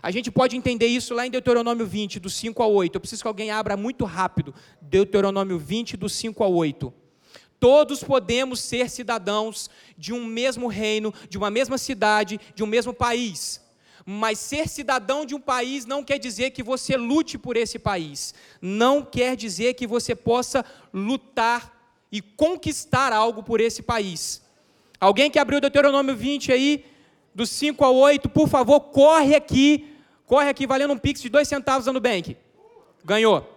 A 0.02 0.12
gente 0.12 0.32
pode 0.32 0.56
entender 0.56 0.88
isso 0.88 1.14
lá 1.14 1.28
em 1.28 1.30
Deuteronômio 1.30 1.86
20, 1.86 2.22
do 2.22 2.30
5 2.30 2.64
ao 2.64 2.72
8. 2.72 2.96
Eu 2.96 3.02
preciso 3.02 3.22
que 3.22 3.28
alguém 3.28 3.52
abra 3.52 3.76
muito 3.76 4.06
rápido. 4.06 4.56
Deuteronômio 4.82 5.60
20, 5.60 5.98
do 5.98 6.08
5 6.08 6.42
ao 6.42 6.54
8. 6.54 6.94
Todos 7.60 8.02
podemos 8.02 8.62
ser 8.62 8.90
cidadãos 8.90 9.70
de 9.98 10.14
um 10.14 10.24
mesmo 10.24 10.70
reino, 10.70 11.14
de 11.30 11.38
uma 11.38 11.52
mesma 11.52 11.78
cidade, 11.78 12.40
de 12.56 12.64
um 12.64 12.68
mesmo 12.68 12.94
país. 12.94 13.62
Mas 14.06 14.40
ser 14.40 14.70
cidadão 14.70 15.26
de 15.26 15.36
um 15.36 15.40
país 15.42 15.86
não 15.86 16.02
quer 16.02 16.18
dizer 16.18 16.52
que 16.52 16.64
você 16.64 16.96
lute 16.96 17.38
por 17.38 17.58
esse 17.58 17.78
país. 17.78 18.34
Não 18.62 19.04
quer 19.04 19.36
dizer 19.36 19.74
que 19.74 19.86
você 19.86 20.16
possa 20.16 20.64
lutar 20.94 21.73
e 22.14 22.22
conquistar 22.22 23.12
algo 23.12 23.44
por 23.44 23.60
esse 23.60 23.84
país. 23.84 24.42
Alguém 25.02 25.30
que 25.30 25.38
abriu 25.38 25.60
Deuteronômio 25.60 26.16
20 26.16 26.54
aí, 26.54 26.86
do 27.36 27.46
5 27.46 27.84
ao 27.84 27.94
8, 27.94 28.30
por 28.30 28.48
favor, 28.48 28.80
corre 28.80 29.36
aqui 29.36 29.90
Corre 30.26 30.50
aqui 30.50 30.66
valendo 30.66 30.94
um 30.94 30.98
pix 30.98 31.22
de 31.22 31.30
dois 31.30 31.48
centavos 31.48 31.86
no 31.86 31.94
Nubank. 31.94 32.38
Ganhou. 33.04 33.48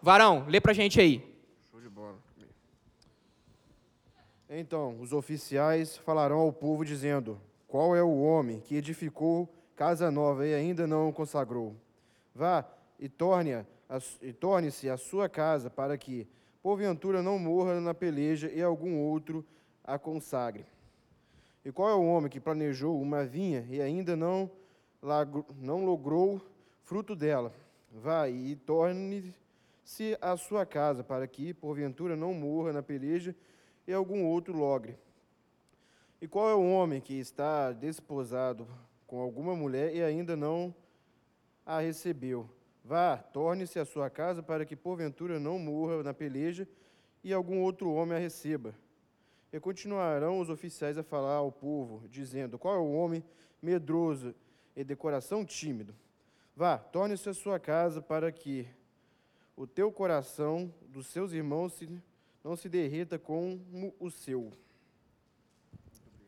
Varão, 0.00 0.44
lê 0.48 0.60
pra 0.60 0.72
gente 0.72 1.00
aí. 1.00 1.22
Show 1.70 1.80
de 1.80 1.88
bola. 1.88 2.16
Então, 4.48 4.98
os 5.00 5.12
oficiais 5.12 5.96
falarão 5.98 6.38
ao 6.38 6.52
povo 6.52 6.84
dizendo: 6.84 7.40
Qual 7.68 7.94
é 7.94 8.02
o 8.02 8.22
homem 8.22 8.60
que 8.60 8.74
edificou 8.74 9.48
casa 9.76 10.10
nova 10.10 10.46
e 10.46 10.54
ainda 10.54 10.86
não 10.86 11.12
consagrou? 11.12 11.76
Vá 12.34 12.64
e 12.98 13.08
torne 13.08 13.64
e 14.22 14.32
torne-se 14.32 14.88
a 14.88 14.96
sua 14.96 15.28
casa 15.28 15.68
para 15.68 15.98
que, 15.98 16.26
porventura, 16.62 17.22
não 17.22 17.38
morra 17.38 17.80
na 17.80 17.92
peleja 17.92 18.50
e 18.52 18.62
algum 18.62 18.98
outro 18.98 19.44
a 19.82 19.98
consagre. 19.98 20.64
E 21.64 21.72
qual 21.72 21.88
é 21.88 21.94
o 21.94 22.06
homem 22.06 22.30
que 22.30 22.40
planejou 22.40 23.00
uma 23.00 23.24
vinha 23.24 23.66
e 23.68 23.80
ainda 23.80 24.16
não 24.16 24.50
não 25.58 25.84
logrou 25.84 26.40
fruto 26.84 27.16
dela. 27.16 27.52
Vai 27.90 28.32
e 28.32 28.56
torne-se 28.56 30.16
a 30.20 30.36
sua 30.36 30.64
casa, 30.64 31.02
para 31.02 31.26
que, 31.26 31.52
porventura, 31.52 32.14
não 32.14 32.32
morra 32.32 32.72
na 32.72 32.82
peleja 32.82 33.34
e 33.86 33.92
algum 33.92 34.24
outro 34.24 34.56
logre. 34.56 34.96
E 36.20 36.28
qual 36.28 36.48
é 36.48 36.54
o 36.54 36.70
homem 36.70 37.00
que 37.00 37.14
está 37.14 37.72
desposado 37.72 38.66
com 39.06 39.20
alguma 39.20 39.56
mulher 39.56 39.94
e 39.94 40.02
ainda 40.02 40.36
não 40.36 40.72
a 41.66 41.80
recebeu? 41.80 42.48
Vá, 42.84 43.16
torne-se 43.16 43.78
a 43.78 43.84
sua 43.84 44.10
casa, 44.10 44.42
para 44.42 44.64
que, 44.64 44.74
porventura, 44.74 45.38
não 45.38 45.58
morra 45.58 46.02
na 46.02 46.12
peleja 46.12 46.66
e 47.22 47.32
algum 47.32 47.60
outro 47.60 47.92
homem 47.92 48.16
a 48.16 48.20
receba. 48.20 48.74
E 49.52 49.60
continuarão 49.60 50.40
os 50.40 50.48
oficiais 50.48 50.98
a 50.98 51.02
falar 51.02 51.34
ao 51.34 51.52
povo, 51.52 52.08
dizendo: 52.08 52.58
Qual 52.58 52.74
é 52.74 52.78
o 52.78 52.92
homem 52.92 53.22
medroso 53.60 54.34
e 54.74 54.82
de 54.82 54.96
coração 54.96 55.44
tímido? 55.44 55.94
Vá, 56.56 56.76
torne-se 56.76 57.28
à 57.28 57.34
sua 57.34 57.58
casa 57.60 58.02
para 58.02 58.32
que 58.32 58.66
o 59.56 59.66
teu 59.66 59.92
coração 59.92 60.72
dos 60.88 61.06
seus 61.06 61.32
irmãos 61.32 61.74
se, 61.74 61.88
não 62.42 62.56
se 62.56 62.68
derreta 62.68 63.18
como 63.18 63.94
o 64.00 64.10
seu. 64.10 64.52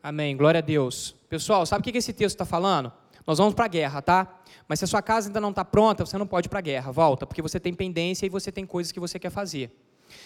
Amém. 0.02 0.36
Glória 0.36 0.59
a 0.59 0.62
Deus. 0.62 1.12
Pessoal, 1.28 1.64
sabe 1.64 1.80
o 1.80 1.92
que 1.92 1.98
esse 1.98 2.12
texto 2.12 2.36
está 2.36 2.44
falando? 2.44 2.92
Nós 3.26 3.38
vamos 3.38 3.54
para 3.54 3.64
a 3.64 3.68
guerra, 3.68 4.02
tá? 4.02 4.40
Mas 4.68 4.78
se 4.78 4.84
a 4.84 4.88
sua 4.88 5.02
casa 5.02 5.28
ainda 5.28 5.40
não 5.40 5.50
está 5.50 5.64
pronta, 5.64 6.04
você 6.04 6.18
não 6.18 6.26
pode 6.26 6.46
ir 6.46 6.50
para 6.50 6.58
a 6.58 6.62
guerra. 6.62 6.92
Volta, 6.92 7.26
porque 7.26 7.40
você 7.40 7.58
tem 7.58 7.72
pendência 7.72 8.26
e 8.26 8.28
você 8.28 8.52
tem 8.52 8.66
coisas 8.66 8.92
que 8.92 9.00
você 9.00 9.18
quer 9.18 9.30
fazer. 9.30 9.70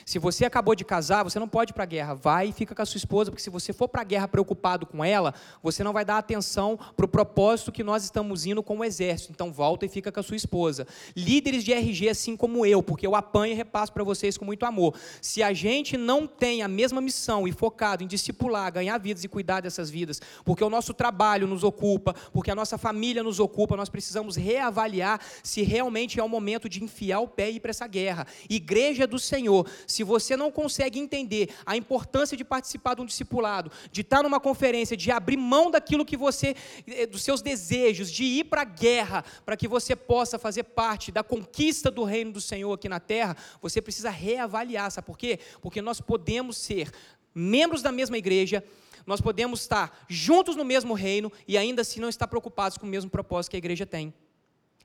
Se 0.05 0.19
você 0.19 0.45
acabou 0.45 0.75
de 0.75 0.85
casar, 0.85 1.23
você 1.23 1.39
não 1.39 1.49
pode 1.49 1.73
ir 1.73 1.75
para 1.75 1.85
a 1.85 1.87
guerra. 1.87 2.15
Vai 2.15 2.49
e 2.49 2.53
fica 2.53 2.75
com 2.75 2.83
a 2.83 2.87
sua 2.87 2.99
esposa, 2.99 3.31
porque 3.31 3.43
se 3.43 3.51
você 3.51 3.73
for 3.73 3.89
para 3.89 4.01
a 4.01 4.05
guerra 4.05 4.29
preocupado 4.29 4.87
com 4.87 5.05
ela, 5.05 5.35
você 5.63 5.85
não 5.85 5.93
vai 5.93 6.05
dar 6.05 6.19
atenção 6.19 6.79
para 6.97 7.05
o 7.05 7.09
propósito 7.09 7.73
que 7.73 7.85
nós 7.85 8.05
estamos 8.05 8.47
indo 8.47 8.63
com 8.63 8.79
o 8.79 8.85
exército. 8.85 9.33
Então 9.33 9.53
volta 9.53 9.87
e 9.87 9.89
fica 9.89 10.11
com 10.11 10.21
a 10.21 10.23
sua 10.23 10.37
esposa. 10.37 10.87
Líderes 11.17 11.65
de 11.65 11.73
RG, 11.73 12.09
assim 12.09 12.37
como 12.37 12.65
eu, 12.65 12.83
porque 12.83 13.07
eu 13.07 13.15
apanho 13.15 13.53
e 13.53 13.57
repasso 13.57 13.93
para 13.93 14.05
vocês 14.05 14.37
com 14.39 14.45
muito 14.45 14.65
amor. 14.65 14.95
Se 15.21 15.43
a 15.43 15.53
gente 15.53 15.97
não 15.97 16.27
tem 16.27 16.63
a 16.63 16.69
mesma 16.69 17.01
missão 17.01 17.47
e 17.47 17.53
focado 17.53 18.03
em 18.03 18.07
discipular, 18.07 18.73
ganhar 18.73 18.99
vidas 18.99 19.25
e 19.25 19.29
cuidar 19.29 19.61
dessas 19.61 19.91
vidas, 19.91 20.21
porque 20.45 20.65
o 20.65 20.71
nosso 20.71 20.95
trabalho 20.95 21.47
nos 21.47 21.65
ocupa, 21.65 22.15
porque 22.33 22.51
a 22.51 22.55
nossa 22.55 22.79
família 22.79 23.23
nos 23.23 23.41
ocupa, 23.41 23.77
nós 23.77 23.89
precisamos 23.89 24.37
reavaliar 24.37 25.21
se 25.43 25.63
realmente 25.63 26.19
é 26.19 26.23
o 26.23 26.29
momento 26.29 26.69
de 26.69 26.83
enfiar 26.83 27.21
o 27.21 27.29
pé 27.29 27.51
e 27.51 27.57
ir 27.57 27.61
para 27.61 27.71
essa 27.71 27.87
guerra. 27.87 28.27
Igreja 28.49 29.07
do 29.07 29.19
Senhor 29.19 29.68
se 29.87 30.03
você 30.03 30.37
não 30.37 30.51
consegue 30.51 30.99
entender 30.99 31.51
a 31.65 31.77
importância 31.77 32.37
de 32.37 32.45
participar 32.45 32.95
de 32.95 33.03
um 33.03 33.07
discipulado, 33.07 33.71
de 33.91 34.01
estar 34.01 34.23
numa 34.23 34.41
conferência, 34.41 34.97
de 34.97 35.11
abrir 35.11 35.37
mão 35.37 35.71
daquilo 35.71 36.05
que 36.05 36.17
você, 36.17 36.55
eh, 36.87 37.07
dos 37.07 37.23
seus 37.23 37.43
desejos, 37.43 38.11
de 38.11 38.25
ir 38.25 38.45
para 38.45 38.63
a 38.63 38.65
guerra, 38.65 39.25
para 39.45 39.57
que 39.57 39.69
você 39.69 39.95
possa 39.95 40.39
fazer 40.39 40.65
parte 40.65 41.13
da 41.13 41.23
conquista 41.23 41.91
do 41.91 42.05
reino 42.05 42.33
do 42.33 42.41
Senhor 42.41 42.73
aqui 42.73 42.89
na 42.89 43.01
terra, 43.01 43.37
você 43.61 43.81
precisa 43.81 44.11
reavaliar, 44.11 44.91
sabe 44.91 45.07
por 45.07 45.19
quê? 45.19 45.39
Porque 45.61 45.83
nós 45.83 46.01
podemos 46.01 46.57
ser 46.57 46.91
membros 47.35 47.83
da 47.83 47.93
mesma 47.93 48.19
igreja, 48.19 48.65
nós 49.07 49.21
podemos 49.21 49.61
estar 49.61 50.05
juntos 50.09 50.55
no 50.55 50.65
mesmo 50.65 50.93
reino 50.93 51.33
e 51.47 51.57
ainda 51.57 51.83
assim 51.83 52.01
não 52.01 52.09
estar 52.09 52.27
preocupados 52.27 52.77
com 52.77 52.87
o 52.87 52.89
mesmo 52.89 53.11
propósito 53.11 53.51
que 53.53 53.57
a 53.57 53.59
igreja 53.59 53.87
tem. 53.87 54.13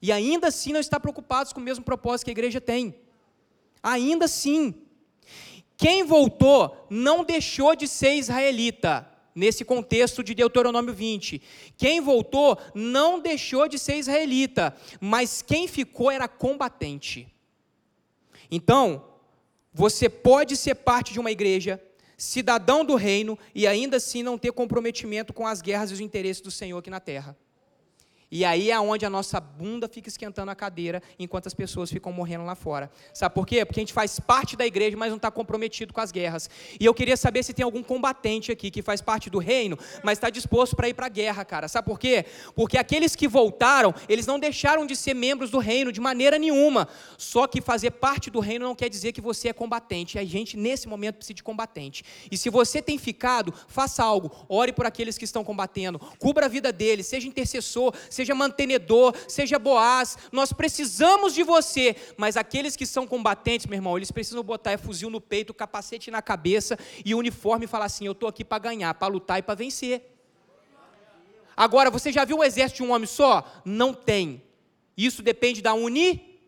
E 0.02 0.12
ainda 0.12 0.48
assim 0.48 0.72
não 0.74 0.80
estar 0.80 1.00
preocupados 1.00 1.54
com 1.54 1.60
o 1.60 1.64
mesmo 1.64 1.84
propósito 1.84 2.26
que 2.26 2.32
a 2.32 2.34
igreja 2.34 2.62
tem. 2.62 2.96
Ainda 3.84 4.26
assim. 4.26 4.74
Quem 5.78 6.04
voltou 6.04 6.88
não 6.90 7.24
deixou 7.24 7.76
de 7.76 7.88
ser 7.88 8.16
israelita, 8.16 9.06
nesse 9.36 9.66
contexto 9.66 10.24
de 10.24 10.34
Deuteronômio 10.34 10.94
20. 10.94 11.42
Quem 11.78 12.00
voltou 12.00 12.58
não 12.74 13.20
deixou 13.20 13.68
de 13.68 13.78
ser 13.78 13.98
israelita, 13.98 14.76
mas 15.00 15.42
quem 15.42 15.68
ficou 15.68 16.12
era 16.12 16.28
combatente. 16.28 17.28
Então, 18.50 19.04
você 19.74 20.08
pode 20.08 20.56
ser 20.56 20.76
parte 20.76 21.14
de 21.14 21.20
uma 21.20 21.32
igreja, 21.32 21.82
cidadão 22.16 22.86
do 22.86 22.96
reino, 22.96 23.38
e 23.56 23.66
ainda 23.66 23.98
assim 23.98 24.22
não 24.22 24.38
ter 24.38 24.52
comprometimento 24.52 25.34
com 25.34 25.48
as 25.48 25.62
guerras 25.62 25.90
e 25.90 25.96
os 25.96 26.00
interesses 26.00 26.42
do 26.42 26.52
Senhor 26.52 26.78
aqui 26.78 26.90
na 26.90 27.00
terra. 27.00 27.36
E 28.36 28.44
aí 28.44 28.72
é 28.72 28.80
onde 28.80 29.06
a 29.06 29.12
nossa 29.12 29.40
bunda 29.40 29.88
fica 29.88 30.10
esquentando 30.10 30.50
a 30.50 30.56
cadeira 30.56 31.04
enquanto 31.20 31.46
as 31.46 31.54
pessoas 31.54 31.92
ficam 31.92 32.12
morrendo 32.12 32.44
lá 32.44 32.56
fora. 32.56 32.90
Sabe 33.14 33.36
por 33.36 33.46
quê? 33.46 33.64
Porque 33.64 33.80
a 33.80 33.84
gente 33.84 33.94
faz 33.94 34.20
parte 34.20 34.58
da 34.58 34.66
igreja, 34.66 34.98
mas 34.98 35.10
não 35.10 35.18
está 35.18 35.30
comprometido 35.30 35.94
com 35.94 36.02
as 36.02 36.12
guerras. 36.12 36.50
E 36.80 36.84
eu 36.84 36.96
queria 36.96 37.16
saber 37.16 37.44
se 37.44 37.54
tem 37.54 37.64
algum 37.64 37.84
combatente 37.84 38.52
aqui 38.52 38.72
que 38.72 38.82
faz 38.82 39.02
parte 39.02 39.30
do 39.30 39.38
reino, 39.38 39.78
mas 40.02 40.18
está 40.18 40.32
disposto 40.32 40.76
para 40.76 40.90
ir 40.90 40.96
para 40.96 41.06
a 41.06 41.10
guerra, 41.10 41.46
cara. 41.46 41.68
Sabe 41.68 41.86
por 41.86 42.00
quê? 42.00 42.26
Porque 42.56 42.76
aqueles 42.76 43.16
que 43.16 43.28
voltaram, 43.28 43.94
eles 44.10 44.26
não 44.26 44.40
deixaram 44.40 44.88
de 44.88 44.96
ser 44.96 45.14
membros 45.14 45.52
do 45.52 45.60
reino 45.60 45.92
de 45.92 46.02
maneira 46.02 46.40
nenhuma. 46.40 46.88
Só 47.20 47.46
que 47.46 47.62
fazer 47.62 47.92
parte 47.92 48.32
do 48.32 48.40
reino 48.40 48.66
não 48.66 48.74
quer 48.74 48.90
dizer 48.90 49.12
que 49.12 49.22
você 49.22 49.50
é 49.50 49.54
combatente. 49.54 50.18
A 50.18 50.26
gente, 50.26 50.58
nesse 50.58 50.88
momento, 50.88 51.18
precisa 51.18 51.36
de 51.36 51.44
combatente. 51.44 52.04
E 52.32 52.36
se 52.36 52.50
você 52.50 52.82
tem 52.82 52.98
ficado, 52.98 53.54
faça 53.68 54.04
algo. 54.04 54.32
Ore 54.50 54.74
por 54.74 54.88
aqueles 54.88 55.20
que 55.20 55.26
estão 55.26 55.44
combatendo. 55.44 56.00
Cubra 56.18 56.48
a 56.48 56.50
vida 56.50 56.72
deles. 56.74 57.06
Seja 57.06 57.28
intercessor, 57.28 57.94
seja 58.10 58.23
seja 58.24 58.34
mantenedor, 58.34 59.14
seja 59.28 59.60
Boaz, 59.60 60.18
nós 60.32 60.54
precisamos 60.54 61.34
de 61.34 61.44
você, 61.44 61.96
mas 62.18 62.38
aqueles 62.38 62.76
que 62.76 62.86
são 62.86 63.06
combatentes, 63.06 63.66
meu 63.66 63.76
irmão, 63.76 63.98
eles 63.98 64.12
precisam 64.12 64.42
botar 64.42 64.72
é 64.72 64.78
fuzil 64.78 65.10
no 65.10 65.20
peito, 65.20 65.54
capacete 65.54 66.10
na 66.10 66.22
cabeça 66.22 66.80
e 67.04 67.14
uniforme 67.14 67.66
e 67.66 67.68
falar 67.68 67.86
assim: 67.86 68.06
eu 68.06 68.14
estou 68.14 68.30
aqui 68.30 68.46
para 68.46 68.60
ganhar, 68.60 68.94
para 68.94 69.12
lutar 69.12 69.40
e 69.40 69.42
para 69.42 69.56
vencer. 69.56 70.10
Agora, 71.56 71.92
você 71.92 72.12
já 72.12 72.26
viu 72.26 72.38
um 72.38 72.44
exército 72.44 72.82
de 72.82 72.90
um 72.90 72.94
homem 72.94 73.06
só? 73.06 73.46
Não 73.64 73.94
tem. 73.94 74.42
Isso 74.98 75.22
depende 75.22 75.62
da 75.62 75.74
uni, 75.74 76.40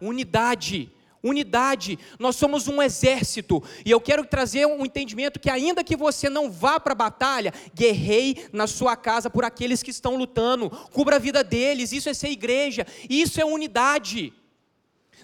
unidade 0.00 0.92
unidade, 1.22 1.98
nós 2.18 2.36
somos 2.36 2.66
um 2.66 2.80
exército, 2.82 3.62
e 3.84 3.90
eu 3.90 4.00
quero 4.00 4.24
trazer 4.24 4.66
um 4.66 4.84
entendimento 4.84 5.38
que, 5.38 5.50
ainda 5.50 5.84
que 5.84 5.96
você 5.96 6.28
não 6.28 6.50
vá 6.50 6.80
para 6.80 6.92
a 6.92 6.96
batalha, 6.96 7.52
guerrei 7.74 8.48
na 8.52 8.66
sua 8.66 8.96
casa 8.96 9.28
por 9.28 9.44
aqueles 9.44 9.82
que 9.82 9.90
estão 9.90 10.16
lutando, 10.16 10.70
cubra 10.92 11.16
a 11.16 11.18
vida 11.18 11.44
deles, 11.44 11.92
isso 11.92 12.08
é 12.08 12.14
ser 12.14 12.28
igreja, 12.28 12.86
isso 13.08 13.40
é 13.40 13.44
unidade. 13.44 14.32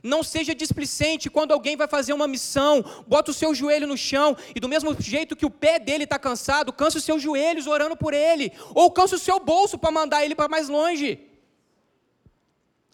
Não 0.02 0.22
seja 0.22 0.54
displicente 0.54 1.30
quando 1.30 1.52
alguém 1.52 1.76
vai 1.76 1.88
fazer 1.88 2.12
uma 2.12 2.28
missão, 2.28 2.84
bota 3.06 3.30
o 3.30 3.34
seu 3.34 3.54
joelho 3.54 3.86
no 3.86 3.96
chão 3.96 4.36
e, 4.54 4.60
do 4.60 4.68
mesmo 4.68 4.94
jeito 5.00 5.34
que 5.34 5.46
o 5.46 5.50
pé 5.50 5.78
dele 5.78 6.04
está 6.04 6.18
cansado, 6.18 6.72
cansa 6.72 6.98
os 6.98 7.04
seus 7.04 7.22
joelhos 7.22 7.66
orando 7.66 7.96
por 7.96 8.12
ele, 8.12 8.52
ou 8.74 8.90
cansa 8.90 9.16
o 9.16 9.18
seu 9.18 9.40
bolso 9.40 9.78
para 9.78 9.90
mandar 9.90 10.24
ele 10.24 10.34
para 10.34 10.48
mais 10.48 10.68
longe. 10.68 11.18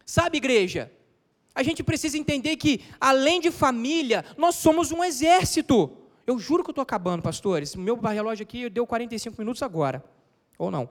Sabe, 0.07 0.39
igreja? 0.39 0.91
A 1.55 1.63
gente 1.63 1.83
precisa 1.83 2.17
entender 2.17 2.57
que, 2.57 2.81
além 3.01 3.41
de 3.41 3.51
família, 3.51 4.25
nós 4.37 4.55
somos 4.55 4.91
um 4.91 5.05
exército. 5.05 5.91
Eu 6.27 6.39
juro 6.39 6.63
que 6.63 6.71
eu 6.71 6.73
estou 6.73 6.83
acabando, 6.83 7.23
pastores. 7.23 7.75
Meu 7.75 7.97
relógio 7.97 8.43
aqui 8.43 8.71
deu 8.71 8.87
45 8.87 9.37
minutos 9.39 9.63
agora. 9.63 10.03
Ou 10.59 10.71
não. 10.71 10.89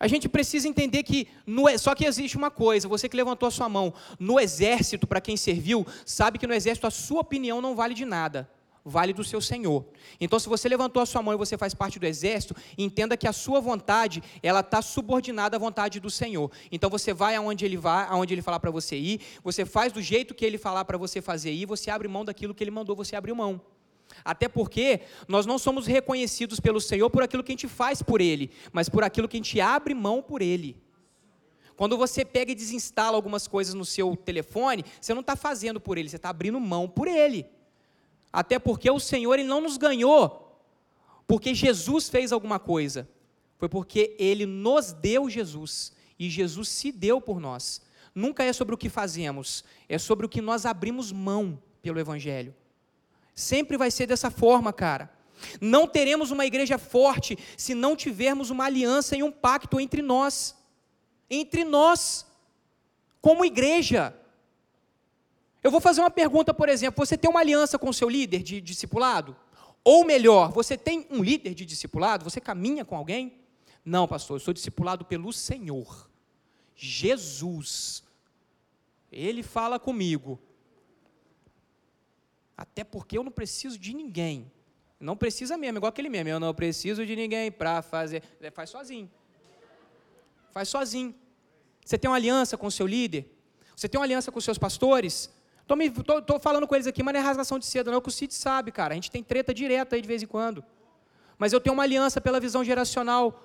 A 0.00 0.06
gente 0.06 0.28
precisa 0.28 0.68
entender 0.68 1.02
que, 1.02 1.26
no, 1.46 1.76
só 1.78 1.94
que 1.94 2.04
existe 2.04 2.36
uma 2.36 2.50
coisa, 2.50 2.86
você 2.86 3.08
que 3.08 3.16
levantou 3.16 3.46
a 3.46 3.50
sua 3.50 3.68
mão, 3.68 3.92
no 4.18 4.38
exército, 4.38 5.06
para 5.06 5.20
quem 5.20 5.36
serviu, 5.36 5.86
sabe 6.04 6.38
que 6.38 6.46
no 6.46 6.54
exército 6.54 6.86
a 6.86 6.90
sua 6.90 7.20
opinião 7.20 7.60
não 7.60 7.74
vale 7.74 7.94
de 7.94 8.04
nada 8.04 8.48
vale 8.88 9.12
do 9.12 9.22
seu 9.22 9.40
Senhor. 9.40 9.84
Então, 10.20 10.38
se 10.38 10.48
você 10.48 10.68
levantou 10.68 11.02
a 11.02 11.06
sua 11.06 11.22
mão 11.22 11.34
e 11.34 11.36
você 11.36 11.56
faz 11.58 11.74
parte 11.74 11.98
do 11.98 12.06
exército, 12.06 12.56
entenda 12.76 13.16
que 13.16 13.28
a 13.28 13.32
sua 13.32 13.60
vontade, 13.60 14.22
ela 14.42 14.60
está 14.60 14.80
subordinada 14.80 15.56
à 15.56 15.58
vontade 15.60 16.00
do 16.00 16.10
Senhor. 16.10 16.50
Então, 16.72 16.88
você 16.88 17.12
vai 17.12 17.36
aonde 17.36 17.64
ele 17.64 17.76
vai, 17.76 18.06
aonde 18.08 18.34
ele 18.34 18.42
falar 18.42 18.60
para 18.60 18.70
você 18.70 18.96
ir, 18.96 19.20
você 19.44 19.64
faz 19.64 19.92
do 19.92 20.00
jeito 20.00 20.34
que 20.34 20.44
ele 20.44 20.58
falar 20.58 20.84
para 20.84 20.96
você 20.96 21.20
fazer 21.20 21.52
ir, 21.52 21.66
você 21.66 21.90
abre 21.90 22.08
mão 22.08 22.24
daquilo 22.24 22.54
que 22.54 22.64
ele 22.64 22.70
mandou 22.70 22.96
você 22.96 23.14
abrir 23.14 23.34
mão. 23.34 23.60
Até 24.24 24.48
porque 24.48 25.00
nós 25.26 25.46
não 25.46 25.58
somos 25.58 25.86
reconhecidos 25.86 26.60
pelo 26.60 26.80
Senhor 26.80 27.08
por 27.10 27.22
aquilo 27.22 27.44
que 27.44 27.52
a 27.52 27.54
gente 27.54 27.68
faz 27.68 28.02
por 28.02 28.20
Ele, 28.20 28.50
mas 28.72 28.88
por 28.88 29.04
aquilo 29.04 29.28
que 29.28 29.36
a 29.36 29.40
gente 29.40 29.60
abre 29.60 29.94
mão 29.94 30.22
por 30.22 30.42
Ele. 30.42 30.82
Quando 31.76 31.96
você 31.96 32.24
pega 32.24 32.50
e 32.50 32.56
desinstala 32.56 33.16
algumas 33.16 33.46
coisas 33.46 33.72
no 33.72 33.84
seu 33.84 34.16
telefone, 34.16 34.84
você 35.00 35.14
não 35.14 35.20
está 35.20 35.36
fazendo 35.36 35.80
por 35.80 35.96
Ele, 35.96 36.08
você 36.08 36.16
está 36.16 36.30
abrindo 36.30 36.58
mão 36.58 36.88
por 36.88 37.06
Ele. 37.06 37.46
Até 38.32 38.58
porque 38.58 38.90
o 38.90 39.00
Senhor 39.00 39.34
ele 39.34 39.48
não 39.48 39.60
nos 39.60 39.76
ganhou 39.76 40.48
porque 41.28 41.54
Jesus 41.54 42.08
fez 42.08 42.32
alguma 42.32 42.58
coisa. 42.58 43.06
Foi 43.58 43.68
porque 43.68 44.16
ele 44.18 44.46
nos 44.46 44.92
deu 44.92 45.28
Jesus 45.28 45.92
e 46.18 46.30
Jesus 46.30 46.70
se 46.70 46.90
deu 46.90 47.20
por 47.20 47.38
nós. 47.38 47.82
Nunca 48.14 48.42
é 48.42 48.52
sobre 48.52 48.74
o 48.74 48.78
que 48.78 48.88
fazemos, 48.88 49.62
é 49.88 49.98
sobre 49.98 50.24
o 50.24 50.28
que 50.28 50.40
nós 50.40 50.64
abrimos 50.64 51.12
mão 51.12 51.62
pelo 51.82 52.00
evangelho. 52.00 52.54
Sempre 53.34 53.76
vai 53.76 53.90
ser 53.90 54.06
dessa 54.06 54.30
forma, 54.30 54.72
cara. 54.72 55.12
Não 55.60 55.86
teremos 55.86 56.30
uma 56.30 56.46
igreja 56.46 56.78
forte 56.78 57.38
se 57.56 57.74
não 57.74 57.94
tivermos 57.94 58.48
uma 58.48 58.64
aliança 58.64 59.14
e 59.14 59.22
um 59.22 59.30
pacto 59.30 59.78
entre 59.78 60.00
nós. 60.00 60.56
Entre 61.30 61.62
nós, 61.62 62.26
como 63.20 63.44
igreja. 63.44 64.17
Eu 65.68 65.70
vou 65.70 65.82
fazer 65.82 66.00
uma 66.00 66.10
pergunta, 66.10 66.54
por 66.54 66.66
exemplo: 66.66 67.04
você 67.04 67.14
tem 67.18 67.28
uma 67.28 67.40
aliança 67.40 67.78
com 67.78 67.90
o 67.90 67.92
seu 67.92 68.08
líder 68.08 68.42
de 68.42 68.58
discipulado? 68.58 69.36
Ou 69.84 70.02
melhor, 70.02 70.50
você 70.50 70.78
tem 70.78 71.06
um 71.10 71.22
líder 71.22 71.52
de 71.52 71.66
discipulado? 71.66 72.24
Você 72.24 72.40
caminha 72.40 72.86
com 72.86 72.96
alguém? 72.96 73.38
Não, 73.84 74.08
pastor, 74.08 74.36
eu 74.36 74.40
sou 74.40 74.54
discipulado 74.54 75.04
pelo 75.04 75.30
Senhor. 75.30 76.08
Jesus. 76.74 78.02
Ele 79.12 79.42
fala 79.42 79.78
comigo. 79.78 80.40
Até 82.56 82.82
porque 82.82 83.18
eu 83.18 83.22
não 83.22 83.30
preciso 83.30 83.78
de 83.78 83.92
ninguém. 83.92 84.50
Não 84.98 85.18
precisa 85.18 85.58
mesmo, 85.58 85.76
igual 85.80 85.90
aquele 85.90 86.08
mesmo. 86.08 86.30
Eu 86.30 86.40
não 86.40 86.54
preciso 86.54 87.04
de 87.04 87.14
ninguém 87.14 87.52
para 87.52 87.82
fazer. 87.82 88.22
É, 88.40 88.50
faz 88.50 88.70
sozinho. 88.70 89.10
Faz 90.50 90.70
sozinho. 90.70 91.14
Você 91.84 91.98
tem 91.98 92.10
uma 92.10 92.16
aliança 92.16 92.56
com 92.56 92.68
o 92.68 92.70
seu 92.70 92.86
líder? 92.86 93.30
Você 93.76 93.86
tem 93.86 93.98
uma 94.00 94.06
aliança 94.06 94.32
com 94.32 94.38
os 94.38 94.44
seus 94.46 94.56
pastores? 94.56 95.36
Tô, 95.68 95.76
me, 95.76 95.90
tô, 95.90 96.22
tô 96.22 96.40
falando 96.40 96.66
com 96.66 96.74
eles 96.74 96.86
aqui, 96.86 97.02
mas 97.02 97.12
não 97.12 97.20
é 97.20 97.22
rasgação 97.22 97.58
de 97.58 97.66
seda, 97.66 97.90
não, 97.90 98.00
que 98.00 98.08
o 98.08 98.10
Cid 98.10 98.32
sabe, 98.32 98.72
cara. 98.72 98.94
A 98.94 98.96
gente 98.96 99.10
tem 99.10 99.22
treta 99.22 99.52
direta 99.52 99.96
aí 99.96 100.00
de 100.00 100.08
vez 100.08 100.22
em 100.22 100.26
quando. 100.26 100.64
Mas 101.36 101.52
eu 101.52 101.60
tenho 101.60 101.74
uma 101.74 101.82
aliança 101.82 102.22
pela 102.22 102.40
visão 102.40 102.64
geracional. 102.64 103.44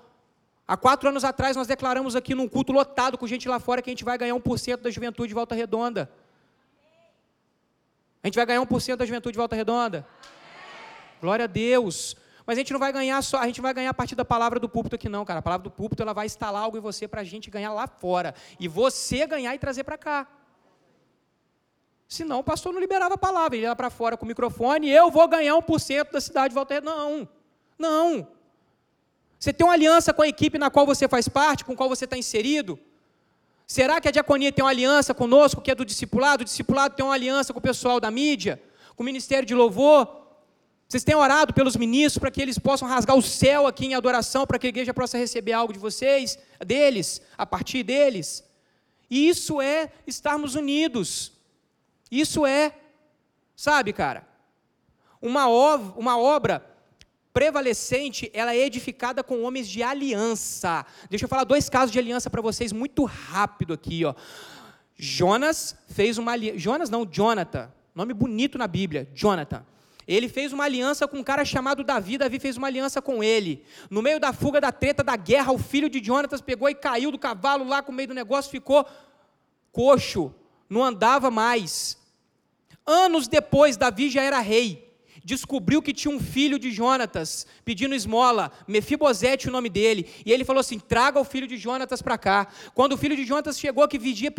Há 0.66 0.78
quatro 0.78 1.10
anos 1.10 1.26
atrás, 1.26 1.58
nós 1.58 1.68
declaramos 1.68 2.16
aqui 2.16 2.34
num 2.34 2.48
culto 2.48 2.72
lotado 2.72 3.18
com 3.18 3.28
gente 3.28 3.50
lá 3.50 3.60
fora 3.60 3.82
que 3.82 3.90
a 3.90 3.92
gente 3.92 4.06
vai 4.06 4.18
ganhar 4.18 4.34
1% 4.36 4.78
da 4.78 4.90
juventude 4.90 5.28
de 5.28 5.34
volta 5.34 5.54
redonda. 5.54 6.10
A 8.24 8.28
gente 8.28 8.36
vai 8.36 8.46
ganhar 8.46 8.62
1% 8.62 8.96
da 8.96 9.06
juventude 9.06 9.34
de 9.34 9.38
volta 9.38 9.54
redonda. 9.54 10.08
Glória 11.20 11.44
a 11.44 11.48
Deus. 11.48 12.16
Mas 12.46 12.58
a 12.58 12.62
gente 12.62 12.72
não 12.72 12.80
vai 12.80 12.94
ganhar 12.94 13.22
só, 13.22 13.40
a 13.40 13.48
gente 13.48 13.60
vai 13.60 13.74
ganhar 13.74 13.90
a 13.90 13.94
partir 13.94 14.16
da 14.16 14.24
palavra 14.24 14.62
do 14.62 14.70
púlpito 14.70 14.96
aqui 14.96 15.10
não, 15.10 15.26
cara. 15.26 15.40
A 15.40 15.42
palavra 15.42 15.66
do 15.66 15.72
púlpito 15.72 16.02
ela 16.02 16.14
vai 16.14 16.26
instalar 16.26 16.64
algo 16.64 16.78
em 16.78 16.82
você 16.82 17.06
para 17.06 17.20
a 17.20 17.24
gente 17.26 17.52
ganhar 17.52 17.74
lá 17.74 17.86
fora 17.86 18.34
e 18.58 18.70
você 18.70 19.28
ganhar 19.28 19.54
e 19.54 19.60
trazer 19.60 19.84
para 19.84 19.98
cá. 19.98 20.26
Senão 22.14 22.42
o 22.42 22.44
pastor 22.44 22.72
não 22.72 22.80
liberava 22.80 23.16
a 23.16 23.18
palavra, 23.18 23.58
ele 23.58 23.66
ia 23.66 23.76
para 23.76 23.90
fora 23.90 24.16
com 24.16 24.24
o 24.24 24.28
microfone, 24.28 24.88
eu 24.88 25.10
vou 25.10 25.28
ganhar 25.28 25.56
1% 25.56 26.12
da 26.12 26.22
cidade 26.22 26.50
de 26.50 26.54
Volta 26.54 26.76
Redonda. 26.76 26.96
Não, 26.96 27.28
não. 27.76 28.28
Você 29.40 29.52
tem 29.52 29.66
uma 29.66 29.74
aliança 29.74 30.14
com 30.14 30.22
a 30.22 30.28
equipe 30.28 30.60
na 30.60 30.70
qual 30.70 30.86
você 30.86 31.08
faz 31.08 31.28
parte, 31.28 31.66
com 31.66 31.76
qual 31.76 31.90
você 31.90 32.06
está 32.06 32.16
inserido? 32.16 32.80
Será 33.66 34.00
que 34.00 34.08
a 34.08 34.12
diaconia 34.12 34.52
tem 34.52 34.64
uma 34.64 34.70
aliança 34.70 35.12
conosco, 35.12 35.60
que 35.60 35.72
é 35.72 35.76
do 35.76 35.84
discipulado? 35.84 36.44
O 36.44 36.46
discipulado 36.46 36.96
tem 36.96 37.04
uma 37.04 37.16
aliança 37.16 37.52
com 37.52 37.58
o 37.58 37.64
pessoal 37.64 38.00
da 38.00 38.12
mídia, 38.12 38.62
com 38.96 39.02
o 39.02 39.06
ministério 39.08 39.48
de 39.48 39.56
louvor? 39.56 40.08
Vocês 40.88 41.04
têm 41.04 41.16
orado 41.16 41.52
pelos 41.52 41.76
ministros 41.76 42.20
para 42.20 42.30
que 42.30 42.44
eles 42.44 42.60
possam 42.60 42.88
rasgar 42.88 43.18
o 43.18 43.24
céu 43.24 43.66
aqui 43.66 43.88
em 43.88 43.96
adoração, 43.96 44.46
para 44.46 44.60
que 44.60 44.68
a 44.68 44.70
igreja 44.70 44.94
possa 44.94 45.18
receber 45.18 45.54
algo 45.54 45.74
de 45.74 45.80
vocês, 45.80 46.38
deles, 46.64 47.24
a 47.36 47.44
partir 47.44 47.82
deles? 47.82 48.44
E 49.10 49.28
isso 49.28 49.60
é 49.60 49.92
estarmos 50.06 50.54
unidos. 50.54 51.33
Isso 52.14 52.46
é, 52.46 52.76
sabe, 53.56 53.92
cara, 53.92 54.28
uma, 55.20 55.50
ov 55.50 55.94
uma 55.98 56.16
obra 56.16 56.64
prevalecente, 57.34 58.30
ela 58.36 58.54
é 58.54 58.60
edificada 58.60 59.24
com 59.24 59.42
homens 59.42 59.68
de 59.68 59.82
aliança. 59.82 60.86
Deixa 61.10 61.26
eu 61.26 61.30
falar 61.30 61.44
dois 61.44 61.68
casos 61.70 61.92
de 61.92 61.98
aliança 61.98 62.30
para 62.30 62.40
vocês 62.40 62.72
muito 62.72 63.04
rápido 63.04 63.74
aqui, 63.74 64.06
ó. 64.06 64.14
Jonas 64.96 65.76
fez 65.88 66.20
uma 66.20 66.34
aliança, 66.34 66.60
Jonas 66.60 66.90
não, 66.92 67.04
Jonathan, 67.04 67.74
nome 67.96 68.14
bonito 68.14 68.60
na 68.60 68.68
Bíblia, 68.68 69.10
Jonathan. 69.16 69.66
Ele 70.08 70.30
fez 70.30 70.54
uma 70.54 70.66
aliança 70.66 71.08
com 71.08 71.18
um 71.18 71.24
cara 71.24 71.44
chamado 71.44 71.84
Davi, 71.84 72.20
Davi 72.20 72.40
fez 72.40 72.58
uma 72.58 72.68
aliança 72.68 73.02
com 73.02 73.24
ele. 73.24 73.66
No 73.90 74.04
meio 74.04 74.20
da 74.20 74.32
fuga, 74.32 74.62
da 74.62 74.72
treta, 74.72 75.04
da 75.04 75.16
guerra, 75.16 75.52
o 75.52 75.58
filho 75.58 75.90
de 75.90 76.04
Jonatas 76.04 76.42
pegou 76.42 76.70
e 76.70 76.76
caiu 76.76 77.12
do 77.12 77.18
cavalo 77.18 77.66
lá 77.68 77.82
com 77.82 77.92
o 77.92 77.96
meio 77.96 78.10
do 78.10 78.14
negócio, 78.14 78.52
ficou 78.52 78.86
coxo, 79.72 80.32
não 80.70 80.84
andava 80.84 81.32
mais. 81.32 82.03
Anos 82.86 83.28
depois, 83.28 83.78
Davi 83.78 84.10
já 84.10 84.22
era 84.22 84.40
rei. 84.40 84.94
Descobriu 85.26 85.82
que 85.82 85.94
tinha 85.94 86.14
um 86.14 86.20
filho 86.20 86.60
de 86.60 86.70
Jonatas 86.70 87.48
pedindo 87.64 87.96
esmola, 87.96 88.52
Mefibosete 88.68 89.48
o 89.48 89.52
nome 89.52 89.70
dele. 89.70 90.10
E 90.26 90.34
ele 90.34 90.44
falou 90.44 90.60
assim: 90.60 90.78
traga 90.78 91.18
o 91.18 91.24
filho 91.24 91.48
de 91.48 91.56
Jonatas 91.56 92.02
para 92.02 92.18
cá. 92.18 92.48
Quando 92.74 92.94
o 92.94 92.98
filho 92.98 93.16
de 93.16 93.24
Jonatas 93.24 93.58
chegou, 93.58 93.88
que 93.88 93.98
vivia, 93.98 94.34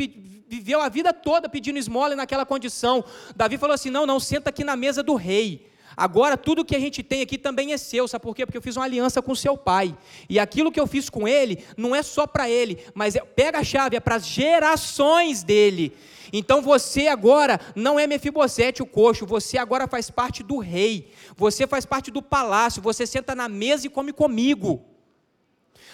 viveu 0.47 0.83
a 0.83 0.91
vida 0.91 1.13
toda 1.13 1.49
pedindo 1.49 1.79
esmola 1.79 2.13
e 2.13 2.17
naquela 2.17 2.45
condição, 2.45 3.03
Davi 3.35 3.57
falou 3.57 3.73
assim: 3.73 3.89
não, 3.89 4.05
não, 4.05 4.21
senta 4.21 4.51
aqui 4.51 4.63
na 4.63 4.77
mesa 4.77 5.03
do 5.03 5.15
rei. 5.15 5.73
Agora 5.97 6.37
tudo 6.37 6.65
que 6.65 6.75
a 6.75 6.79
gente 6.79 7.03
tem 7.03 7.23
aqui 7.23 7.39
também 7.39 7.73
é 7.73 7.77
seu, 7.77 8.09
sabe 8.09 8.23
por 8.23 8.35
quê? 8.35 8.45
Porque 8.45 8.59
eu 8.59 8.63
fiz 8.63 8.77
uma 8.77 8.85
aliança 8.85 9.23
com 9.23 9.35
seu 9.35 9.57
pai. 9.57 9.97
E 10.29 10.39
aquilo 10.39 10.73
que 10.73 10.81
eu 10.81 10.87
fiz 10.87 11.09
com 11.09 11.27
ele 11.27 11.65
não 11.77 11.95
é 11.95 12.03
só 12.03 12.27
para 12.27 12.49
ele, 12.49 12.79
mas 12.95 13.15
é, 13.15 13.21
pega 13.21 13.59
a 13.59 13.65
chave, 13.65 13.97
é 13.97 14.01
para 14.01 14.17
as 14.17 14.27
gerações 14.27 15.43
dele. 15.43 15.97
Então 16.33 16.61
você 16.61 17.07
agora 17.07 17.61
não 17.77 17.99
é 17.99 18.07
Mefibosete 18.07 18.83
o 18.83 18.87
coxo, 18.87 19.27
você 19.27 19.57
agora 19.57 19.87
faz 19.87 20.11
parte 20.11 20.43
do 20.43 20.59
rei. 20.59 21.11
Você 21.37 21.67
faz 21.67 21.87
parte 21.87 22.11
do 22.11 22.21
palácio, 22.21 22.83
você 22.83 23.07
senta 23.07 23.35
na 23.35 23.49
mesa 23.49 23.87
e 23.87 23.91
come 23.91 24.13
comigo. 24.13 24.94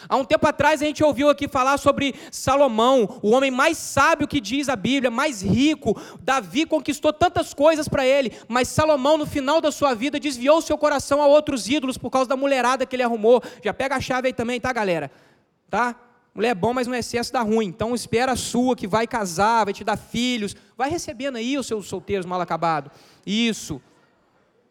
Há 0.09 0.17
um 0.17 0.25
tempo 0.25 0.47
atrás 0.47 0.83
a 0.83 0.85
gente 0.85 1.03
ouviu 1.03 1.29
aqui 1.29 1.49
falar 1.49 1.79
sobre 1.79 2.15
Salomão, 2.31 3.19
o 3.23 3.31
homem 3.31 3.51
mais 3.51 3.79
sábio 3.79 4.27
que 4.27 4.41
diz 4.41 4.69
a 4.69 4.77
Bíblia, 4.77 5.11
mais 5.11 5.43
rico. 5.43 6.01
Davi 6.21 6.67
conquistou 6.67 7.13
tantas 7.13 7.53
coisas 7.55 7.89
para 7.89 8.07
ele, 8.07 8.33
mas 8.49 8.69
Salomão, 8.69 9.19
no 9.19 9.27
final 9.27 9.61
da 9.61 9.71
sua 9.71 9.95
vida, 9.95 10.19
desviou 10.19 10.61
seu 10.61 10.79
coração 10.79 11.21
a 11.23 11.27
outros 11.27 11.69
ídolos 11.69 11.99
por 11.99 12.11
causa 12.11 12.29
da 12.29 12.37
mulherada 12.37 12.87
que 12.87 12.97
ele 12.97 13.03
arrumou. 13.03 13.43
Já 13.63 13.75
pega 13.75 13.97
a 13.97 14.01
chave 14.01 14.29
aí 14.29 14.33
também, 14.33 14.61
tá, 14.61 14.73
galera? 14.73 15.11
Tá? 15.69 15.97
Mulher 16.35 16.51
é 16.51 16.55
bom, 16.55 16.73
mas 16.73 16.87
no 16.87 16.95
excesso 16.95 17.33
dá 17.33 17.43
ruim. 17.43 17.67
Então 17.67 17.95
espera 17.95 18.33
a 18.33 18.37
sua 18.37 18.77
que 18.77 18.87
vai 18.87 19.07
casar, 19.07 19.65
vai 19.65 19.75
te 19.75 19.83
dar 19.83 19.97
filhos. 19.97 20.55
Vai 20.77 20.89
recebendo 20.89 21.37
aí 21.37 21.59
os 21.59 21.67
seus 21.67 21.87
solteiros 21.87 22.25
mal 22.25 22.41
acabados. 22.41 22.93
Isso. 23.27 23.81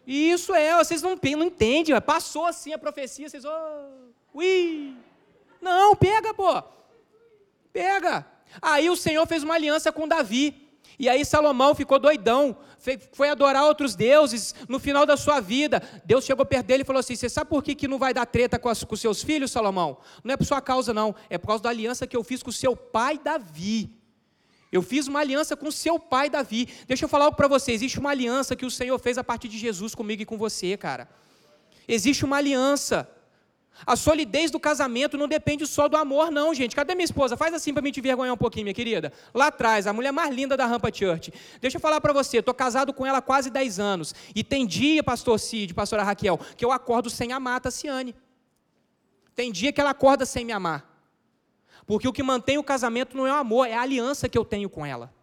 Isso 0.08 0.56
é, 0.56 0.76
vocês 0.76 1.02
não, 1.02 1.12
não 1.12 1.46
entendem. 1.46 2.00
Passou 2.02 2.46
assim 2.46 2.74
a 2.74 2.78
profecia, 2.78 3.30
vocês. 3.30 3.44
Oh, 3.46 3.88
ui. 4.34 4.96
Não, 5.62 5.96
pega, 5.96 6.34
pô. 6.34 6.62
Pega. 7.72 8.26
Aí 8.62 8.90
o 8.90 8.96
Senhor 8.96 9.26
fez 9.28 9.44
uma 9.44 9.56
aliança 9.56 9.92
com 9.92 10.08
Davi. 10.08 10.70
E 10.98 11.08
aí 11.08 11.24
Salomão 11.24 11.74
ficou 11.74 11.98
doidão, 11.98 12.58
foi 13.14 13.30
adorar 13.30 13.64
outros 13.64 13.96
deuses 13.96 14.54
no 14.68 14.80
final 14.80 15.06
da 15.06 15.16
sua 15.16 15.40
vida. 15.40 15.82
Deus 16.04 16.26
chegou 16.26 16.46
perto 16.46 16.66
dele 16.66 16.84
e 16.84 16.86
falou 16.86 17.00
assim: 17.00 17.16
Você 17.16 17.30
sabe 17.30 17.50
por 17.50 17.64
que, 17.64 17.74
que 17.74 17.88
não 17.88 17.98
vai 17.98 18.14
dar 18.14 18.26
treta 18.26 18.60
com, 18.60 18.68
as, 18.68 18.84
com 18.84 18.96
seus 18.98 19.24
filhos, 19.24 19.50
Salomão? 19.50 19.98
Não 20.24 20.34
é 20.34 20.38
por 20.38 20.46
sua 20.46 20.62
causa, 20.62 20.94
não. 20.94 21.16
É 21.30 21.38
por 21.38 21.48
causa 21.48 21.64
da 21.64 21.70
aliança 21.70 22.06
que 22.06 22.18
eu 22.18 22.24
fiz 22.24 22.44
com 22.44 22.52
seu 22.52 22.76
pai 22.76 23.18
Davi. 23.18 23.90
Eu 24.72 24.82
fiz 24.82 25.08
uma 25.08 25.20
aliança 25.20 25.56
com 25.56 25.72
seu 25.72 25.98
pai 25.98 26.30
Davi. 26.30 26.68
Deixa 26.86 27.06
eu 27.06 27.10
falar 27.10 27.26
algo 27.26 27.38
para 27.38 27.48
você: 27.48 27.72
existe 27.72 27.98
uma 27.98 28.10
aliança 28.10 28.56
que 28.56 28.66
o 28.66 28.72
Senhor 28.72 29.00
fez 29.00 29.18
a 29.18 29.24
partir 29.24 29.48
de 29.48 29.58
Jesus 29.58 29.96
comigo 29.96 30.22
e 30.22 30.26
com 30.26 30.38
você, 30.38 30.76
cara. 30.76 31.08
Existe 31.88 32.26
uma 32.26 32.38
aliança. 32.38 33.10
A 33.86 33.96
solidez 33.96 34.52
do 34.52 34.60
casamento 34.60 35.18
não 35.18 35.28
depende 35.28 35.66
só 35.66 35.88
do 35.88 35.96
amor, 35.96 36.32
não, 36.32 36.54
gente. 36.54 36.76
Cadê 36.76 36.96
minha 36.96 37.06
esposa? 37.06 37.38
Faz 37.38 37.54
assim 37.54 37.74
para 37.74 37.82
me 37.82 37.92
te 37.92 38.02
vergonhar 38.02 38.34
um 38.34 38.38
pouquinho, 38.38 38.66
minha 38.66 38.74
querida. 38.74 39.12
Lá 39.34 39.48
atrás, 39.48 39.88
a 39.88 39.94
mulher 39.94 40.12
mais 40.12 40.34
linda 40.34 40.58
da 40.58 40.66
Rampa 40.66 40.94
Church. 40.94 41.34
Deixa 41.62 41.78
eu 41.78 41.82
falar 41.82 42.02
para 42.02 42.14
você, 42.14 42.38
estou 42.38 42.54
casado 42.54 42.94
com 42.94 43.06
ela 43.06 43.20
há 43.20 43.22
quase 43.22 43.50
10 43.50 43.80
anos. 43.80 44.14
E 44.36 44.44
tem 44.44 44.66
dia, 44.66 45.04
pastor 45.04 45.40
Cid, 45.40 45.74
pastora 45.74 46.04
Raquel, 46.04 46.40
que 46.58 46.66
eu 46.66 46.72
acordo 46.72 47.10
sem 47.10 47.32
amar 47.32 47.58
a 47.58 47.60
Tassiane. 47.62 48.16
Tem 49.36 49.52
dia 49.52 49.72
que 49.72 49.80
ela 49.80 49.92
acorda 49.92 50.26
sem 50.26 50.44
me 50.44 50.52
amar. 50.52 50.86
Porque 51.86 52.08
o 52.08 52.14
que 52.14 52.22
mantém 52.22 52.58
o 52.58 52.64
casamento 52.64 53.16
não 53.16 53.26
é 53.26 53.32
o 53.32 53.36
amor, 53.36 53.68
é 53.68 53.74
a 53.74 53.82
aliança 53.82 54.30
que 54.30 54.38
eu 54.38 54.46
tenho 54.46 54.70
com 54.70 54.86
ela. 54.86 55.14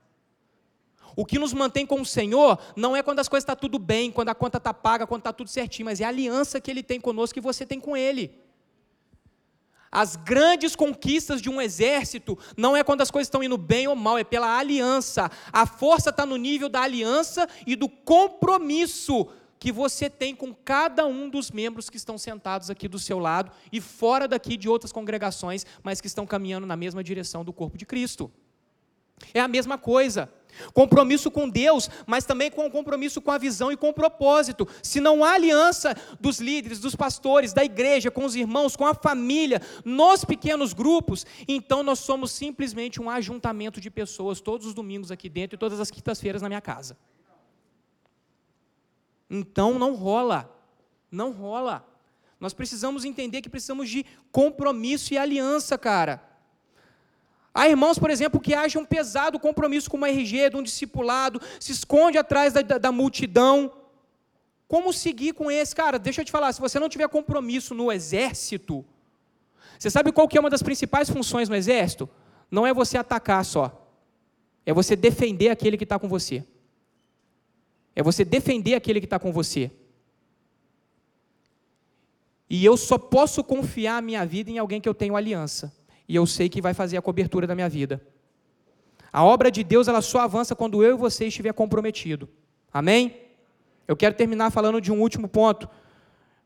O 1.15 1.25
que 1.25 1.39
nos 1.39 1.55
mantém 1.55 1.87
com 1.87 2.01
o 2.01 2.05
Senhor 2.05 2.59
não 2.77 2.95
é 2.95 3.03
quando 3.03 3.21
as 3.21 3.29
coisas 3.29 3.43
estão 3.43 3.55
tá 3.55 3.61
tudo 3.61 3.79
bem, 3.79 4.11
quando 4.11 4.29
a 4.29 4.35
conta 4.35 4.59
está 4.59 4.75
paga, 4.75 5.07
quando 5.07 5.21
está 5.21 5.33
tudo 5.33 5.49
certinho, 5.49 5.87
mas 5.87 6.01
é 6.01 6.05
a 6.05 6.09
aliança 6.09 6.61
que 6.61 6.71
Ele 6.71 6.83
tem 6.83 7.01
conosco 7.01 7.39
e 7.39 7.41
você 7.41 7.65
tem 7.65 7.81
com 7.81 7.97
Ele. 7.97 8.46
As 9.97 10.15
grandes 10.15 10.77
conquistas 10.77 11.41
de 11.41 11.49
um 11.49 11.59
exército 11.59 12.39
não 12.55 12.77
é 12.77 12.85
quando 12.85 13.01
as 13.01 13.11
coisas 13.11 13.29
estão 13.29 13.43
indo 13.43 13.57
bem 13.57 13.89
ou 13.89 13.97
mal, 13.97 14.19
é 14.19 14.25
pela 14.25 14.59
aliança. 14.59 15.31
A 15.51 15.65
força 15.65 16.11
está 16.11 16.27
no 16.27 16.37
nível 16.37 16.69
da 16.69 16.83
aliança 16.83 17.49
e 17.67 17.75
do 17.75 17.89
compromisso 17.89 19.27
que 19.59 19.73
você 19.73 20.11
tem 20.11 20.37
com 20.37 20.53
cada 20.53 21.07
um 21.07 21.31
dos 21.31 21.51
membros 21.51 21.89
que 21.89 21.97
estão 21.97 22.19
sentados 22.19 22.69
aqui 22.69 22.87
do 22.87 22.99
seu 22.99 23.19
lado 23.19 23.51
e 23.73 23.81
fora 23.81 24.29
daqui 24.29 24.59
de 24.59 24.69
outras 24.69 24.93
congregações, 24.93 25.65
mas 25.83 25.99
que 25.99 26.09
estão 26.09 26.27
caminhando 26.27 26.67
na 26.67 26.77
mesma 26.77 27.03
direção 27.03 27.43
do 27.43 27.51
corpo 27.51 27.79
de 27.79 27.87
Cristo. 27.87 28.31
É 29.33 29.41
a 29.41 29.49
mesma 29.49 29.79
coisa. 29.79 30.31
Compromisso 30.73 31.31
com 31.31 31.49
Deus, 31.49 31.89
mas 32.07 32.25
também 32.25 32.51
com 32.51 32.71
compromisso 32.71 33.21
com 33.21 33.31
a 33.31 33.39
visão 33.39 33.71
e 33.71 33.77
com 33.77 33.89
o 33.89 33.95
propósito. 33.95 34.67
Se 34.83 35.01
não 35.01 35.25
há 35.25 35.33
aliança 35.35 35.95
dos 36.21 36.41
líderes, 36.41 36.81
dos 36.81 36.95
pastores, 36.95 37.53
da 37.53 37.65
igreja, 37.65 38.11
com 38.11 38.25
os 38.25 38.35
irmãos, 38.35 38.77
com 38.77 38.87
a 38.87 38.95
família, 38.95 39.61
nos 39.85 40.25
pequenos 40.25 40.73
grupos, 40.73 41.27
então 41.47 41.83
nós 41.83 41.99
somos 41.99 42.31
simplesmente 42.33 43.01
um 43.01 43.09
ajuntamento 43.09 43.81
de 43.81 43.91
pessoas 43.91 44.41
todos 44.41 44.67
os 44.67 44.75
domingos 44.75 45.11
aqui 45.11 45.29
dentro 45.29 45.57
e 45.57 45.59
todas 45.59 45.81
as 45.81 45.91
quintas-feiras 45.91 46.43
na 46.43 46.49
minha 46.49 46.61
casa. 46.61 46.97
Então 49.31 49.79
não 49.79 49.95
rola. 49.95 50.53
Não 51.11 51.33
rola. 51.33 51.87
Nós 52.39 52.53
precisamos 52.53 53.05
entender 53.05 53.41
que 53.41 53.49
precisamos 53.49 53.89
de 53.89 54.05
compromisso 54.31 55.15
e 55.15 55.19
aliança, 55.19 55.79
cara. 55.79 56.26
Há 57.59 57.71
irmãos, 57.71 57.99
por 57.99 58.11
exemplo, 58.11 58.39
que 58.39 58.53
acham 58.53 58.85
pesado 58.85 59.39
o 59.39 59.41
compromisso 59.41 59.89
com 59.89 59.97
uma 59.97 60.11
RG, 60.11 60.51
de 60.51 60.57
um 60.59 60.63
discipulado, 60.63 61.41
se 61.59 61.73
esconde 61.73 62.19
atrás 62.19 62.53
da, 62.53 62.61
da, 62.61 62.77
da 62.77 62.93
multidão. 62.93 63.73
Como 64.69 64.93
seguir 64.93 65.33
com 65.33 65.51
esse? 65.51 65.75
Cara, 65.75 65.99
deixa 65.99 66.21
eu 66.21 66.25
te 66.27 66.31
falar, 66.31 66.53
se 66.53 66.61
você 66.61 66.79
não 66.79 66.87
tiver 66.87 67.09
compromisso 67.09 67.75
no 67.75 67.91
exército, 67.91 68.85
você 69.79 69.89
sabe 69.89 70.13
qual 70.13 70.29
que 70.29 70.37
é 70.37 70.41
uma 70.41 70.51
das 70.51 70.63
principais 70.63 71.09
funções 71.09 71.49
no 71.49 71.57
exército? 71.57 72.07
Não 72.51 72.67
é 72.67 72.75
você 72.75 72.99
atacar 72.99 73.43
só. 73.43 73.91
É 74.67 74.75
você 74.75 74.95
defender 74.95 75.49
aquele 75.49 75.79
que 75.79 75.85
está 75.85 75.99
com 75.99 76.11
você. 76.11 76.45
É 77.95 78.03
você 78.03 78.23
defender 78.23 78.75
aquele 78.75 79.01
que 79.01 79.07
está 79.07 79.19
com 79.19 79.33
você. 79.33 79.71
E 82.51 82.63
eu 82.63 82.77
só 82.77 82.99
posso 82.99 83.43
confiar 83.43 83.97
a 83.97 84.03
minha 84.03 84.27
vida 84.27 84.51
em 84.51 84.59
alguém 84.59 84.79
que 84.79 84.89
eu 84.89 84.95
tenho 84.95 85.17
aliança 85.17 85.73
e 86.09 86.15
eu 86.15 86.27
sei 86.27 86.49
que 86.49 86.63
vai 86.63 86.75
fazer 86.75 86.97
a 86.97 87.03
cobertura 87.03 87.47
da 87.47 87.55
minha 87.55 87.69
vida. 87.69 88.01
A 89.13 89.25
obra 89.25 89.51
de 89.51 89.65
Deus 89.65 89.89
ela 89.89 90.03
só 90.03 90.21
avança 90.21 90.55
quando 90.55 90.83
eu 90.83 90.95
e 90.95 90.99
você 90.99 91.27
estiver 91.27 91.53
comprometido. 91.53 92.29
Amém? 92.73 93.23
Eu 93.89 93.97
quero 93.97 94.15
terminar 94.15 94.51
falando 94.51 94.81
de 94.81 94.93
um 94.93 95.01
último 95.01 95.29
ponto. 95.29 95.69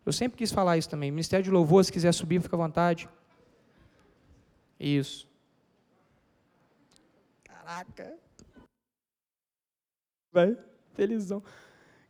Eu 0.05 0.13
sempre 0.13 0.39
quis 0.39 0.53
falar 0.53 0.79
isso 0.79 0.89
também. 0.89 1.11
Ministério 1.11 1.45
de 1.45 1.51
Louvor, 1.51 1.85
se 1.85 1.93
quiser 1.93 2.13
subir, 2.13 2.41
fica 2.41 2.57
à 2.57 2.59
vontade. 2.59 3.09
Isso. 4.79 5.29
Caraca. 7.45 8.17
Vai, 10.33 10.57
felizão. 10.95 11.43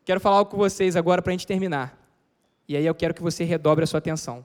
Quero 0.04 0.20
falar 0.20 0.38
algo 0.38 0.50
com 0.50 0.56
vocês 0.56 0.94
agora 0.94 1.22
para 1.22 1.30
a 1.30 1.34
gente 1.34 1.46
terminar. 1.46 1.98
E 2.68 2.76
aí 2.76 2.86
eu 2.86 2.94
quero 2.94 3.14
que 3.14 3.22
você 3.22 3.44
redobre 3.44 3.82
a 3.82 3.86
sua 3.86 3.98
atenção. 3.98 4.44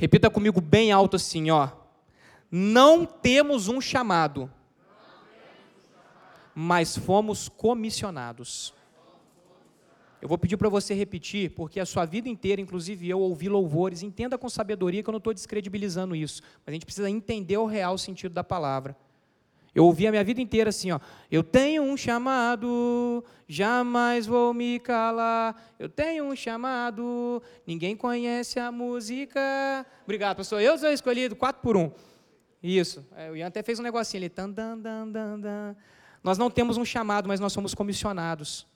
Repita 0.00 0.30
comigo 0.30 0.60
bem 0.60 0.92
alto 0.92 1.16
assim, 1.16 1.50
ó. 1.50 1.70
Não 2.48 3.04
temos 3.04 3.66
um 3.66 3.80
chamado, 3.80 4.48
mas 6.54 6.96
fomos 6.96 7.48
comissionados. 7.48 8.72
Eu 10.22 10.28
vou 10.28 10.38
pedir 10.38 10.56
para 10.56 10.68
você 10.68 10.94
repetir, 10.94 11.50
porque 11.50 11.80
a 11.80 11.84
sua 11.84 12.04
vida 12.04 12.28
inteira, 12.28 12.60
inclusive 12.60 13.08
eu, 13.08 13.18
ouvi 13.18 13.48
louvores, 13.48 14.02
entenda 14.04 14.38
com 14.38 14.48
sabedoria 14.48 15.02
que 15.02 15.08
eu 15.08 15.12
não 15.12 15.18
estou 15.18 15.34
descredibilizando 15.34 16.14
isso, 16.14 16.42
mas 16.64 16.68
a 16.68 16.72
gente 16.72 16.86
precisa 16.86 17.10
entender 17.10 17.56
o 17.56 17.66
real 17.66 17.98
sentido 17.98 18.32
da 18.32 18.44
palavra. 18.44 18.96
Eu 19.78 19.84
ouvi 19.84 20.08
a 20.08 20.10
minha 20.10 20.24
vida 20.24 20.40
inteira 20.40 20.70
assim, 20.70 20.90
ó. 20.90 20.98
Eu 21.30 21.44
tenho 21.44 21.84
um 21.84 21.96
chamado, 21.96 23.24
jamais 23.46 24.26
vou 24.26 24.52
me 24.52 24.80
calar. 24.80 25.54
Eu 25.78 25.88
tenho 25.88 26.24
um 26.24 26.34
chamado, 26.34 27.40
ninguém 27.64 27.94
conhece 27.96 28.58
a 28.58 28.72
música. 28.72 29.86
Obrigado, 30.02 30.38
pastor. 30.38 30.60
Eu 30.60 30.76
sou 30.76 30.90
escolhido, 30.90 31.36
quatro 31.36 31.62
por 31.62 31.76
um. 31.76 31.92
Isso. 32.60 33.06
É, 33.16 33.30
o 33.30 33.36
Ian 33.36 33.46
até 33.46 33.62
fez 33.62 33.78
um 33.78 33.84
negocinho 33.84 34.20
ali. 34.20 34.28
Tan, 34.28 34.50
dan, 34.50 34.76
dan, 34.76 35.06
dan, 35.06 35.38
dan. 35.38 35.76
Nós 36.24 36.36
não 36.36 36.50
temos 36.50 36.76
um 36.76 36.84
chamado, 36.84 37.28
mas 37.28 37.38
nós 37.38 37.52
somos 37.52 37.72
comissionados. 37.72 38.66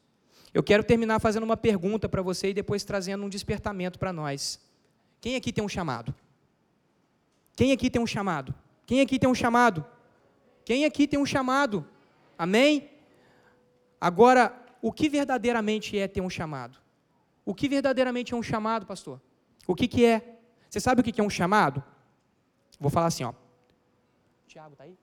Eu 0.55 0.63
quero 0.63 0.85
terminar 0.85 1.19
fazendo 1.19 1.43
uma 1.43 1.57
pergunta 1.57 2.09
para 2.09 2.23
você 2.23 2.51
e 2.51 2.55
depois 2.55 2.85
trazendo 2.85 3.25
um 3.25 3.29
despertamento 3.29 3.99
para 3.99 4.13
nós. 4.13 4.61
Quem 5.21 5.35
aqui 5.35 5.53
tem 5.53 5.65
um 5.65 5.69
chamado? 5.69 6.15
Quem 7.57 7.73
aqui 7.73 7.91
tem 7.91 8.01
um 8.01 8.07
chamado? 8.07 8.55
Quem 8.87 9.01
aqui 9.01 9.19
tem 9.19 9.29
um 9.29 9.35
chamado? 9.35 9.85
Quem 10.65 10.85
aqui 10.85 11.07
tem 11.07 11.19
um 11.19 11.27
chamado? 11.27 11.87
Amém? 12.39 12.91
Agora, 14.01 14.55
o 14.81 14.93
que 14.93 15.09
verdadeiramente 15.09 15.99
é 15.99 16.09
ter 16.09 16.21
um 16.21 16.31
chamado? 16.31 16.79
O 17.45 17.55
que 17.55 17.69
verdadeiramente 17.69 18.33
é 18.35 18.37
um 18.37 18.43
chamado, 18.43 18.87
pastor? 18.87 19.21
O 19.67 19.75
que, 19.75 19.89
que 19.89 20.05
é? 20.05 20.41
Você 20.69 20.81
sabe 20.81 21.01
o 21.01 21.05
que, 21.05 21.13
que 21.13 21.21
é 21.21 21.25
um 21.25 21.31
chamado? 21.31 21.83
Vou 22.79 22.91
falar 22.91 23.07
assim, 23.07 23.25
ó. 23.25 23.33
Tiago, 24.47 24.77
tá 24.77 24.85
aí? 24.85 24.97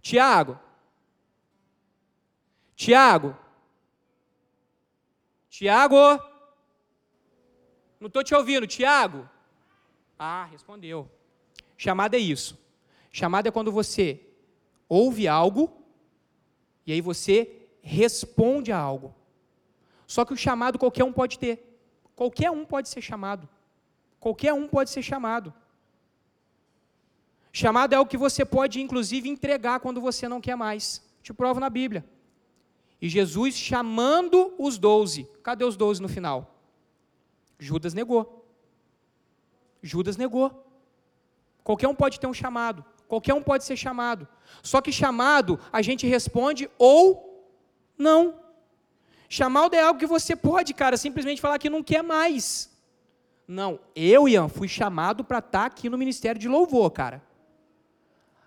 Tiago. 0.00 0.58
Tiago. 2.76 3.36
Tiago. 5.48 5.96
Não 8.00 8.08
estou 8.08 8.22
te 8.22 8.34
ouvindo, 8.34 8.66
Tiago. 8.66 9.28
Ah, 10.18 10.44
respondeu. 10.44 11.10
Chamada 11.76 12.16
é 12.16 12.20
isso. 12.20 12.62
Chamada 13.16 13.48
é 13.48 13.52
quando 13.52 13.70
você 13.70 14.20
ouve 14.88 15.28
algo 15.28 15.70
e 16.84 16.92
aí 16.92 17.00
você 17.00 17.68
responde 17.80 18.72
a 18.72 18.76
algo. 18.76 19.14
Só 20.04 20.24
que 20.24 20.32
o 20.32 20.36
chamado 20.36 20.80
qualquer 20.80 21.04
um 21.04 21.12
pode 21.12 21.38
ter. 21.38 21.78
Qualquer 22.16 22.50
um 22.50 22.64
pode 22.64 22.88
ser 22.88 23.00
chamado. 23.00 23.48
Qualquer 24.18 24.52
um 24.52 24.66
pode 24.66 24.90
ser 24.90 25.00
chamado. 25.00 25.54
Chamado 27.52 27.94
é 27.94 28.00
o 28.00 28.04
que 28.04 28.16
você 28.16 28.44
pode, 28.44 28.80
inclusive, 28.80 29.28
entregar 29.28 29.78
quando 29.78 30.00
você 30.00 30.26
não 30.26 30.40
quer 30.40 30.56
mais. 30.56 31.00
Te 31.22 31.32
provo 31.32 31.60
na 31.60 31.70
Bíblia. 31.70 32.04
E 33.00 33.08
Jesus 33.08 33.54
chamando 33.54 34.52
os 34.58 34.76
doze. 34.76 35.28
Cadê 35.40 35.64
os 35.64 35.76
doze 35.76 36.02
no 36.02 36.08
final? 36.08 36.58
Judas 37.60 37.94
negou. 37.94 38.44
Judas 39.80 40.16
negou. 40.16 40.66
Qualquer 41.62 41.86
um 41.86 41.94
pode 41.94 42.18
ter 42.18 42.26
um 42.26 42.34
chamado. 42.34 42.84
Qualquer 43.08 43.34
um 43.34 43.42
pode 43.42 43.64
ser 43.64 43.76
chamado. 43.76 44.26
Só 44.62 44.80
que 44.80 44.92
chamado, 44.92 45.58
a 45.72 45.82
gente 45.82 46.06
responde 46.06 46.70
ou 46.78 47.46
não. 47.96 48.40
Chamado 49.28 49.74
é 49.74 49.82
algo 49.82 49.98
que 49.98 50.06
você 50.06 50.34
pode, 50.36 50.72
cara, 50.74 50.96
simplesmente 50.96 51.40
falar 51.40 51.58
que 51.58 51.70
não 51.70 51.82
quer 51.82 52.02
mais. 52.02 52.70
Não, 53.46 53.78
eu, 53.94 54.28
Ian, 54.28 54.48
fui 54.48 54.68
chamado 54.68 55.22
para 55.24 55.38
estar 55.38 55.60
tá 55.60 55.66
aqui 55.66 55.88
no 55.88 55.98
Ministério 55.98 56.40
de 56.40 56.48
Louvor, 56.48 56.90
cara. 56.90 57.22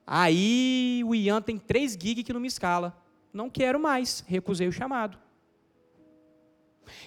Aí 0.05 1.03
o 1.05 1.14
Ian 1.14 1.41
tem 1.41 1.60
três 1.60 1.91
gigs 1.91 2.24
que 2.24 2.34
não 2.34 2.39
me 2.39 2.47
escala. 2.47 2.97
Não 3.34 3.49
quero 3.49 3.80
mais, 3.80 4.24
recusei 4.28 4.68
o 4.68 4.72
chamado. 4.72 5.18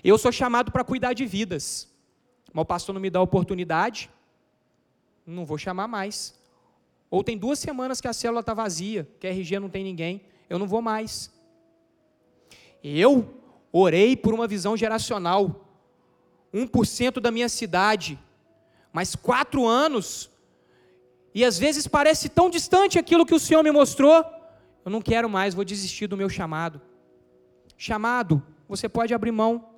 Eu 0.05 0.19
sou 0.19 0.31
chamado 0.31 0.71
para 0.71 0.85
cuidar 0.85 1.15
de 1.15 1.27
vidas. 1.27 1.89
Mas 2.53 2.63
o 2.63 2.67
pastor 2.67 2.93
não 2.93 3.01
me 3.01 3.11
dá 3.11 3.21
oportunidade, 3.21 4.11
não 5.27 5.47
vou 5.47 5.57
chamar 5.57 5.89
mais. 5.89 6.39
Ou 7.11 7.25
tem 7.25 7.37
duas 7.37 7.59
semanas 7.59 8.01
que 8.01 8.07
a 8.07 8.13
célula 8.13 8.41
está 8.41 8.55
vazia, 8.55 9.09
que 9.19 9.27
a 9.27 9.31
RG 9.31 9.59
não 9.59 9.69
tem 9.69 9.83
ninguém, 9.83 10.23
eu 10.49 10.59
não 10.59 10.67
vou 10.67 10.81
mais. 10.81 11.31
Eu 12.83 13.35
orei 13.73 14.17
por 14.17 14.33
uma 14.33 14.47
visão 14.47 14.77
geracional, 14.77 15.69
1% 16.55 17.21
da 17.21 17.31
minha 17.31 17.49
cidade, 17.49 18.19
mas 18.93 19.15
quatro 19.17 19.67
anos, 19.67 20.31
e 21.35 21.45
às 21.45 21.59
vezes 21.59 21.87
parece 21.87 22.29
tão 22.29 22.49
distante 22.49 22.99
aquilo 22.99 23.27
que 23.27 23.35
o 23.35 23.41
Senhor 23.41 23.63
me 23.63 23.71
mostrou, 23.71 24.25
eu 24.85 24.91
não 24.91 25.03
quero 25.03 25.29
mais, 25.29 25.55
vou 25.55 25.65
desistir 25.65 26.07
do 26.07 26.17
meu 26.17 26.29
chamado. 26.29 26.81
Chamado, 27.77 28.43
você 28.69 28.89
pode 28.89 29.13
abrir 29.15 29.33
mão. 29.33 29.69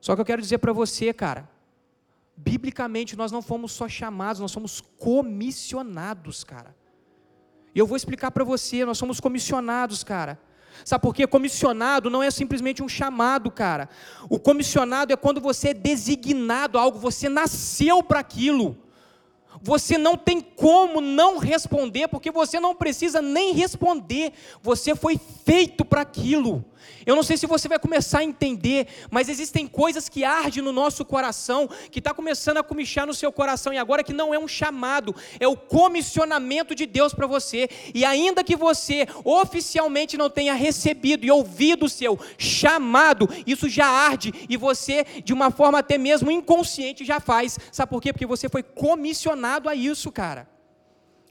Só 0.00 0.14
que 0.14 0.20
eu 0.20 0.24
quero 0.24 0.42
dizer 0.42 0.58
para 0.58 0.72
você, 0.72 1.12
cara, 1.12 1.48
Biblicamente, 2.36 3.16
nós 3.16 3.32
não 3.32 3.40
fomos 3.40 3.72
só 3.72 3.88
chamados, 3.88 4.40
nós 4.40 4.50
somos 4.50 4.80
comissionados, 4.80 6.44
cara. 6.44 6.76
E 7.74 7.78
eu 7.78 7.86
vou 7.86 7.96
explicar 7.96 8.30
para 8.30 8.44
você, 8.44 8.84
nós 8.84 8.98
somos 8.98 9.20
comissionados, 9.20 10.04
cara. 10.04 10.38
Sabe 10.84 11.02
por 11.02 11.14
quê? 11.14 11.26
Comissionado 11.26 12.10
não 12.10 12.22
é 12.22 12.30
simplesmente 12.30 12.82
um 12.82 12.88
chamado, 12.88 13.50
cara. 13.50 13.88
O 14.28 14.38
comissionado 14.38 15.12
é 15.12 15.16
quando 15.16 15.40
você 15.40 15.68
é 15.68 15.74
designado 15.74 16.78
a 16.78 16.82
algo, 16.82 16.98
você 16.98 17.28
nasceu 17.28 18.02
para 18.02 18.20
aquilo. 18.20 18.76
Você 19.66 19.98
não 19.98 20.16
tem 20.16 20.40
como 20.40 21.00
não 21.00 21.38
responder, 21.38 22.06
porque 22.06 22.30
você 22.30 22.60
não 22.60 22.72
precisa 22.72 23.20
nem 23.20 23.52
responder. 23.52 24.32
Você 24.62 24.94
foi 24.94 25.18
feito 25.44 25.84
para 25.84 26.02
aquilo. 26.02 26.64
Eu 27.04 27.16
não 27.16 27.22
sei 27.22 27.36
se 27.36 27.46
você 27.46 27.68
vai 27.68 27.78
começar 27.78 28.20
a 28.20 28.24
entender, 28.24 28.86
mas 29.10 29.28
existem 29.28 29.66
coisas 29.66 30.08
que 30.08 30.24
ardem 30.24 30.62
no 30.62 30.72
nosso 30.72 31.04
coração, 31.04 31.68
que 31.90 31.98
está 31.98 32.12
começando 32.12 32.58
a 32.58 32.62
comichar 32.62 33.06
no 33.06 33.14
seu 33.14 33.32
coração, 33.32 33.72
e 33.72 33.78
agora 33.78 34.04
que 34.04 34.12
não 34.12 34.34
é 34.34 34.38
um 34.38 34.48
chamado, 34.48 35.14
é 35.40 35.48
o 35.48 35.56
comissionamento 35.56 36.74
de 36.74 36.86
Deus 36.86 37.12
para 37.12 37.26
você. 37.26 37.68
E 37.94 38.04
ainda 38.04 38.44
que 38.44 38.56
você 38.56 39.06
oficialmente 39.24 40.16
não 40.16 40.30
tenha 40.30 40.54
recebido 40.54 41.24
e 41.24 41.30
ouvido 41.30 41.86
o 41.86 41.88
seu 41.88 42.18
chamado, 42.38 43.28
isso 43.46 43.68
já 43.68 43.86
arde, 43.86 44.32
e 44.48 44.56
você, 44.56 45.04
de 45.24 45.32
uma 45.32 45.50
forma 45.50 45.78
até 45.78 45.98
mesmo 45.98 46.30
inconsciente, 46.30 47.04
já 47.04 47.18
faz. 47.18 47.58
Sabe 47.72 47.90
por 47.90 48.00
quê? 48.00 48.12
Porque 48.12 48.26
você 48.26 48.48
foi 48.48 48.62
comissionado 48.62 49.55
a 49.68 49.74
isso, 49.74 50.12
cara. 50.12 50.48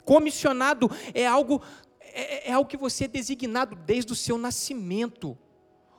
Comissionado 0.03 0.89
é 1.13 1.25
algo 1.25 1.61
é, 2.15 2.49
é 2.49 2.53
algo 2.53 2.69
que 2.69 2.77
você 2.77 3.03
é 3.03 3.07
designado 3.07 3.75
desde 3.75 4.13
o 4.13 4.15
seu 4.15 4.37
nascimento. 4.37 5.37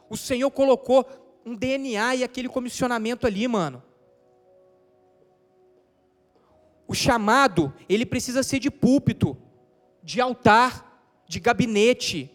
O 0.09 0.17
Senhor 0.17 0.51
colocou 0.51 1.07
um 1.45 1.55
DNA 1.55 2.17
e 2.17 2.25
aquele 2.25 2.49
comissionamento 2.49 3.27
ali, 3.27 3.47
mano. 3.47 3.83
O 6.89 6.95
chamado, 6.95 7.75
ele 7.89 8.07
precisa 8.07 8.43
ser 8.43 8.59
de 8.59 8.71
púlpito, 8.71 9.37
de 10.03 10.21
altar, 10.21 11.23
de 11.29 11.39
gabinete. 11.39 12.31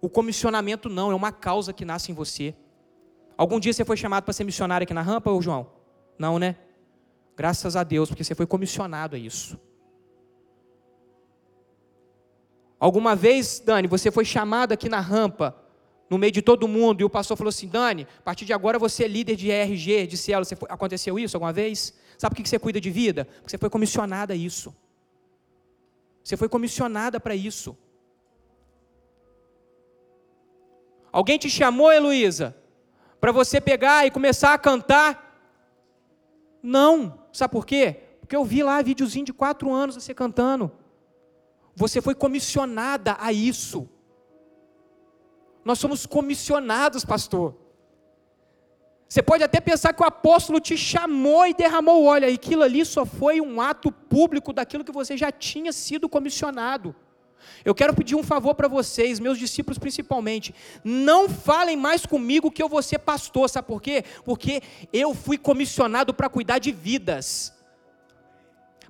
O 0.00 0.08
comissionamento 0.08 0.88
não, 0.88 1.10
é 1.10 1.14
uma 1.14 1.32
causa 1.32 1.72
que 1.72 1.84
nasce 1.84 2.12
em 2.12 2.14
você. 2.14 2.54
Algum 3.36 3.60
dia 3.60 3.72
você 3.72 3.84
foi 3.84 3.96
chamado 3.96 4.24
para 4.24 4.32
ser 4.32 4.44
missionário 4.44 4.84
aqui 4.84 4.94
na 4.94 5.02
rampa, 5.02 5.30
ou 5.30 5.42
João? 5.42 5.70
Não, 6.18 6.38
né? 6.38 6.56
Graças 7.36 7.76
a 7.76 7.84
Deus, 7.84 8.08
porque 8.08 8.24
você 8.24 8.34
foi 8.34 8.46
comissionado 8.46 9.14
a 9.14 9.18
isso. 9.18 9.60
Alguma 12.78 13.14
vez, 13.14 13.60
Dani, 13.60 13.86
você 13.86 14.10
foi 14.10 14.24
chamado 14.24 14.72
aqui 14.72 14.88
na 14.88 15.00
rampa 15.00 15.54
no 16.08 16.18
meio 16.18 16.32
de 16.32 16.40
todo 16.40 16.68
mundo, 16.68 17.00
e 17.00 17.04
o 17.04 17.10
pastor 17.10 17.36
falou 17.36 17.48
assim: 17.48 17.68
Dani, 17.68 18.06
a 18.18 18.22
partir 18.22 18.44
de 18.44 18.52
agora 18.52 18.78
você 18.78 19.04
é 19.04 19.08
líder 19.08 19.36
de 19.36 19.50
ERG, 19.50 20.06
de 20.06 20.16
célula. 20.16 20.44
Foi, 20.44 20.68
aconteceu 20.70 21.18
isso 21.18 21.36
alguma 21.36 21.52
vez? 21.52 21.92
Sabe 22.16 22.34
por 22.34 22.42
que 22.42 22.48
você 22.48 22.58
cuida 22.58 22.80
de 22.80 22.90
vida? 22.90 23.24
Porque 23.24 23.50
você 23.50 23.58
foi 23.58 23.68
comissionada 23.68 24.32
a 24.32 24.36
isso. 24.36 24.74
Você 26.22 26.36
foi 26.36 26.48
comissionada 26.48 27.20
para 27.20 27.34
isso. 27.34 27.76
Alguém 31.12 31.38
te 31.38 31.48
chamou, 31.48 31.92
Heloísa, 31.92 32.56
para 33.20 33.32
você 33.32 33.60
pegar 33.60 34.06
e 34.06 34.10
começar 34.10 34.52
a 34.52 34.58
cantar? 34.58 35.24
Não. 36.62 37.25
Sabe 37.36 37.52
por 37.52 37.66
quê? 37.66 38.00
Porque 38.20 38.34
eu 38.34 38.44
vi 38.44 38.62
lá 38.62 38.80
videozinho 38.80 39.26
de 39.26 39.32
quatro 39.32 39.72
anos 39.72 39.94
você 39.94 40.14
cantando. 40.14 40.72
Você 41.74 42.00
foi 42.00 42.14
comissionada 42.14 43.16
a 43.20 43.30
isso. 43.32 43.88
Nós 45.62 45.78
somos 45.78 46.06
comissionados, 46.06 47.04
pastor. 47.04 47.54
Você 49.06 49.22
pode 49.22 49.44
até 49.44 49.60
pensar 49.60 49.92
que 49.92 50.02
o 50.02 50.06
apóstolo 50.06 50.58
te 50.58 50.76
chamou 50.76 51.46
e 51.46 51.52
derramou 51.52 52.04
óleo. 52.04 52.26
Aquilo 52.32 52.62
ali 52.62 52.84
só 52.86 53.04
foi 53.04 53.40
um 53.40 53.60
ato 53.60 53.92
público 53.92 54.52
daquilo 54.52 54.84
que 54.84 54.90
você 54.90 55.14
já 55.16 55.30
tinha 55.30 55.72
sido 55.72 56.08
comissionado. 56.08 56.96
Eu 57.64 57.74
quero 57.74 57.94
pedir 57.94 58.14
um 58.14 58.22
favor 58.22 58.54
para 58.54 58.68
vocês, 58.68 59.20
meus 59.20 59.38
discípulos 59.38 59.78
principalmente. 59.78 60.54
Não 60.84 61.28
falem 61.28 61.76
mais 61.76 62.04
comigo 62.06 62.50
que 62.50 62.62
eu 62.62 62.68
vou 62.68 62.82
ser 62.82 62.98
pastor, 62.98 63.48
sabe 63.48 63.66
por 63.66 63.80
quê? 63.80 64.04
Porque 64.24 64.62
eu 64.92 65.14
fui 65.14 65.38
comissionado 65.38 66.14
para 66.14 66.28
cuidar 66.28 66.58
de 66.58 66.72
vidas, 66.72 67.52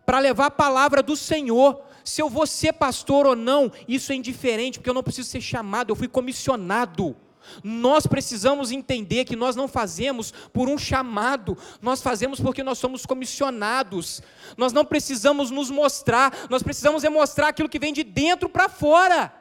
para 0.05 0.19
levar 0.19 0.47
a 0.47 0.51
palavra 0.51 1.03
do 1.03 1.17
Senhor. 1.17 1.83
Se 2.05 2.23
eu 2.23 2.31
vou 2.31 2.47
ser 2.47 2.73
pastor 2.75 3.27
ou 3.27 3.35
não, 3.35 3.71
isso 3.89 4.13
é 4.13 4.15
indiferente, 4.15 4.79
porque 4.79 4.89
eu 4.89 4.95
não 4.95 5.03
preciso 5.03 5.29
ser 5.29 5.41
chamado, 5.41 5.91
eu 5.91 5.97
fui 5.97 6.07
comissionado. 6.07 7.17
Nós 7.63 8.07
precisamos 8.07 8.71
entender 8.71 9.25
que 9.25 9.37
nós 9.37 9.57
não 9.57 9.67
fazemos 9.69 10.33
por 10.53 10.69
um 10.69 10.79
chamado, 10.79 11.57
nós 11.81 12.03
fazemos 12.03 12.41
porque 12.41 12.63
nós 12.63 12.79
somos 12.79 13.07
comissionados. 13.07 14.23
Nós 14.57 14.73
não 14.73 14.85
precisamos 14.85 15.51
nos 15.51 15.71
mostrar, 15.71 16.47
nós 16.51 16.63
precisamos 16.63 17.05
é 17.05 17.09
mostrar 17.09 17.49
aquilo 17.49 17.69
que 17.69 17.79
vem 17.79 17.93
de 17.93 18.05
dentro 18.05 18.49
para 18.49 18.69
fora. 18.69 19.33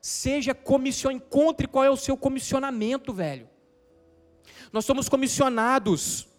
Seja 0.00 0.54
comissionado, 0.54 1.16
encontre 1.16 1.66
qual 1.66 1.84
é 1.84 1.90
o 1.90 1.96
seu 1.96 2.16
comissionamento, 2.16 3.12
velho. 3.12 3.48
Nós 4.72 4.84
somos 4.84 5.08
comissionados. 5.08 6.33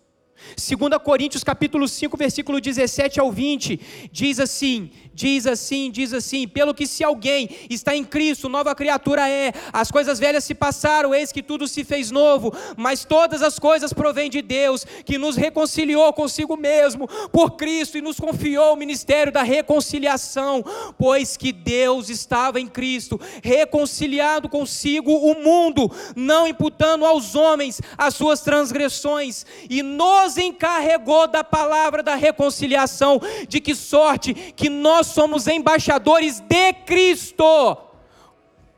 2 0.55 1.01
Coríntios 1.03 1.43
capítulo 1.43 1.87
5, 1.87 2.17
versículo 2.17 2.59
17 2.59 3.19
ao 3.19 3.31
20, 3.31 4.09
diz 4.11 4.39
assim: 4.39 4.91
diz 5.15 5.47
assim, 5.47 5.89
diz 5.89 6.13
assim: 6.13 6.45
pelo 6.47 6.73
que 6.73 6.85
se 6.85 7.03
alguém 7.03 7.49
está 7.69 7.95
em 7.95 8.03
Cristo, 8.03 8.49
nova 8.49 8.75
criatura 8.75 9.27
é, 9.29 9.53
as 9.71 9.89
coisas 9.89 10.19
velhas 10.19 10.43
se 10.43 10.53
passaram, 10.53 11.15
eis 11.15 11.31
que 11.31 11.41
tudo 11.41 11.67
se 11.67 11.85
fez 11.85 12.11
novo, 12.11 12.53
mas 12.75 13.05
todas 13.05 13.41
as 13.41 13.57
coisas 13.57 13.93
provêm 13.93 14.29
de 14.29 14.41
Deus, 14.41 14.85
que 15.05 15.17
nos 15.17 15.37
reconciliou 15.37 16.11
consigo 16.11 16.57
mesmo 16.57 17.07
por 17.31 17.51
Cristo 17.51 17.97
e 17.97 18.01
nos 18.01 18.19
confiou 18.19 18.73
o 18.73 18.77
ministério 18.77 19.31
da 19.31 19.41
reconciliação, 19.41 20.63
pois 20.97 21.37
que 21.37 21.53
Deus 21.53 22.09
estava 22.09 22.59
em 22.59 22.67
Cristo, 22.67 23.19
reconciliado 23.41 24.49
consigo 24.49 25.11
o 25.11 25.41
mundo, 25.41 25.89
não 26.15 26.45
imputando 26.45 27.05
aos 27.05 27.35
homens 27.35 27.81
as 27.97 28.15
suas 28.15 28.41
transgressões, 28.41 29.45
e 29.69 29.81
nos 29.81 30.24
encarregou 30.37 31.27
da 31.27 31.43
palavra 31.43 32.01
da 32.01 32.15
reconciliação, 32.15 33.21
de 33.47 33.61
que 33.61 33.75
sorte 33.75 34.33
que 34.33 34.69
nós 34.69 34.95
nós 34.95 35.07
somos 35.07 35.45
embaixadores 35.47 36.39
de 36.39 36.73
Cristo, 36.85 37.77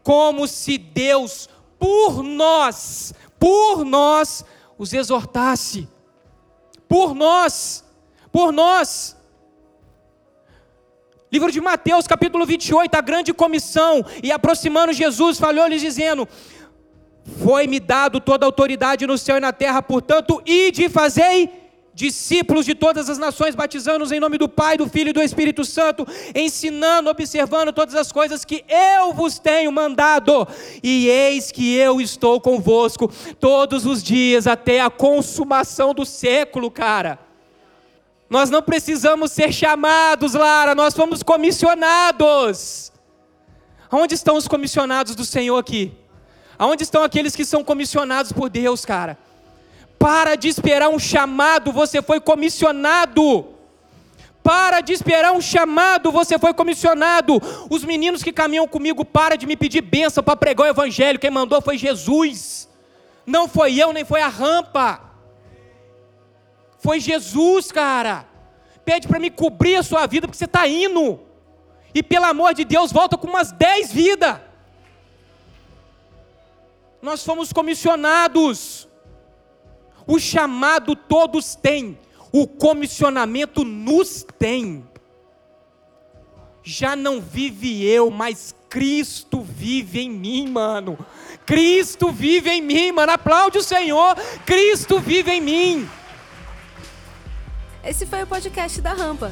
como 0.02 0.48
se 0.48 0.78
Deus, 0.78 1.48
por 1.78 2.24
nós, 2.24 3.14
por 3.40 3.86
nós, 3.86 4.44
os 4.78 4.94
exortasse. 4.94 5.88
Por 6.88 7.14
nós, 7.14 7.84
por 8.32 8.52
nós. 8.52 9.16
Livro 11.32 11.52
de 11.52 11.62
Mateus, 11.62 12.08
capítulo 12.08 12.46
28, 12.46 12.96
a 12.96 13.02
grande 13.02 13.34
comissão, 13.34 14.04
e 14.24 14.32
aproximando 14.32 14.94
Jesus, 14.94 15.38
falou-lhes 15.38 15.82
dizendo: 15.82 16.28
Foi-me 17.44 17.80
dado 17.80 18.20
toda 18.20 18.46
a 18.46 18.48
autoridade 18.48 19.06
no 19.06 19.18
céu 19.18 19.38
e 19.38 19.42
na 19.42 19.52
terra, 19.52 19.82
portanto, 19.82 20.42
ide 20.46 20.86
e 20.86 20.90
fazei 20.90 21.68
discípulos 21.94 22.64
de 22.64 22.76
todas 22.76 23.10
as 23.10 23.18
nações, 23.18 23.56
batizando-os 23.56 24.12
em 24.12 24.20
nome 24.20 24.38
do 24.38 24.48
Pai, 24.48 24.78
do 24.78 24.88
Filho 24.88 25.10
e 25.10 25.14
do 25.14 25.22
Espírito 25.22 25.66
Santo, 25.66 26.08
ensinando, 26.36 27.10
observando 27.10 27.74
todas 27.74 27.96
as 27.96 28.12
coisas 28.12 28.46
que 28.46 28.64
eu 28.70 29.14
vos 29.14 29.40
tenho 29.40 29.72
mandado. 29.72 30.48
E 30.84 31.08
eis 31.10 31.52
que 31.52 31.76
eu 31.76 32.00
estou 32.00 32.40
convosco 32.40 33.12
todos 33.40 33.86
os 33.86 34.04
dias 34.04 34.46
até 34.46 34.80
a 34.80 34.92
consumação 34.92 35.92
do 35.92 36.06
século, 36.06 36.70
cara. 36.70 37.18
Nós 38.30 38.52
não 38.52 38.62
precisamos 38.62 39.32
ser 39.32 39.52
chamados, 39.52 40.34
Lara, 40.34 40.76
nós 40.76 40.94
fomos 40.94 41.24
comissionados. 41.24 42.92
Onde 43.92 44.14
estão 44.14 44.36
os 44.36 44.48
comissionados 44.48 45.16
do 45.16 45.26
Senhor 45.26 45.58
aqui? 45.58 45.94
Aonde 46.58 46.84
estão 46.84 47.04
aqueles 47.04 47.36
que 47.36 47.46
são 47.46 47.64
comissionados 47.64 48.32
por 48.32 48.50
Deus, 48.50 48.84
cara? 48.84 49.18
Para 50.00 50.36
de 50.36 50.48
esperar 50.48 50.90
um 50.90 51.00
chamado, 51.00 51.72
você 51.72 52.02
foi 52.02 52.20
comissionado. 52.20 53.54
Para 54.44 54.80
de 54.80 54.94
esperar 54.94 55.34
um 55.34 55.42
chamado, 55.42 56.12
você 56.12 56.40
foi 56.40 56.54
comissionado. 56.54 57.42
Os 57.70 57.84
meninos 57.84 58.24
que 58.24 58.32
caminham 58.32 58.68
comigo, 58.68 59.04
para 59.04 59.36
de 59.36 59.46
me 59.46 59.58
pedir 59.58 59.82
bênção 59.82 60.24
para 60.24 60.38
pregar 60.38 60.68
o 60.68 60.70
evangelho. 60.70 61.20
Quem 61.20 61.30
mandou 61.30 61.62
foi 61.62 61.78
Jesus. 61.78 62.70
Não 63.26 63.48
foi 63.48 63.76
eu, 63.76 63.92
nem 63.92 64.06
foi 64.06 64.22
a 64.22 64.30
rampa. 64.30 65.02
Foi 66.80 67.00
Jesus, 67.00 67.72
cara. 67.72 68.26
Pede 68.86 69.08
para 69.08 69.20
me 69.20 69.30
cobrir 69.30 69.76
a 69.76 69.84
sua 69.84 70.08
vida, 70.08 70.28
porque 70.28 70.38
você 70.38 70.46
está 70.46 70.66
indo. 70.66 71.20
E 71.94 72.02
pelo 72.02 72.26
amor 72.26 72.54
de 72.54 72.64
Deus, 72.64 72.92
volta 72.92 73.18
com 73.18 73.28
umas 73.28 73.52
dez 73.52 73.92
vidas. 73.92 74.47
Nós 77.02 77.24
fomos 77.24 77.54
comissionados. 77.54 78.88
O 80.06 80.20
chamado 80.20 80.96
todos 80.96 81.56
têm, 81.56 82.00
o 82.32 82.48
comissionamento 82.48 83.64
nos 83.64 84.26
tem. 84.40 84.88
Já 86.64 86.96
não 86.96 87.22
vive 87.22 87.86
eu, 87.86 88.10
mas 88.10 88.54
Cristo 88.70 89.42
vive 89.42 90.02
em 90.02 90.10
mim, 90.10 90.48
mano. 90.48 90.98
Cristo 91.46 92.12
vive 92.12 92.50
em 92.50 92.62
mim, 92.62 92.92
mano. 92.92 93.12
Aplaude 93.12 93.58
o 93.58 93.64
Senhor. 93.64 94.16
Cristo 94.46 95.00
vive 95.00 95.32
em 95.32 95.42
mim. 95.42 95.90
Esse 97.84 98.06
foi 98.06 98.24
o 98.24 98.28
podcast 98.28 98.82
da 98.82 98.92
Rampa. 98.92 99.32